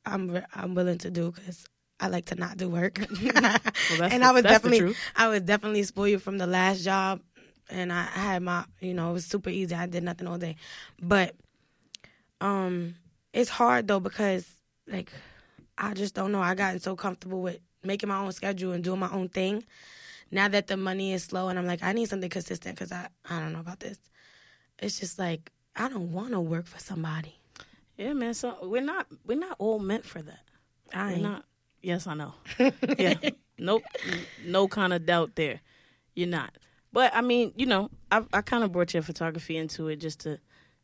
i'm 0.05 0.41
i'm 0.55 0.75
willing 0.75 0.97
to 0.99 1.11
do 1.11 1.31
because 1.31 1.65
I 1.99 2.07
like 2.07 2.25
to 2.25 2.35
not 2.35 2.57
do 2.57 2.67
work, 2.67 2.99
well, 2.99 3.57
and 4.11 4.25
I 4.25 4.31
was 4.31 4.43
definitely 4.43 4.93
I 5.15 5.29
was 5.29 5.41
definitely 5.41 5.83
spoiled 5.83 6.21
from 6.21 6.37
the 6.37 6.47
last 6.47 6.83
job, 6.83 7.21
and 7.69 7.93
I 7.93 8.03
had 8.03 8.41
my 8.41 8.65
you 8.81 8.93
know 8.93 9.11
it 9.11 9.13
was 9.13 9.25
super 9.25 9.49
easy. 9.49 9.73
I 9.73 9.85
did 9.85 10.03
nothing 10.03 10.27
all 10.27 10.37
day, 10.37 10.57
but 11.01 11.33
um, 12.43 12.95
it's 13.31 13.49
hard 13.49 13.87
though 13.87 14.01
because 14.01 14.45
like 14.87 15.11
I 15.77 15.93
just 15.93 16.13
don't 16.13 16.31
know. 16.31 16.41
I 16.41 16.53
gotten 16.55 16.79
so 16.79 16.95
comfortable 16.95 17.41
with 17.41 17.59
making 17.83 18.09
my 18.09 18.17
own 18.19 18.31
schedule 18.33 18.73
and 18.73 18.83
doing 18.83 18.99
my 18.99 19.09
own 19.11 19.29
thing. 19.29 19.63
Now 20.29 20.47
that 20.49 20.67
the 20.67 20.77
money 20.77 21.13
is 21.13 21.23
slow 21.23 21.47
and 21.47 21.57
I'm 21.57 21.65
like, 21.65 21.83
I 21.83 21.93
need 21.93 22.09
something 22.09 22.29
consistent 22.29 22.75
because 22.75 22.91
I 22.91 23.07
I 23.29 23.39
don't 23.39 23.53
know 23.53 23.61
about 23.61 23.79
this. 23.79 23.97
It's 24.77 24.99
just 24.99 25.17
like 25.17 25.51
I 25.75 25.87
don't 25.87 26.11
want 26.11 26.31
to 26.31 26.41
work 26.41 26.67
for 26.67 26.79
somebody. 26.79 27.35
Yeah, 27.97 28.13
man. 28.13 28.33
So 28.33 28.57
we're 28.63 28.81
not 28.81 29.07
we're 29.25 29.39
not 29.39 29.55
all 29.57 29.79
meant 29.79 30.05
for 30.05 30.21
that. 30.21 30.39
I 30.93 31.05
we're 31.05 31.11
ain't. 31.13 31.21
not. 31.21 31.45
Yes, 31.81 32.07
I 32.07 32.13
know. 32.13 32.33
yeah. 32.97 33.15
Nope. 33.57 33.83
No 34.45 34.67
kind 34.67 34.93
of 34.93 35.05
doubt 35.05 35.35
there. 35.35 35.61
You're 36.13 36.27
not. 36.27 36.51
But 36.91 37.13
I 37.15 37.21
mean, 37.21 37.53
you 37.55 37.65
know, 37.65 37.89
I 38.11 38.23
I 38.33 38.41
kind 38.41 38.65
of 38.65 38.73
brought 38.73 38.93
your 38.93 39.03
photography 39.03 39.55
into 39.55 39.87
it 39.87 39.97
just 39.97 40.21
to, 40.21 40.39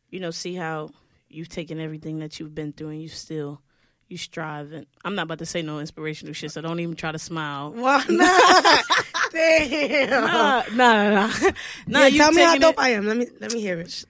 you 0.08 0.20
know, 0.20 0.30
see 0.30 0.54
how 0.54 0.90
you've 1.30 1.48
taken 1.48 1.80
everything 1.80 2.18
that 2.18 2.38
you've 2.38 2.54
been 2.54 2.72
through 2.72 2.88
and 2.88 3.02
you 3.02 3.08
still 3.08 3.62
you 4.08 4.16
strive 4.16 4.72
and 4.72 4.86
I'm 5.04 5.14
not 5.14 5.22
about 5.22 5.38
to 5.38 5.46
say 5.46 5.62
no 5.62 5.78
inspirational 5.78 6.34
shit, 6.34 6.50
so 6.50 6.60
don't 6.60 6.80
even 6.80 6.96
try 6.96 7.12
to 7.12 7.18
smile. 7.18 7.72
Why 7.74 8.04
not? 8.08 8.84
Damn. 9.32 10.10
Nah, 10.10 10.62
nah, 10.72 11.10
nah. 11.10 11.32
nah 11.86 12.06
yeah, 12.06 12.24
tell 12.24 12.32
me 12.32 12.42
how 12.42 12.58
dope 12.58 12.74
it, 12.74 12.80
I 12.80 12.88
am. 12.90 13.06
Let 13.06 13.16
me 13.16 13.28
let 13.40 13.52
me 13.52 13.60
hear 13.60 13.78
it. 13.78 14.04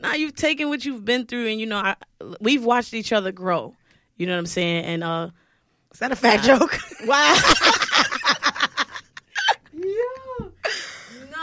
nah, 0.00 0.14
you've 0.14 0.34
taken 0.34 0.70
what 0.70 0.84
you've 0.84 1.04
been 1.04 1.26
through 1.26 1.48
and 1.48 1.60
you 1.60 1.66
know, 1.66 1.76
I, 1.76 1.96
we've 2.40 2.64
watched 2.64 2.94
each 2.94 3.12
other 3.12 3.30
grow. 3.30 3.74
You 4.16 4.26
know 4.26 4.32
what 4.32 4.40
I'm 4.40 4.46
saying? 4.46 4.84
And 4.86 5.04
uh 5.04 5.28
Is 5.92 6.00
that 6.00 6.10
a 6.12 6.16
fat 6.16 6.42
joke? 6.42 6.78
Wow. 7.04 7.38
yeah. 9.74 9.92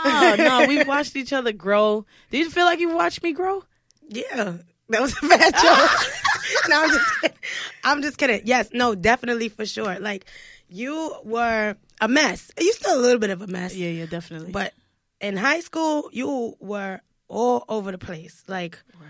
No, 0.04 0.34
no, 0.36 0.66
we've 0.66 0.88
watched 0.88 1.14
each 1.14 1.32
other 1.32 1.52
grow. 1.52 2.06
Did 2.30 2.38
you 2.38 2.50
feel 2.50 2.64
like 2.64 2.80
you 2.80 2.94
watched 2.94 3.22
me 3.22 3.32
grow? 3.32 3.62
Yeah, 4.10 4.58
that 4.88 5.00
was 5.00 5.14
a 5.22 5.26
bad 5.28 5.54
joke. 5.62 6.68
no, 6.68 6.82
I'm 6.82 6.90
just 6.90 7.20
kidding. 7.20 7.38
I'm 7.84 8.02
just 8.02 8.18
kidding. 8.18 8.42
Yes, 8.44 8.70
no, 8.72 8.94
definitely 8.94 9.48
for 9.48 9.64
sure. 9.64 9.98
Like 10.00 10.26
you 10.68 11.14
were 11.24 11.76
a 12.00 12.08
mess. 12.08 12.50
You 12.58 12.72
still 12.72 12.98
a 12.98 13.00
little 13.00 13.20
bit 13.20 13.30
of 13.30 13.40
a 13.40 13.46
mess. 13.46 13.74
Yeah, 13.74 13.90
yeah, 13.90 14.06
definitely. 14.06 14.52
But 14.52 14.74
in 15.20 15.36
high 15.36 15.60
school, 15.60 16.10
you 16.12 16.56
were 16.60 17.00
all 17.28 17.64
over 17.68 17.92
the 17.92 17.98
place. 17.98 18.42
Like, 18.48 18.78
right. 18.98 19.08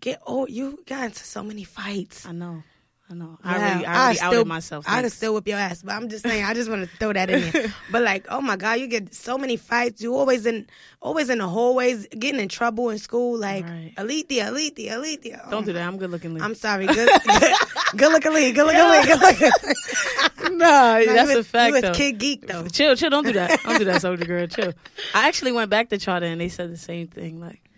get 0.00 0.20
oh, 0.26 0.46
you 0.46 0.82
got 0.86 1.04
into 1.04 1.24
so 1.24 1.42
many 1.42 1.64
fights. 1.64 2.26
I 2.26 2.32
know. 2.32 2.62
I 3.10 3.14
know. 3.14 3.38
I 3.42 3.56
yeah, 3.56 3.72
really, 3.74 3.86
I, 3.86 4.04
really 4.04 4.16
still, 4.16 4.28
outed 4.28 4.46
myself. 4.46 4.84
I 4.88 5.02
could 5.02 5.10
still 5.10 5.34
whip 5.34 5.48
your 5.48 5.58
ass, 5.58 5.82
but 5.82 5.94
I'm 5.96 6.08
just 6.08 6.22
saying. 6.22 6.44
I 6.44 6.54
just 6.54 6.70
want 6.70 6.88
to 6.88 6.96
throw 6.98 7.12
that 7.12 7.28
in 7.28 7.50
there. 7.50 7.74
but 7.90 8.02
like, 8.02 8.26
oh 8.28 8.40
my 8.40 8.54
god, 8.54 8.78
you 8.78 8.86
get 8.86 9.12
so 9.12 9.36
many 9.36 9.56
fights. 9.56 10.00
You 10.00 10.14
always 10.14 10.46
in, 10.46 10.68
always 11.02 11.28
in 11.28 11.38
the 11.38 11.48
hallways, 11.48 12.06
getting 12.16 12.40
in 12.40 12.48
trouble 12.48 12.88
in 12.90 12.98
school. 12.98 13.36
Like, 13.36 13.64
right. 13.64 13.92
Alethea, 13.98 14.46
Alethea, 14.46 14.94
Alethea. 14.94 15.42
Oh 15.44 15.50
Don't 15.50 15.66
do 15.66 15.72
that. 15.72 15.84
I'm 15.84 15.98
good 15.98 16.12
looking. 16.12 16.34
Lee. 16.34 16.40
I'm 16.40 16.54
sorry. 16.54 16.86
Good, 16.86 16.96
good, 17.26 17.52
good 17.96 18.12
looking 18.12 18.32
Lee. 18.32 18.52
Good 18.52 18.66
looking 18.66 18.90
Lee. 18.90 19.04
Good 19.04 19.20
looking. 19.20 20.58
nah, 20.58 20.98
no, 20.98 21.06
that's 21.06 21.34
was, 21.34 21.38
a 21.38 21.44
fact. 21.44 21.68
You 21.68 21.72
was 21.74 21.82
though. 21.82 21.94
kid 21.94 22.18
geek 22.18 22.46
though. 22.46 22.68
Chill, 22.68 22.94
chill. 22.94 23.10
Don't 23.10 23.26
do 23.26 23.32
that. 23.32 23.60
Don't 23.64 23.78
do 23.78 23.86
that, 23.86 24.02
soldier 24.02 24.24
girl. 24.24 24.46
Chill. 24.46 24.72
I 25.14 25.26
actually 25.26 25.50
went 25.50 25.68
back 25.68 25.88
to 25.88 25.98
Charter 25.98 26.26
and 26.26 26.40
they 26.40 26.48
said 26.48 26.72
the 26.72 26.76
same 26.76 27.08
thing. 27.08 27.40
Like, 27.40 27.68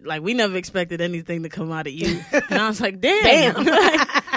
like 0.00 0.22
we 0.22 0.34
never 0.34 0.56
expected 0.56 1.00
anything 1.00 1.44
to 1.44 1.48
come 1.48 1.70
out 1.70 1.86
of 1.86 1.92
you. 1.92 2.20
And 2.32 2.60
I 2.60 2.66
was 2.66 2.80
like, 2.80 3.00
damn. 3.00 3.54
Damn. 3.54 3.64
like, 3.64 4.33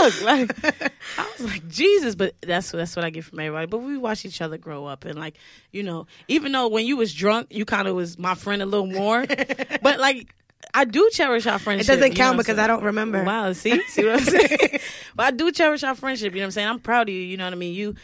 fuck? 0.00 0.22
Like 0.22 0.92
I 1.18 1.30
was 1.38 1.50
like, 1.50 1.68
Jesus, 1.68 2.14
but 2.14 2.34
that's 2.40 2.70
that's 2.70 2.94
what 2.96 3.04
I 3.04 3.10
get 3.10 3.24
from 3.24 3.40
everybody. 3.40 3.66
But 3.66 3.78
we 3.78 3.96
watched 3.96 4.24
each 4.24 4.40
other 4.40 4.58
grow 4.58 4.86
up 4.86 5.04
and 5.04 5.18
like, 5.18 5.36
you 5.72 5.82
know, 5.82 6.06
even 6.28 6.52
though 6.52 6.68
when 6.68 6.86
you 6.86 6.96
was 6.96 7.12
drunk, 7.12 7.48
you 7.50 7.64
kinda 7.64 7.92
was 7.94 8.18
my 8.18 8.34
friend 8.34 8.62
a 8.62 8.66
little 8.66 8.86
more. 8.86 9.26
but 9.82 9.98
like 9.98 10.34
I 10.74 10.84
do 10.84 11.08
cherish 11.12 11.46
our 11.46 11.58
friendship. 11.58 11.88
It 11.88 11.96
doesn't 11.96 12.14
count 12.14 12.32
you 12.32 12.36
know 12.36 12.38
because 12.38 12.58
I 12.58 12.66
don't 12.66 12.82
remember. 12.82 13.22
Wow, 13.24 13.52
see? 13.52 13.82
See 13.88 14.04
what 14.04 14.20
I'm 14.20 14.24
saying? 14.24 14.80
but 15.14 15.26
I 15.26 15.30
do 15.30 15.50
cherish 15.50 15.82
our 15.82 15.94
friendship, 15.94 16.34
you 16.34 16.40
know 16.40 16.44
what 16.44 16.46
I'm 16.46 16.50
saying? 16.52 16.68
I'm 16.68 16.80
proud 16.80 17.08
of 17.08 17.14
you, 17.14 17.20
you 17.20 17.36
know 17.36 17.44
what 17.44 17.52
I 17.52 17.56
mean? 17.56 17.74
You 17.74 17.94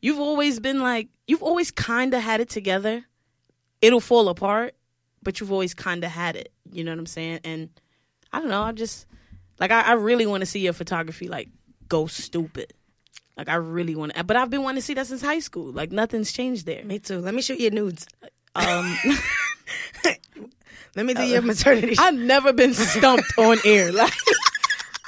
you've 0.00 0.20
always 0.20 0.60
been 0.60 0.80
like 0.80 1.08
you've 1.26 1.42
always 1.42 1.70
kinda 1.70 2.20
had 2.20 2.40
it 2.40 2.48
together. 2.48 3.04
It'll 3.80 4.00
fall 4.00 4.28
apart, 4.28 4.74
but 5.22 5.38
you've 5.40 5.52
always 5.52 5.74
kinda 5.74 6.08
had 6.08 6.36
it. 6.36 6.52
You 6.72 6.84
know 6.84 6.92
what 6.92 6.98
I'm 6.98 7.06
saying? 7.06 7.40
And 7.44 7.68
I 8.32 8.40
don't 8.40 8.48
know, 8.48 8.62
I 8.62 8.72
just 8.72 9.06
like 9.60 9.70
I, 9.70 9.82
I 9.82 9.92
really 9.92 10.26
want 10.26 10.40
to 10.42 10.46
see 10.46 10.60
your 10.60 10.72
photography 10.72 11.28
like 11.28 11.48
go 11.88 12.06
stupid. 12.06 12.72
Like 13.36 13.48
I 13.48 13.54
really 13.54 13.94
want 13.94 14.14
to, 14.14 14.24
but 14.24 14.36
I've 14.36 14.50
been 14.50 14.62
wanting 14.62 14.80
to 14.80 14.84
see 14.84 14.94
that 14.94 15.06
since 15.06 15.22
high 15.22 15.38
school. 15.38 15.72
Like 15.72 15.92
nothing's 15.92 16.32
changed 16.32 16.66
there. 16.66 16.84
Me 16.84 16.98
too. 16.98 17.20
Let 17.20 17.34
me 17.34 17.42
shoot 17.42 17.60
your 17.60 17.70
nudes. 17.70 18.06
Um, 18.54 18.96
Let 20.96 21.06
me 21.06 21.14
do 21.14 21.24
your 21.24 21.42
maternity. 21.42 21.94
I've 21.98 22.14
never 22.14 22.52
been 22.52 22.74
stumped 22.74 23.32
on 23.38 23.58
air. 23.64 23.92
Like 23.98 24.12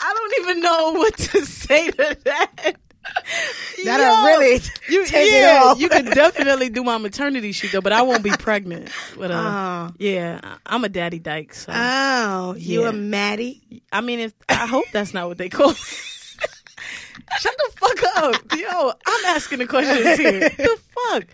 I 0.03 0.15
don't 0.15 0.49
even 0.49 0.63
know 0.63 0.93
what 0.93 1.17
to 1.19 1.45
say 1.45 1.91
to 1.91 2.17
that. 2.25 2.73
That'll 3.85 4.25
really 4.25 4.61
you, 4.89 5.07
take 5.07 5.29
it 5.31 5.41
yeah, 5.43 5.63
off. 5.65 5.81
you 5.81 5.89
can 5.89 6.05
definitely 6.05 6.69
do 6.69 6.85
my 6.85 6.99
maternity 6.99 7.53
shoot 7.53 7.73
though, 7.73 7.81
but 7.81 7.93
I 7.93 8.03
won't 8.03 8.23
be 8.23 8.31
pregnant. 8.31 8.91
But 9.17 9.31
uh, 9.31 9.89
Oh. 9.91 9.95
yeah, 9.99 10.57
I'm 10.67 10.85
a 10.85 10.89
daddy 10.89 11.19
dyke. 11.19 11.55
So 11.55 11.73
Oh, 11.75 12.55
you 12.59 12.83
Yeah. 12.83 12.89
a 12.91 12.93
Maddie? 12.93 13.83
I 13.93 14.01
mean, 14.03 14.21
if 14.21 14.35
I 14.49 14.67
hope 14.67 14.85
that's 14.93 15.15
not 15.15 15.29
what 15.29 15.39
they 15.39 15.49
call. 15.49 15.71
it. 15.71 15.77
Shut 17.39 17.55
the 17.57 17.71
fuck 17.77 18.17
up, 18.17 18.59
yo! 18.59 18.93
I'm 19.07 19.25
asking 19.27 19.59
the 19.61 19.67
questions 19.67 20.19
here. 20.19 20.41
the 20.49 20.79
fuck? 20.91 21.25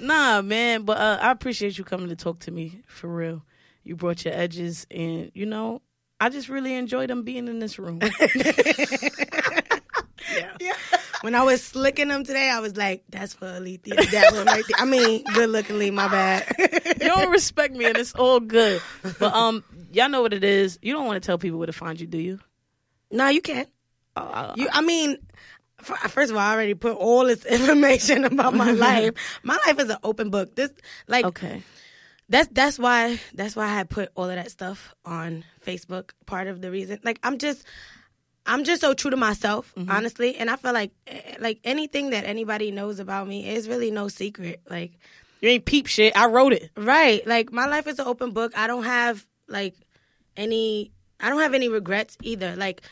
Nah, 0.00 0.42
man. 0.42 0.82
But 0.82 0.98
uh, 0.98 1.18
I 1.20 1.30
appreciate 1.30 1.78
you 1.78 1.84
coming 1.84 2.08
to 2.08 2.16
talk 2.16 2.40
to 2.40 2.50
me 2.50 2.82
for 2.86 3.08
real. 3.08 3.42
You 3.84 3.96
brought 3.96 4.24
your 4.24 4.34
edges, 4.34 4.86
and 4.90 5.30
you 5.34 5.46
know, 5.46 5.82
I 6.20 6.28
just 6.28 6.48
really 6.48 6.74
enjoyed 6.74 7.10
them 7.10 7.22
being 7.22 7.48
in 7.48 7.58
this 7.58 7.78
room. 7.78 8.00
Yeah. 10.60 10.72
When 11.22 11.34
I 11.34 11.42
was 11.42 11.62
slicking 11.62 12.08
them 12.08 12.24
today, 12.24 12.48
I 12.48 12.60
was 12.60 12.78
like, 12.78 13.04
"That's 13.10 13.34
for 13.34 13.44
Alethea." 13.44 13.94
That 13.94 14.32
one 14.32 14.46
right 14.46 14.64
there. 14.66 14.76
I 14.78 14.86
mean, 14.86 15.22
good 15.34 15.50
lookingly, 15.50 15.92
my 15.92 16.08
bad. 16.08 16.46
you 16.58 17.08
don't 17.08 17.30
respect 17.30 17.74
me, 17.74 17.84
and 17.84 17.98
it's 17.98 18.14
all 18.14 18.40
good. 18.40 18.80
But 19.18 19.34
um, 19.34 19.62
y'all 19.92 20.08
know 20.08 20.22
what 20.22 20.32
it 20.32 20.44
is. 20.44 20.78
You 20.80 20.94
don't 20.94 21.06
want 21.06 21.22
to 21.22 21.26
tell 21.26 21.36
people 21.36 21.58
where 21.58 21.66
to 21.66 21.74
find 21.74 22.00
you, 22.00 22.06
do 22.06 22.16
you? 22.16 22.40
no, 23.10 23.28
you 23.28 23.42
can't. 23.42 23.68
Uh, 24.16 24.54
You, 24.56 24.68
I 24.72 24.80
mean, 24.80 25.18
first 25.82 26.30
of 26.30 26.36
all, 26.36 26.42
I 26.42 26.54
already 26.54 26.72
put 26.74 26.96
all 26.96 27.26
this 27.26 27.44
information 27.58 28.24
about 28.24 28.54
my 28.54 28.70
life. 28.88 29.12
My 29.42 29.58
life 29.66 29.78
is 29.78 29.90
an 29.90 29.98
open 30.02 30.30
book. 30.30 30.56
This, 30.56 30.70
like, 31.06 31.26
okay. 31.26 31.62
that's 32.30 32.48
that's 32.52 32.78
why 32.78 33.20
that's 33.34 33.54
why 33.56 33.78
I 33.78 33.84
put 33.84 34.08
all 34.14 34.24
of 34.30 34.36
that 34.36 34.50
stuff 34.50 34.94
on 35.04 35.44
Facebook. 35.66 36.12
Part 36.24 36.46
of 36.46 36.62
the 36.62 36.70
reason, 36.70 36.98
like, 37.04 37.18
I'm 37.22 37.36
just. 37.36 37.62
I'm 38.46 38.64
just 38.64 38.80
so 38.80 38.94
true 38.94 39.10
to 39.10 39.16
myself, 39.16 39.72
honestly, 39.88 40.36
and 40.36 40.50
I 40.50 40.56
feel 40.56 40.72
like 40.72 40.92
eh, 41.06 41.36
like 41.40 41.60
anything 41.64 42.10
that 42.10 42.24
anybody 42.24 42.70
knows 42.70 42.98
about 42.98 43.28
me 43.28 43.48
is 43.48 43.68
really 43.68 43.90
no 43.90 44.08
secret. 44.08 44.60
Like, 44.68 44.92
You 45.40 45.50
ain't 45.50 45.64
peep 45.64 45.86
shit. 45.86 46.16
I 46.16 46.26
wrote 46.26 46.52
it. 46.52 46.70
Right. 46.76 47.24
Like 47.26 47.52
my 47.52 47.66
life 47.66 47.86
is 47.86 47.98
an 47.98 48.06
open 48.06 48.32
book. 48.32 48.56
I 48.56 48.66
don't 48.66 48.84
have 48.84 49.26
like 49.46 49.74
any 50.36 50.90
I 51.20 51.28
don't 51.28 51.40
have 51.40 51.54
any 51.54 51.68
regrets 51.68 52.16
either. 52.22 52.56
Like 52.56 52.82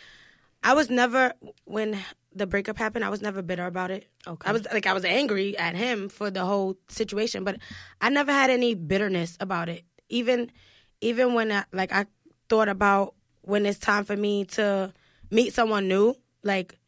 I 0.63 0.75
was 0.75 0.91
never 0.91 1.33
when 1.65 1.99
the 2.35 2.47
breakup 2.47 2.77
happened, 2.77 3.05
I 3.05 3.09
was 3.09 3.23
never 3.23 3.43
bitter 3.43 3.67
about 3.67 3.91
it. 3.91 4.07
Okay. 4.27 4.49
I 4.49 4.53
was 4.53 4.67
like 4.73 4.87
I 4.87 4.93
was 4.93 5.05
angry 5.05 5.57
at 5.57 5.75
him 5.75 6.09
for 6.09 6.31
the 6.31 6.45
whole 6.45 6.77
situation, 6.89 7.43
but 7.43 7.57
I 8.01 8.11
never 8.11 8.33
had 8.33 8.51
any 8.51 8.75
bitterness 8.75 9.37
about 9.41 9.69
it. 9.69 9.85
Even 10.09 10.53
even 11.01 11.35
when 11.35 11.51
I, 11.53 11.65
like 11.73 11.93
I 11.93 12.07
thought 12.49 12.69
about 12.69 13.15
when 13.43 13.65
it's 13.67 13.79
time 13.79 14.05
for 14.05 14.17
me 14.17 14.45
to 14.45 14.93
meet 15.31 15.53
someone 15.55 15.89
new, 15.89 16.15
like 16.43 16.79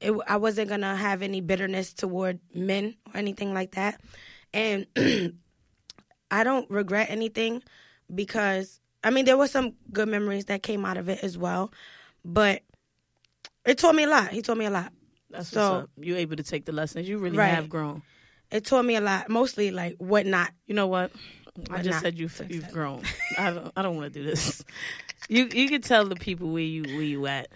it, 0.00 0.12
I 0.26 0.36
wasn't 0.36 0.68
gonna 0.68 0.94
have 0.96 1.22
any 1.22 1.40
bitterness 1.40 1.92
toward 1.92 2.38
men 2.54 2.94
or 3.12 3.18
anything 3.18 3.52
like 3.54 3.72
that. 3.72 4.00
And 4.52 4.86
I 6.30 6.44
don't 6.44 6.70
regret 6.70 7.10
anything 7.10 7.62
because 8.14 8.80
I 9.02 9.10
mean 9.10 9.24
there 9.24 9.36
were 9.36 9.46
some 9.48 9.74
good 9.92 10.08
memories 10.08 10.46
that 10.46 10.62
came 10.62 10.84
out 10.84 10.96
of 10.96 11.08
it 11.08 11.22
as 11.24 11.36
well, 11.38 11.72
but 12.24 12.62
it 13.64 13.78
taught 13.78 13.94
me 13.94 14.04
a 14.04 14.08
lot. 14.08 14.28
He 14.30 14.42
taught 14.42 14.56
me 14.58 14.64
a 14.66 14.70
lot. 14.70 14.92
That's 15.30 15.48
So- 15.48 15.72
what's 15.72 15.84
up. 15.84 15.90
You 16.00 16.16
able 16.16 16.36
to 16.36 16.42
take 16.42 16.64
the 16.64 16.72
lessons. 16.72 17.08
You 17.08 17.18
really 17.18 17.36
Right. 17.36 17.48
have 17.48 17.68
grown. 17.68 18.02
It 18.50 18.64
taught 18.64 18.84
me 18.86 18.96
a 18.96 19.00
lot, 19.02 19.28
mostly 19.28 19.70
like 19.70 19.96
what 19.98 20.24
not. 20.24 20.52
You 20.66 20.74
know 20.74 20.86
what? 20.86 21.12
I 21.70 21.82
just 21.82 22.00
said 22.00 22.18
you've 22.18 22.36
to 22.36 22.46
you've 22.46 22.70
grown. 22.70 23.02
I 23.38 23.50
don't 23.50 23.72
I 23.76 23.82
don't 23.82 23.96
want 23.96 24.12
to 24.12 24.20
do 24.20 24.24
this. 24.24 24.64
You 25.28 25.48
you 25.52 25.68
can 25.68 25.82
tell 25.82 26.06
the 26.06 26.16
people 26.16 26.48
where 26.50 26.62
you 26.62 26.82
where 26.82 27.02
you 27.02 27.26
at. 27.26 27.48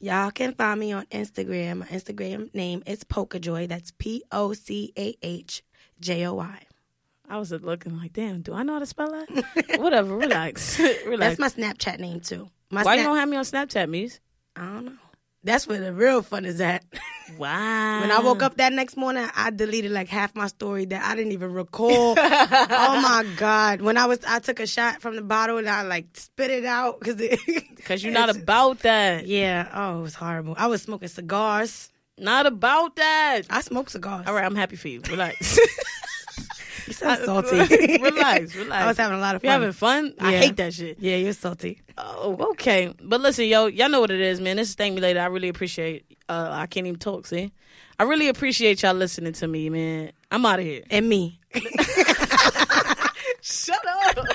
Y'all 0.00 0.30
can 0.30 0.54
find 0.54 0.80
me 0.80 0.92
on 0.92 1.06
Instagram. 1.06 1.78
My 1.78 1.86
Instagram 1.86 2.52
name 2.54 2.82
is 2.86 3.04
Pocahjoy. 3.04 3.68
That's 3.68 3.92
P 3.92 4.22
O 4.32 4.52
C 4.52 4.92
A 4.98 5.14
H 5.22 5.62
J 6.00 6.26
O 6.26 6.34
Y. 6.34 6.62
I 7.28 7.38
was 7.38 7.52
looking 7.52 7.96
like, 7.96 8.14
damn, 8.14 8.40
do 8.40 8.54
I 8.54 8.62
know 8.62 8.74
how 8.74 8.78
to 8.78 8.86
spell 8.86 9.10
that? 9.10 9.78
Whatever, 9.80 10.16
relax, 10.16 10.78
relax. 11.06 11.36
That's 11.36 11.38
my 11.38 11.48
Snapchat 11.48 11.98
name 11.98 12.20
too. 12.20 12.48
My 12.70 12.82
Why 12.82 12.96
you 12.96 13.02
don't 13.02 13.16
have 13.16 13.28
me 13.28 13.36
on 13.36 13.44
Snapchat, 13.44 13.88
Mies? 13.88 14.20
I 14.56 14.64
don't 14.64 14.84
know. 14.86 14.92
That's 15.44 15.66
where 15.66 15.80
the 15.80 15.92
real 15.94 16.22
fun 16.22 16.44
is 16.44 16.60
at. 16.60 16.84
Wow. 17.36 18.00
When 18.00 18.10
I 18.10 18.20
woke 18.20 18.42
up 18.42 18.56
that 18.56 18.72
next 18.72 18.96
morning, 18.96 19.28
I 19.36 19.50
deleted 19.50 19.90
like 19.90 20.08
half 20.08 20.34
my 20.34 20.46
story 20.46 20.84
that 20.86 21.04
I 21.04 21.14
didn't 21.14 21.32
even 21.32 21.52
recall. 21.52 22.14
oh 22.18 23.00
my 23.00 23.26
god! 23.36 23.80
When 23.82 23.96
I 23.96 24.06
was, 24.06 24.20
I 24.26 24.38
took 24.38 24.60
a 24.60 24.66
shot 24.66 25.00
from 25.02 25.16
the 25.16 25.22
bottle 25.22 25.58
and 25.58 25.68
I 25.68 25.82
like 25.82 26.06
spit 26.14 26.50
it 26.50 26.64
out 26.64 27.00
because 27.00 27.20
it. 27.20 27.38
because 27.76 28.02
you're 28.02 28.12
not 28.12 28.30
about 28.34 28.80
that. 28.80 29.26
yeah. 29.26 29.68
Oh, 29.74 29.98
it 29.98 30.02
was 30.02 30.14
horrible. 30.14 30.54
I 30.56 30.68
was 30.68 30.82
smoking 30.82 31.08
cigars. 31.08 31.90
Not 32.18 32.46
about 32.46 32.96
that. 32.96 33.42
I 33.50 33.60
smoke 33.60 33.90
cigars. 33.90 34.26
All 34.26 34.34
right, 34.34 34.44
I'm 34.44 34.56
happy 34.56 34.76
for 34.76 34.88
you. 34.88 35.00
Relax. 35.08 35.58
You 36.88 36.94
sound 36.94 37.24
salty. 37.24 37.56
relax, 37.98 38.54
relax. 38.56 38.82
I 38.82 38.86
was 38.86 38.96
having 38.96 39.18
a 39.18 39.20
lot 39.20 39.34
of 39.36 39.42
fun. 39.42 39.46
You 39.46 39.52
having 39.52 39.72
fun? 39.72 40.14
I 40.18 40.36
hate 40.36 40.56
that 40.56 40.72
shit. 40.72 40.98
Yeah, 40.98 41.16
you're 41.16 41.34
salty. 41.34 41.82
Oh, 41.98 42.50
okay. 42.52 42.94
But 43.02 43.20
listen, 43.20 43.44
yo, 43.46 43.66
y'all 43.66 43.88
know 43.90 44.00
what 44.00 44.10
it 44.10 44.20
is, 44.20 44.40
man. 44.40 44.56
This 44.56 44.70
is 44.70 44.74
Thank 44.74 44.94
Me 44.94 45.00
Later. 45.00 45.20
I 45.20 45.26
really 45.26 45.48
appreciate 45.48 46.06
uh 46.28 46.48
I 46.50 46.66
can't 46.66 46.86
even 46.86 46.98
talk, 46.98 47.26
see? 47.26 47.52
I 47.98 48.04
really 48.04 48.28
appreciate 48.28 48.82
y'all 48.82 48.94
listening 48.94 49.32
to 49.34 49.48
me, 49.48 49.68
man. 49.68 50.12
I'm 50.30 50.46
out 50.46 50.60
of 50.60 50.64
here. 50.64 50.84
And 50.90 51.08
me. 51.08 51.40
Shut 53.40 53.80
up. 53.86 54.26